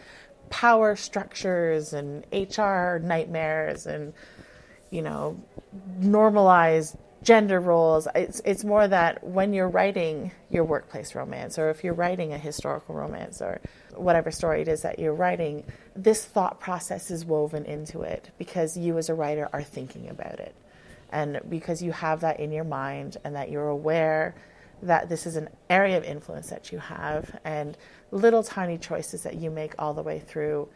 power 0.49 0.95
structures 0.95 1.93
and 1.93 2.25
HR 2.33 2.97
nightmares 2.97 3.85
and 3.85 4.13
you 4.89 5.01
know 5.01 5.41
normalized 5.99 6.97
gender 7.23 7.59
roles. 7.59 8.07
It's 8.15 8.41
it's 8.45 8.63
more 8.63 8.87
that 8.87 9.23
when 9.23 9.53
you're 9.53 9.69
writing 9.69 10.31
your 10.49 10.63
workplace 10.63 11.13
romance 11.13 11.59
or 11.59 11.69
if 11.69 11.83
you're 11.83 11.93
writing 11.93 12.33
a 12.33 12.37
historical 12.37 12.95
romance 12.95 13.41
or 13.41 13.61
whatever 13.95 14.31
story 14.31 14.61
it 14.61 14.67
is 14.67 14.81
that 14.81 14.97
you're 14.99 15.13
writing, 15.13 15.63
this 15.95 16.25
thought 16.25 16.59
process 16.59 17.11
is 17.11 17.25
woven 17.25 17.65
into 17.65 18.01
it 18.01 18.31
because 18.37 18.75
you 18.75 18.97
as 18.97 19.09
a 19.09 19.13
writer 19.13 19.49
are 19.53 19.63
thinking 19.63 20.09
about 20.09 20.39
it. 20.39 20.55
And 21.11 21.41
because 21.49 21.81
you 21.81 21.91
have 21.91 22.21
that 22.21 22.39
in 22.39 22.51
your 22.51 22.63
mind 22.63 23.17
and 23.23 23.35
that 23.35 23.49
you're 23.49 23.67
aware 23.67 24.35
that 24.83 25.09
this 25.09 25.25
is 25.25 25.35
an 25.35 25.49
area 25.69 25.97
of 25.97 26.03
influence 26.03 26.49
that 26.49 26.71
you 26.71 26.79
have 26.79 27.39
and 27.43 27.77
little 28.11 28.43
tiny 28.43 28.77
choices 28.77 29.21
that 29.23 29.35
you 29.35 29.51
make 29.51 29.75
all 29.77 29.93
the 29.93 30.01
way 30.01 30.19
through 30.19 30.67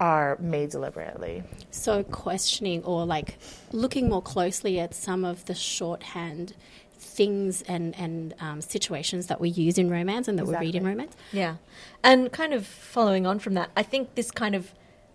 are 0.00 0.36
made 0.40 0.70
deliberately. 0.70 1.44
So, 1.70 2.02
questioning 2.02 2.82
or 2.82 3.06
like 3.06 3.38
looking 3.70 4.08
more 4.08 4.22
closely 4.22 4.80
at 4.80 4.94
some 4.94 5.24
of 5.24 5.44
the 5.44 5.54
shorthand 5.54 6.54
things 6.98 7.62
and, 7.62 7.94
and 7.96 8.34
um, 8.40 8.60
situations 8.60 9.26
that 9.26 9.40
we 9.40 9.48
use 9.48 9.78
in 9.78 9.90
romance 9.90 10.28
and 10.28 10.38
that 10.38 10.46
we 10.46 10.56
read 10.56 10.74
in 10.74 10.84
romance. 10.84 11.14
Yeah. 11.32 11.56
And 12.02 12.32
kind 12.32 12.54
of 12.54 12.66
following 12.66 13.26
on 13.26 13.38
from 13.38 13.54
that, 13.54 13.70
I 13.76 13.82
think 13.82 14.14
this 14.14 14.30
kind 14.30 14.54
of 14.54 14.72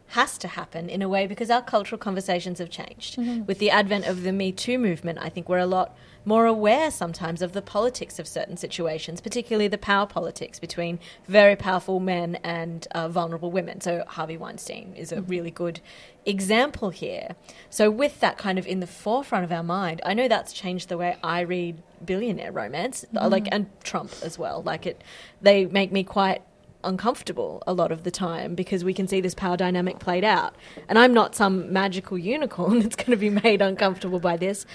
has 0.09 0.37
to 0.37 0.47
happen 0.47 0.89
in 0.89 1.01
a 1.01 1.09
way 1.09 1.27
because 1.27 1.49
our 1.49 1.61
cultural 1.61 1.99
conversations 1.99 2.59
have 2.59 2.69
changed. 2.69 3.17
With 3.45 3.59
the 3.59 3.69
advent 3.69 4.05
of 4.05 4.23
the 4.23 4.31
Me 4.31 4.51
Too 4.51 4.77
movement, 4.79 5.19
I 5.21 5.29
think 5.29 5.49
we're 5.49 5.57
a 5.57 5.65
lot 5.65 5.97
more 6.23 6.45
aware 6.45 6.91
sometimes 6.91 7.41
of 7.41 7.53
the 7.53 7.61
politics 7.61 8.19
of 8.19 8.27
certain 8.27 8.57
situations, 8.57 9.21
particularly 9.21 9.69
the 9.69 9.77
power 9.77 10.05
politics 10.05 10.59
between 10.59 10.99
very 11.25 11.55
powerful 11.55 12.01
men 12.01 12.35
and 12.43 12.85
uh, 12.91 13.07
vulnerable 13.07 13.49
women. 13.49 13.79
So 13.79 14.03
Harvey 14.07 14.35
Weinstein 14.35 14.93
is 14.95 15.13
a 15.13 15.21
really 15.21 15.51
good 15.51 15.79
example 16.25 16.89
here. 16.89 17.35
So 17.69 17.89
with 17.89 18.19
that 18.19 18.37
kind 18.37 18.59
of 18.59 18.67
in 18.67 18.81
the 18.81 18.87
forefront 18.87 19.45
of 19.45 19.51
our 19.51 19.63
mind, 19.63 20.01
I 20.05 20.13
know 20.13 20.27
that's 20.27 20.51
changed 20.51 20.89
the 20.89 20.97
way 20.97 21.17
I 21.23 21.41
read 21.41 21.81
billionaire 22.05 22.51
romance, 22.51 23.05
uh, 23.15 23.29
like 23.29 23.47
and 23.51 23.67
Trump 23.83 24.11
as 24.21 24.37
well. 24.37 24.61
Like 24.61 24.85
it, 24.85 25.01
they 25.41 25.65
make 25.65 25.91
me 25.91 26.03
quite 26.03 26.41
uncomfortable 26.87 27.61
a 27.67 27.73
lot 27.73 27.91
of 27.91 28.03
the 28.03 28.11
time 28.11 28.55
because 28.55 28.83
we 28.83 28.93
can 28.93 29.07
see 29.07 29.21
this 29.21 29.35
power 29.35 29.57
dynamic 29.57 29.99
played 29.99 30.23
out. 30.23 30.55
And 30.87 30.97
I'm 30.97 31.13
not 31.13 31.35
some 31.35 31.71
magical 31.71 32.17
unicorn 32.17 32.79
that's 32.81 32.95
going 32.95 33.11
to 33.11 33.17
be 33.17 33.29
made 33.29 33.61
uncomfortable 33.61 34.19
by 34.19 34.37
this. 34.37 34.65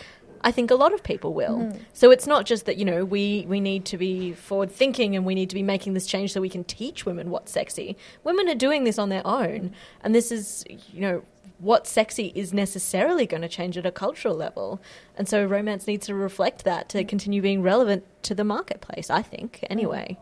I 0.44 0.51
think 0.51 0.70
a 0.70 0.75
lot 0.75 0.92
of 0.92 1.03
people 1.05 1.35
will. 1.35 1.77
So 1.92 2.11
it's 2.11 2.27
not 2.27 2.46
just 2.46 2.66
that, 2.66 2.77
you 2.77 2.85
know, 2.85 3.05
we, 3.05 3.46
we 3.48 3.61
need 3.61 3.85
to 3.87 3.96
be 3.96 4.33
forward 4.33 4.72
thinking 4.72 5.14
and 5.14 5.25
we 5.25 5.37
need 5.37 5.48
to 5.51 5.55
be 5.55 5.62
making 5.62 5.94
this 5.94 6.07
change 6.07 6.33
so 6.33 6.40
we 6.40 6.48
can 6.48 6.64
teach 6.64 7.07
women 7.07 7.31
what's 7.31 7.53
sexy. 7.53 7.96
Women 8.25 8.48
are 8.48 8.57
doing 8.57 8.83
this 8.83 8.98
on 8.98 9.09
their 9.09 9.25
own. 9.25 9.72
And 10.03 10.14
this 10.14 10.33
is, 10.33 10.64
you 10.68 11.01
know, 11.01 11.22
what's 11.59 11.90
sexy 11.90 12.33
is 12.35 12.53
necessarily 12.53 13.25
going 13.25 13.42
to 13.42 13.48
change 13.48 13.79
at 13.79 13.87
a 13.87 13.92
cultural 13.92 14.35
level. 14.35 14.81
And 15.16 15.29
so 15.29 15.44
romance 15.44 15.87
needs 15.87 16.07
to 16.07 16.14
reflect 16.14 16.64
that 16.64 16.88
to 16.90 17.05
continue 17.05 17.40
being 17.40 17.62
relevant 17.62 18.05
to 18.25 18.35
the 18.35 18.44
marketplace, 18.44 19.11
I 19.11 19.22
think, 19.22 19.64
anyway. 19.70 20.18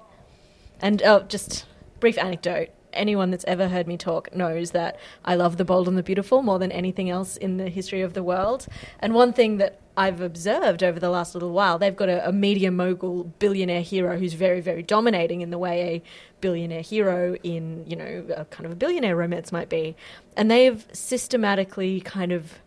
And 0.83 1.03
uh, 1.03 1.21
just 1.21 1.65
brief 2.01 2.19
anecdote. 2.19 2.71
Anyone 2.93 3.31
that's 3.31 3.45
ever 3.45 3.69
heard 3.69 3.87
me 3.87 3.97
talk 3.97 4.35
knows 4.35 4.73
that 4.73 4.99
I 5.25 5.37
love 5.37 5.59
the 5.59 5.65
bold 5.65 5.87
and 5.87 5.97
the 5.97 6.03
beautiful 6.03 6.43
more 6.43 6.59
than 6.59 6.73
anything 6.73 7.09
else 7.09 7.37
in 7.37 7.57
the 7.57 7.69
history 7.69 8.01
of 8.01 8.15
the 8.15 8.23
world. 8.23 8.67
And 8.99 9.15
one 9.15 9.33
thing 9.33 9.59
that 9.59 9.79
I've 9.97 10.21
observed 10.21 10.83
over 10.83 10.99
the 10.99 11.11
last 11.11 11.35
little 11.35 11.53
while, 11.53 11.79
they've 11.79 11.95
got 11.95 12.09
a, 12.09 12.29
a 12.29 12.33
media 12.33 12.71
mogul 12.71 13.25
billionaire 13.39 13.83
hero 13.83 14.19
who's 14.19 14.33
very, 14.33 14.61
very 14.61 14.83
dominating 14.83 15.41
in 15.41 15.51
the 15.51 15.59
way 15.59 15.83
a 15.83 16.03
billionaire 16.41 16.83
hero 16.83 17.37
in, 17.43 17.85
you 17.87 17.95
know, 17.97 18.25
a 18.35 18.45
kind 18.47 18.67
of 18.67 18.73
a 18.73 18.77
billionaire 18.77 19.15
romance 19.15 19.53
might 19.53 19.69
be. 19.69 19.95
And 20.37 20.51
they've 20.51 20.85
systematically 20.93 22.01
kind 22.01 22.33
of 22.33 22.59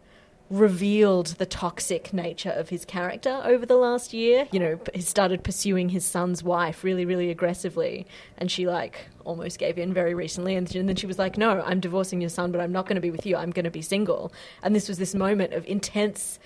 revealed 0.54 1.28
the 1.40 1.46
toxic 1.46 2.14
nature 2.14 2.52
of 2.52 2.70
his 2.70 2.86
character 2.86 3.42
over 3.44 3.66
the 3.66 3.76
last 3.76 4.14
year. 4.14 4.48
You 4.52 4.60
know, 4.60 4.80
he 4.94 5.02
started 5.02 5.44
pursuing 5.44 5.90
his 5.90 6.06
son's 6.06 6.44
wife 6.44 6.84
really, 6.84 7.06
really 7.06 7.32
aggressively, 7.32 8.06
and 8.38 8.52
she 8.52 8.68
like 8.68 9.08
almost 9.26 9.58
gave 9.58 9.80
in 9.80 9.94
very 9.94 10.14
recently. 10.14 10.56
And, 10.56 10.68
then 10.68 10.96
she 10.96 11.08
was 11.08 11.18
like, 11.18 11.38
"No, 11.38 11.62
I'm 11.62 11.80
divorcing 11.80 12.22
your 12.22 12.30
son, 12.30 12.52
but 12.52 12.62
I'm 12.62 12.72
not 12.72 12.86
going 12.86 12.96
to 12.96 13.02
be 13.02 13.12
with 13.12 13.26
you. 13.26 13.36
I'm 13.36 13.52
going 13.52 13.66
to 13.66 13.72
be 13.72 13.82
single." 13.82 14.32
And 14.62 14.76
this 14.76 14.88
was 14.88 15.00
this 15.00 15.16
moment 15.16 15.54
of 15.54 15.66
intense 15.66 16.40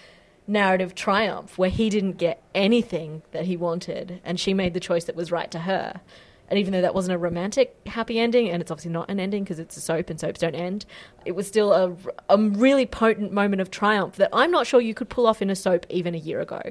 narrative 0.48 0.96
triumph 0.96 1.58
where 1.58 1.70
he 1.70 1.90
didn't 1.90 2.14
get 2.14 2.42
anything 2.56 3.24
that 3.32 3.46
he 3.46 3.58
wanted, 3.58 4.22
and 4.24 4.40
she 4.40 4.54
made 4.54 4.74
the 4.74 4.80
choice 4.80 5.04
that 5.04 5.16
was 5.16 5.32
right 5.32 5.52
to 5.52 5.60
her. 5.60 6.00
And 6.50 6.60
even 6.60 6.74
though 6.74 6.82
that 6.82 6.96
wasn't 6.96 7.16
a 7.16 7.18
romantic 7.18 7.76
happy 7.88 8.20
ending, 8.20 8.50
and 8.50 8.62
it's 8.62 8.72
obviously 8.72 8.92
not 8.92 9.10
an 9.10 9.20
ending 9.20 9.44
because 9.44 9.60
it's 9.60 9.76
a 9.78 9.82
soap 9.82 10.10
and 10.10 10.20
soaps 10.20 10.40
don't 10.40 10.56
end, 10.56 10.86
it 11.26 11.34
was 11.34 11.48
still 11.48 11.74
a, 11.74 11.96
a 12.30 12.38
really 12.38 12.86
potent 12.86 13.32
moment 13.32 13.62
of 13.62 13.70
triumph 13.70 14.16
that 14.16 14.30
I'm 14.32 14.52
not 14.52 14.66
sure 14.66 14.80
you 14.80 14.94
could 14.94 15.10
pull 15.10 15.28
off 15.28 15.42
in 15.42 15.50
a 15.50 15.56
soap 15.56 15.86
even 15.90 16.16
a 16.16 16.18
year 16.18 16.40
ago. 16.40 16.62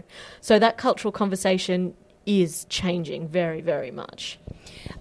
So 0.41 0.59
that 0.59 0.79
cultural 0.79 1.13
conversation 1.13 1.95
is 2.27 2.67
changing 2.69 3.29
very, 3.29 3.61
very 3.61 3.91
much. 3.91 4.39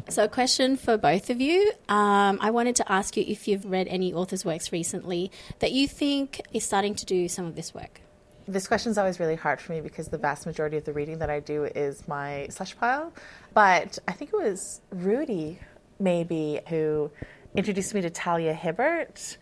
So, 0.09 0.23
a 0.23 0.27
question 0.27 0.77
for 0.77 0.95
both 0.95 1.31
of 1.31 1.41
you. 1.41 1.71
Um, 1.89 2.37
I 2.39 2.51
wanted 2.51 2.75
to 2.77 2.91
ask 2.91 3.17
you 3.17 3.25
if 3.27 3.47
you've 3.47 3.65
read 3.65 3.87
any 3.87 4.13
authors' 4.13 4.45
works 4.45 4.71
recently 4.71 5.31
that 5.59 5.71
you 5.71 5.87
think 5.87 6.39
is 6.53 6.63
starting 6.63 6.93
to 6.95 7.05
do 7.05 7.27
some 7.27 7.45
of 7.45 7.55
this 7.55 7.73
work. 7.73 8.01
This 8.47 8.67
question 8.67 8.91
is 8.91 8.97
always 8.99 9.19
really 9.19 9.35
hard 9.35 9.59
for 9.59 9.71
me 9.71 9.81
because 9.81 10.09
the 10.09 10.19
vast 10.19 10.45
majority 10.45 10.77
of 10.77 10.85
the 10.85 10.93
reading 10.93 11.17
that 11.19 11.31
I 11.31 11.39
do 11.39 11.63
is 11.63 12.07
my 12.07 12.47
slush 12.49 12.77
pile. 12.77 13.11
But 13.55 13.97
I 14.07 14.11
think 14.11 14.33
it 14.33 14.37
was 14.37 14.81
Rudy, 14.91 15.59
maybe, 15.99 16.59
who 16.69 17.09
introduced 17.55 17.95
me 17.95 18.01
to 18.01 18.11
Talia 18.11 18.53
Hibbert. 18.53 19.37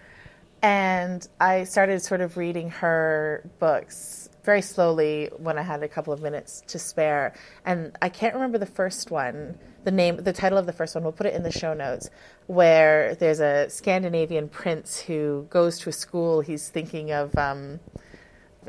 And 0.61 1.27
I 1.41 1.65
started 1.65 2.01
sort 2.01 2.21
of 2.21 2.37
reading 2.37 2.69
her 2.69 3.43
books 3.59 4.29
very 4.43 4.61
slowly 4.61 5.29
when 5.37 5.57
I 5.57 5.61
had 5.61 5.83
a 5.83 5.89
couple 5.89 6.13
of 6.13 6.21
minutes 6.21 6.61
to 6.67 6.79
spare. 6.79 7.33
And 7.65 7.97
I 8.01 8.07
can't 8.07 8.33
remember 8.33 8.57
the 8.57 8.65
first 8.65 9.11
one, 9.11 9.57
the 9.83 9.91
name, 9.91 10.15
the 10.17 10.31
title 10.31 10.57
of 10.57 10.65
the 10.65 10.71
first 10.71 10.95
one. 10.95 11.03
We'll 11.03 11.11
put 11.11 11.25
it 11.25 11.33
in 11.33 11.43
the 11.43 11.51
show 11.51 11.73
notes. 11.73 12.09
Where 12.47 13.15
there's 13.15 13.41
a 13.41 13.69
Scandinavian 13.69 14.47
prince 14.47 15.01
who 15.01 15.45
goes 15.49 15.79
to 15.79 15.89
a 15.89 15.93
school 15.93 16.39
he's 16.39 16.69
thinking 16.69 17.11
of 17.11 17.37
um, 17.37 17.81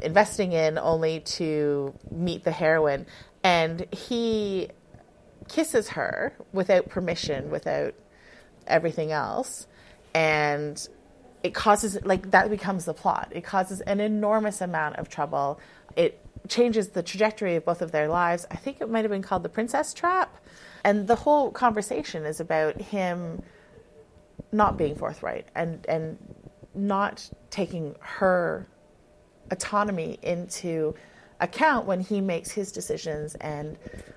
investing 0.02 0.52
in, 0.52 0.78
only 0.78 1.20
to 1.20 1.94
meet 2.10 2.44
the 2.44 2.52
heroine, 2.52 3.06
and 3.42 3.86
he 3.92 4.68
kisses 5.48 5.90
her 5.90 6.34
without 6.52 6.88
permission, 6.88 7.50
without 7.50 7.94
everything 8.66 9.12
else, 9.12 9.66
and 10.14 10.88
it 11.42 11.54
causes 11.54 11.98
like 12.04 12.30
that 12.30 12.48
becomes 12.48 12.86
the 12.86 12.94
plot. 12.94 13.28
It 13.30 13.44
causes 13.44 13.80
an 13.82 14.00
enormous 14.00 14.60
amount 14.60 14.96
of 14.96 15.08
trouble. 15.08 15.60
It 15.94 16.20
changes 16.48 16.88
the 16.88 17.02
trajectory 17.02 17.56
of 17.56 17.64
both 17.64 17.82
of 17.82 17.92
their 17.92 18.08
lives. 18.08 18.46
I 18.50 18.56
think 18.56 18.80
it 18.80 18.88
might 18.88 19.04
have 19.04 19.10
been 19.10 19.22
called 19.22 19.42
the 19.42 19.48
Princess 19.48 19.92
Trap, 19.92 20.34
and 20.82 21.06
the 21.06 21.16
whole 21.16 21.50
conversation 21.50 22.24
is 22.24 22.40
about 22.40 22.80
him 22.80 23.42
not 24.52 24.76
being 24.76 24.94
forthright 24.94 25.48
and 25.54 25.84
and 25.86 26.18
not 26.74 27.28
taking 27.50 27.94
her 28.00 28.66
autonomy 29.50 30.18
into 30.22 30.94
account 31.40 31.86
when 31.86 32.00
he 32.00 32.20
makes 32.20 32.50
his 32.52 32.72
decisions 32.72 33.34
and 33.36 33.76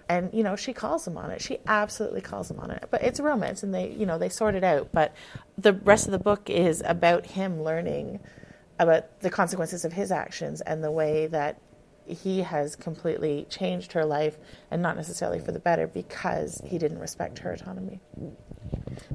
and 0.10 0.30
you 0.34 0.44
know 0.44 0.56
she 0.56 0.74
calls 0.74 1.06
him 1.08 1.18
on 1.18 1.32
it. 1.32 1.42
She 1.42 1.60
absolutely 1.68 2.22
calls 2.22 2.50
him 2.50 2.60
on 2.60 2.72
it. 2.72 2.86
But 2.90 3.04
it's 3.04 3.20
a 3.20 3.24
romance 3.24 3.64
and 3.64 3.74
they 3.74 3.92
you 3.92 4.06
know 4.06 4.18
they 4.18 4.30
sort 4.30 4.56
it 4.56 4.64
out. 4.64 4.90
But 4.92 5.14
the 5.58 5.74
rest 5.74 6.06
of 6.06 6.12
the 6.12 6.20
book 6.20 6.50
is 6.50 6.82
about 6.86 7.26
him 7.26 7.62
learning 7.64 8.20
about 8.80 9.22
the 9.22 9.30
consequences 9.30 9.84
of 9.86 9.94
his 9.94 10.12
actions 10.12 10.62
and 10.62 10.84
the 10.84 10.92
way 10.92 11.28
that 11.28 11.60
he 12.06 12.42
has 12.42 12.76
completely 12.76 13.46
changed 13.50 13.92
her 13.92 14.06
life 14.06 14.38
and 14.72 14.82
not 14.82 14.96
necessarily 14.96 15.40
for 15.40 15.52
the 15.52 15.60
better 15.60 15.88
because 15.88 16.62
he 16.66 16.78
didn't 16.78 17.00
respect 17.00 17.40
her 17.40 17.52
autonomy. 17.52 18.00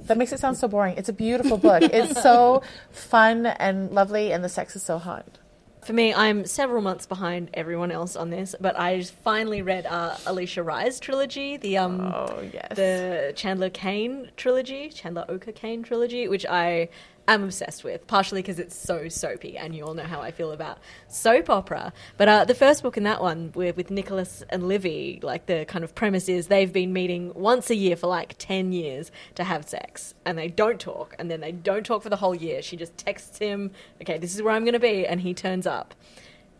That 0.03 0.19
makes 0.19 0.33
it 0.33 0.41
sound 0.41 0.59
so 0.59 0.69
boring. 0.69 0.97
It's 0.99 1.09
a 1.09 1.15
beautiful 1.15 1.57
book. 1.57 1.83
It's 1.93 2.21
so 2.21 2.63
fun 2.91 3.47
and 3.47 3.93
lovely 3.93 4.33
and 4.33 4.45
the 4.45 4.49
sex 4.49 4.77
is 4.77 4.83
so 4.83 4.99
hot 4.99 5.39
For 5.85 5.93
me, 5.93 6.15
I'm 6.15 6.47
several 6.47 6.81
months 6.81 7.07
behind 7.07 7.51
everyone 7.55 7.91
else 7.91 8.15
on 8.15 8.31
this, 8.31 8.55
but 8.61 8.79
I 8.79 9.03
finally 9.03 9.63
read 9.63 9.85
uh, 9.87 10.15
Alisha 10.27 10.65
Rai's 10.65 11.01
trilogy, 11.01 11.57
the 11.57 11.77
um, 11.79 12.01
oh 12.15 12.41
yes. 12.53 12.77
the 12.77 13.33
Chandler 13.35 13.69
Kane 13.69 14.31
trilogy, 14.37 14.91
Chandler 14.91 15.25
Oka 15.29 15.51
Kane 15.51 15.83
trilogy, 15.83 16.29
which 16.29 16.47
I 16.47 16.89
am 17.29 17.45
obsessed 17.45 17.85
with, 17.85 18.07
partially 18.07 18.43
because 18.43 18.59
it's 18.59 18.75
so 18.75 19.09
soapy, 19.09 19.57
and 19.57 19.75
you 19.75 19.85
all 19.85 19.95
know 19.95 20.05
how 20.05 20.21
I 20.21 20.31
feel 20.31 20.53
about 20.53 20.79
soap 21.09 21.51
opera. 21.51 21.93
But 22.17 22.29
uh, 22.29 22.45
the 22.45 22.55
first 22.55 22.83
book 22.83 22.97
in 22.97 23.05
that 23.05 23.23
one, 23.23 23.53
with, 23.55 23.77
with 23.77 23.91
Nicholas 23.91 24.43
and 24.49 24.69
Livy, 24.69 25.21
like 25.23 25.47
the 25.47 25.65
kind 25.67 25.85
of 25.85 25.95
premise 25.95 26.29
is 26.29 26.49
they've 26.49 26.73
been 26.73 26.93
meeting 26.93 27.33
once 27.35 27.71
a 27.71 27.75
year 27.75 27.97
for 27.97 28.07
like 28.07 28.35
10 28.39 28.73
years 28.73 29.11
to 29.37 29.45
have 29.45 29.69
sex, 29.69 30.15
and 30.25 30.37
they 30.37 30.49
don't 30.49 30.81
talk, 30.81 31.15
and 31.19 31.31
then 31.31 31.41
they 31.41 31.53
don't 31.53 31.87
talk 31.87 32.03
for 32.03 32.11
the 32.11 32.17
whole 32.17 32.35
year. 32.35 32.63
She 32.63 32.77
just 32.77 32.97
texts 32.97 33.39
him, 33.39 33.71
okay, 34.01 34.19
this 34.19 34.35
is 34.35 34.43
where 34.43 34.55
I'm 34.55 34.65
going 34.65 34.75
to 34.75 34.81
be, 34.81 35.07
and 35.07 35.21
he 35.21 35.35
turns 35.35 35.67
up 35.67 35.95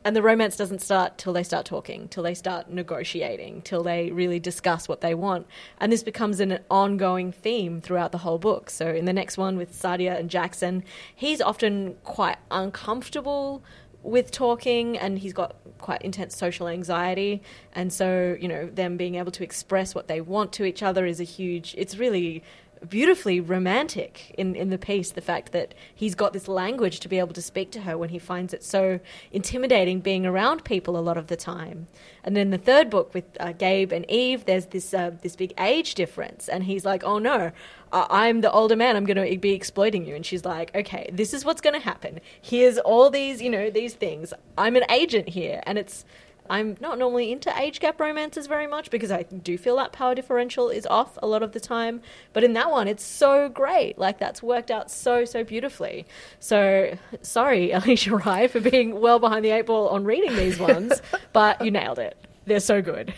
and 0.05 0.17
the 0.17 0.23
romance 0.23 0.57
doesn't 0.57 0.81
start 0.81 1.19
till 1.19 1.33
they 1.33 1.43
start 1.43 1.65
talking, 1.67 2.09
till 2.09 2.23
they 2.23 2.35
start 2.35 2.71
negotiating, 2.71 3.63
till 3.63 3.83
they 3.83 4.11
really 4.11 4.41
discuss 4.41 4.89
what 4.89 5.01
they 5.01 5.15
want. 5.15 5.47
And 5.79 5.93
this 5.93 6.03
becomes 6.03 6.41
an 6.41 6.59
ongoing 6.71 7.33
theme 7.33 7.81
throughout 7.81 8.13
the 8.13 8.19
whole 8.19 8.39
book. 8.39 8.71
So 8.71 8.89
in 8.89 9.05
the 9.05 9.13
next 9.13 9.39
one 9.39 9.57
with 9.57 9.73
Sadia 9.73 10.19
and 10.19 10.29
Jackson, 10.29 10.85
he's 11.15 11.41
often 11.41 11.97
quite 12.05 12.39
uncomfortable 12.51 13.63
with 14.03 14.33
talking 14.33 14.99
and 14.99 15.19
he's 15.19 15.33
got 15.33 15.55
quite 15.79 16.03
intense 16.03 16.37
social 16.37 16.67
anxiety 16.67 17.41
and 17.73 17.93
so 17.93 18.37
you 18.41 18.49
know 18.49 18.67
them 18.67 18.97
being 18.97 19.15
able 19.15 19.31
to 19.31 19.45
express 19.45 19.95
what 19.95 20.09
they 20.09 20.21
want 20.21 20.53
to 20.53 20.65
each 20.65 20.83
other 20.83 21.07
is 21.07 21.21
a 21.21 21.25
huge 21.25 21.75
it's 21.79 21.97
really 21.97 22.43
beautifully 22.89 23.41
romantic 23.41 24.35
in, 24.37 24.55
in 24.55 24.71
the 24.71 24.79
piece 24.79 25.11
the 25.11 25.21
fact 25.21 25.53
that 25.53 25.75
he's 25.95 26.15
got 26.15 26.33
this 26.33 26.49
language 26.49 27.01
to 27.01 27.09
be 27.09 27.19
able 27.19 27.33
to 27.33 27.43
speak 27.43 27.71
to 27.73 27.81
her 27.83 27.97
when 27.97 28.09
he 28.09 28.19
finds 28.19 28.53
it 28.53 28.63
so 28.63 29.01
intimidating 29.31 30.01
being 30.01 30.27
around 30.27 30.65
people 30.65 30.97
a 30.97 31.01
lot 31.01 31.17
of 31.17 31.29
the 31.29 31.37
time. 31.37 31.87
And 32.25 32.37
then 32.37 32.51
the 32.51 32.59
third 32.59 32.91
book 32.91 33.15
with 33.15 33.25
uh, 33.41 33.53
Gabe 33.53 33.93
and 33.93 34.09
Eve 34.11 34.45
there's 34.45 34.67
this 34.67 34.95
uh, 34.95 35.13
this 35.23 35.37
big 35.37 35.53
age 35.59 35.95
difference. 35.95 36.49
And 36.49 36.65
he's 36.65 36.85
like 36.85 37.05
oh 37.05 37.19
no 37.19 37.53
I'm 37.93 38.41
the 38.41 38.51
older 38.51 38.75
man. 38.75 38.97
I'm 38.97 39.05
going 39.05 39.31
to 39.31 39.39
be 39.39 39.53
exploiting 39.53 40.07
you. 40.07 40.15
And 40.15 40.25
she's 40.25 40.45
like 40.45 40.75
okay 40.75 41.11
this 41.13 41.35
is 41.35 41.45
what's 41.45 41.61
going 41.61 41.75
to 41.75 41.85
happen. 41.85 42.21
Here's 42.41 42.79
all 42.79 43.11
these 43.11 43.41
you 43.41 43.51
know 43.51 43.71
these 43.71 43.95
things. 43.95 44.33
I'm 44.59 44.77
an 44.77 44.85
agent 44.91 45.29
here. 45.29 45.63
And 45.67 45.79
it's 45.79 46.05
I'm 46.53 46.77
not 46.81 46.99
normally 46.99 47.33
into 47.33 47.51
age 47.59 47.81
gap 47.81 47.99
romances 47.99 48.47
very 48.47 48.67
much 48.67 48.91
because 48.91 49.11
I 49.11 49.23
do 49.23 49.57
feel 49.57 49.77
that 49.77 49.91
power 49.91 50.15
differential 50.15 50.69
is 50.69 50.85
off 50.85 51.19
a 51.23 51.27
lot 51.27 51.43
of 51.43 51.53
the 51.53 51.61
time. 51.61 52.03
But 52.35 52.45
in 52.45 52.53
that 52.53 52.71
one, 52.71 52.89
it's 52.89 53.03
so 53.03 53.49
great. 53.49 53.97
Like 53.97 54.19
that's 54.19 54.43
worked 54.43 54.71
out 54.71 54.91
so 54.91 55.25
so 55.25 55.45
beautifully. 55.45 56.05
So 56.41 56.99
sorry, 57.23 57.71
Alisha 57.75 58.23
Rai, 58.23 58.49
for 58.49 58.61
being 58.61 59.01
well 59.01 59.19
behind 59.19 59.47
the 59.47 59.51
eight 59.51 59.65
ball 59.65 59.89
on 59.89 60.05
reading 60.05 60.37
these 60.37 60.59
ones, 60.59 61.01
but 61.33 61.65
you 61.65 61.71
nailed 61.71 61.99
it. 61.99 62.19
They're 62.45 62.61
so 62.61 62.83
good. 62.83 63.15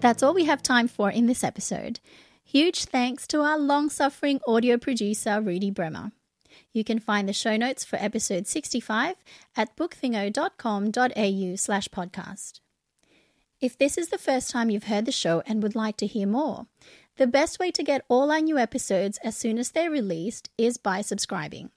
That's 0.00 0.22
all 0.22 0.34
we 0.34 0.44
have 0.44 0.62
time 0.62 0.88
for 0.88 1.10
in 1.10 1.26
this 1.26 1.42
episode. 1.42 2.00
Huge 2.44 2.84
thanks 2.84 3.26
to 3.28 3.40
our 3.40 3.58
long 3.58 3.88
suffering 3.88 4.40
audio 4.46 4.76
producer, 4.76 5.40
Rudy 5.40 5.70
Bremer. 5.70 6.12
You 6.72 6.84
can 6.84 6.98
find 6.98 7.28
the 7.28 7.34
show 7.34 7.56
notes 7.56 7.84
for 7.84 7.96
episode 7.96 8.46
65 8.46 9.16
at 9.56 9.76
bookthingo.com.au 9.76 11.56
slash 11.56 11.88
podcast. 11.88 12.60
If 13.60 13.76
this 13.78 13.98
is 13.98 14.08
the 14.08 14.18
first 14.18 14.50
time 14.50 14.70
you've 14.70 14.84
heard 14.84 15.04
the 15.04 15.12
show 15.12 15.42
and 15.46 15.62
would 15.62 15.76
like 15.76 15.96
to 15.98 16.06
hear 16.06 16.26
more, 16.26 16.66
the 17.16 17.26
best 17.26 17.58
way 17.58 17.70
to 17.72 17.82
get 17.82 18.04
all 18.08 18.32
our 18.32 18.40
new 18.40 18.58
episodes 18.58 19.18
as 19.22 19.36
soon 19.36 19.58
as 19.58 19.70
they're 19.70 19.90
released 19.90 20.48
is 20.56 20.78
by 20.78 21.02
subscribing. 21.02 21.70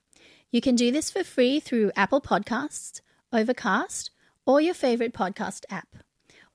You 0.50 0.62
can 0.62 0.76
do 0.76 0.92
this 0.92 1.12
for 1.12 1.24
free 1.24 1.60
through 1.60 1.92
Apple 1.96 2.22
Podcasts, 2.22 3.02
Overcast, 3.34 4.12
or 4.46 4.62
your 4.62 4.74
favorite 4.74 5.14
podcast 5.14 5.66
app. 5.70 5.98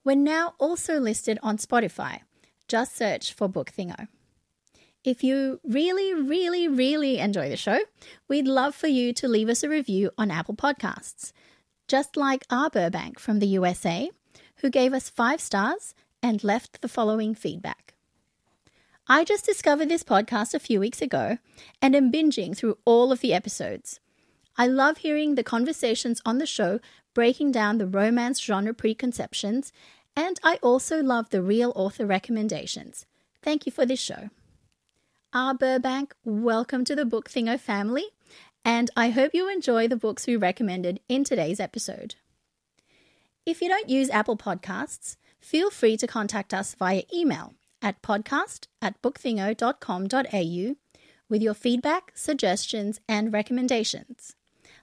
We're 0.03 0.15
now 0.15 0.55
also 0.59 0.99
listed 0.99 1.37
on 1.43 1.57
Spotify. 1.57 2.21
Just 2.67 2.95
search 2.95 3.33
for 3.33 3.47
Book 3.47 3.71
Thingo. 3.71 4.07
If 5.03 5.23
you 5.23 5.59
really, 5.63 6.13
really, 6.13 6.67
really 6.67 7.17
enjoy 7.17 7.49
the 7.49 7.57
show, 7.57 7.79
we'd 8.27 8.47
love 8.47 8.75
for 8.75 8.87
you 8.87 9.13
to 9.13 9.27
leave 9.27 9.49
us 9.49 9.63
a 9.63 9.69
review 9.69 10.11
on 10.15 10.29
Apple 10.29 10.53
Podcasts, 10.53 11.31
just 11.87 12.15
like 12.15 12.45
R. 12.51 12.69
Burbank 12.69 13.17
from 13.17 13.39
the 13.39 13.47
USA, 13.47 14.11
who 14.57 14.69
gave 14.69 14.93
us 14.93 15.09
five 15.09 15.41
stars 15.41 15.95
and 16.21 16.43
left 16.43 16.81
the 16.81 16.87
following 16.87 17.33
feedback. 17.33 17.95
I 19.07 19.23
just 19.23 19.43
discovered 19.43 19.89
this 19.89 20.03
podcast 20.03 20.53
a 20.53 20.59
few 20.59 20.79
weeks 20.79 21.01
ago 21.01 21.39
and 21.81 21.95
am 21.95 22.11
binging 22.11 22.55
through 22.55 22.77
all 22.85 23.11
of 23.11 23.21
the 23.21 23.33
episodes. 23.33 23.99
I 24.55 24.67
love 24.67 24.97
hearing 24.97 25.33
the 25.33 25.43
conversations 25.43 26.21
on 26.27 26.37
the 26.37 26.45
show 26.45 26.79
breaking 27.15 27.51
down 27.51 27.79
the 27.79 27.87
romance 27.87 28.39
genre 28.39 28.75
preconceptions, 28.75 29.71
and 30.15 30.39
I 30.43 30.59
also 30.61 31.01
love 31.01 31.31
the 31.31 31.41
real 31.41 31.73
author 31.75 32.05
recommendations. 32.05 33.07
Thank 33.41 33.65
you 33.65 33.71
for 33.71 33.87
this 33.87 33.99
show. 33.99 34.29
R. 35.33 35.53
Burbank, 35.53 36.13
welcome 36.25 36.83
to 36.83 36.93
the 36.93 37.05
Book 37.05 37.29
Thingo 37.29 37.57
family, 37.57 38.03
and 38.65 38.91
I 38.97 39.11
hope 39.11 39.33
you 39.33 39.49
enjoy 39.49 39.87
the 39.87 39.95
books 39.95 40.27
we 40.27 40.35
recommended 40.35 40.99
in 41.07 41.23
today's 41.23 41.61
episode. 41.61 42.15
If 43.45 43.61
you 43.61 43.69
don't 43.69 43.87
use 43.87 44.09
Apple 44.09 44.35
Podcasts, 44.35 45.15
feel 45.39 45.69
free 45.69 45.95
to 45.95 46.05
contact 46.05 46.53
us 46.53 46.75
via 46.75 47.03
email 47.13 47.53
at 47.81 48.01
podcast 48.01 48.67
at 48.81 49.01
bookthingo.com.au 49.01 50.75
with 51.29 51.41
your 51.41 51.53
feedback, 51.53 52.11
suggestions, 52.13 52.99
and 53.07 53.31
recommendations. 53.31 54.35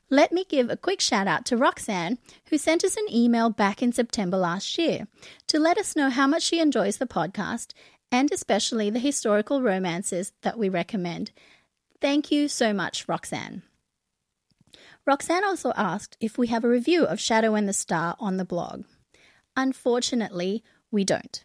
Let 0.09 0.33
me 0.33 0.47
give 0.49 0.71
a 0.71 0.79
quick 0.79 1.03
shout 1.03 1.27
out 1.27 1.45
to 1.47 1.59
Roxanne, 1.59 2.17
who 2.47 2.57
sent 2.57 2.83
us 2.83 2.97
an 2.97 3.05
email 3.15 3.51
back 3.51 3.83
in 3.83 3.93
September 3.93 4.39
last 4.39 4.79
year 4.79 5.07
to 5.49 5.59
let 5.59 5.77
us 5.77 5.95
know 5.95 6.09
how 6.09 6.27
much 6.27 6.45
she 6.45 6.59
enjoys 6.59 6.97
the 6.97 7.07
podcast 7.07 7.75
and 8.11 8.33
especially 8.33 8.91
the 8.91 8.99
historical 8.99 9.63
romances 9.63 10.33
that 10.43 10.59
we 10.59 10.69
recommend. 10.69 11.31
Thank 12.01 12.31
you 12.31 12.49
so 12.49 12.73
much, 12.73 13.09
Roxanne. 13.09 13.63
Roxanne 15.07 15.45
also 15.45 15.73
asked 15.77 16.17
if 16.21 16.37
we 16.37 16.49
have 16.49 16.65
a 16.65 16.69
review 16.69 17.05
of 17.05 17.21
Shadow 17.21 17.55
and 17.55 17.69
the 17.69 17.73
Star 17.73 18.15
on 18.21 18.37
the 18.37 18.45
blog. 18.45 18.85
Unfortunately, 19.57 20.63
we 20.91 21.05
don't. 21.05 21.45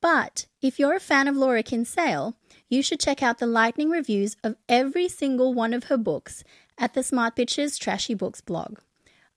But 0.00 0.46
if 0.60 0.78
you're 0.78 0.94
a 0.94 1.00
fan 1.00 1.28
of 1.28 1.36
Laura 1.36 1.62
Kinsale, 1.62 2.36
you 2.68 2.82
should 2.82 3.00
check 3.00 3.22
out 3.22 3.38
the 3.38 3.46
lightning 3.46 3.90
reviews 3.90 4.36
of 4.42 4.56
every 4.68 5.08
single 5.08 5.52
one 5.52 5.74
of 5.74 5.84
her 5.84 5.96
books 5.96 6.42
at 6.78 6.94
the 6.94 7.02
Smart 7.02 7.36
Bitches 7.36 7.78
Trashy 7.78 8.14
Books 8.14 8.40
blog. 8.40 8.78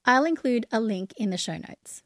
I'll 0.06 0.26
include 0.26 0.68
a 0.72 0.80
link 0.80 1.14
in 1.18 1.32
the 1.32 1.38
show 1.38 1.58
notes. 1.58 2.04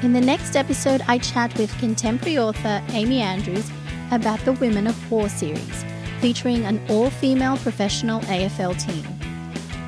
In 0.00 0.12
the 0.12 0.20
next 0.20 0.54
episode, 0.54 1.02
I 1.08 1.18
chat 1.18 1.58
with 1.58 1.76
contemporary 1.80 2.38
author 2.38 2.80
Amy 2.90 3.20
Andrews 3.20 3.68
about 4.12 4.38
the 4.44 4.52
Women 4.52 4.86
of 4.86 5.10
War 5.10 5.28
series, 5.28 5.84
featuring 6.20 6.64
an 6.66 6.80
all 6.88 7.10
female 7.10 7.56
professional 7.56 8.20
AFL 8.20 8.78
team. 8.80 9.04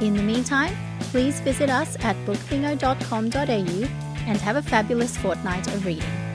In 0.01 0.17
the 0.17 0.23
meantime, 0.23 0.75
please 1.13 1.39
visit 1.39 1.71
us 1.71 1.97
at 2.01 2.17
bookthingo.com.au 2.27 3.89
and 4.27 4.39
have 4.39 4.57
a 4.57 4.63
fabulous 4.63 5.17
fortnight 5.17 5.69
of 5.69 5.87
reading. 5.87 6.30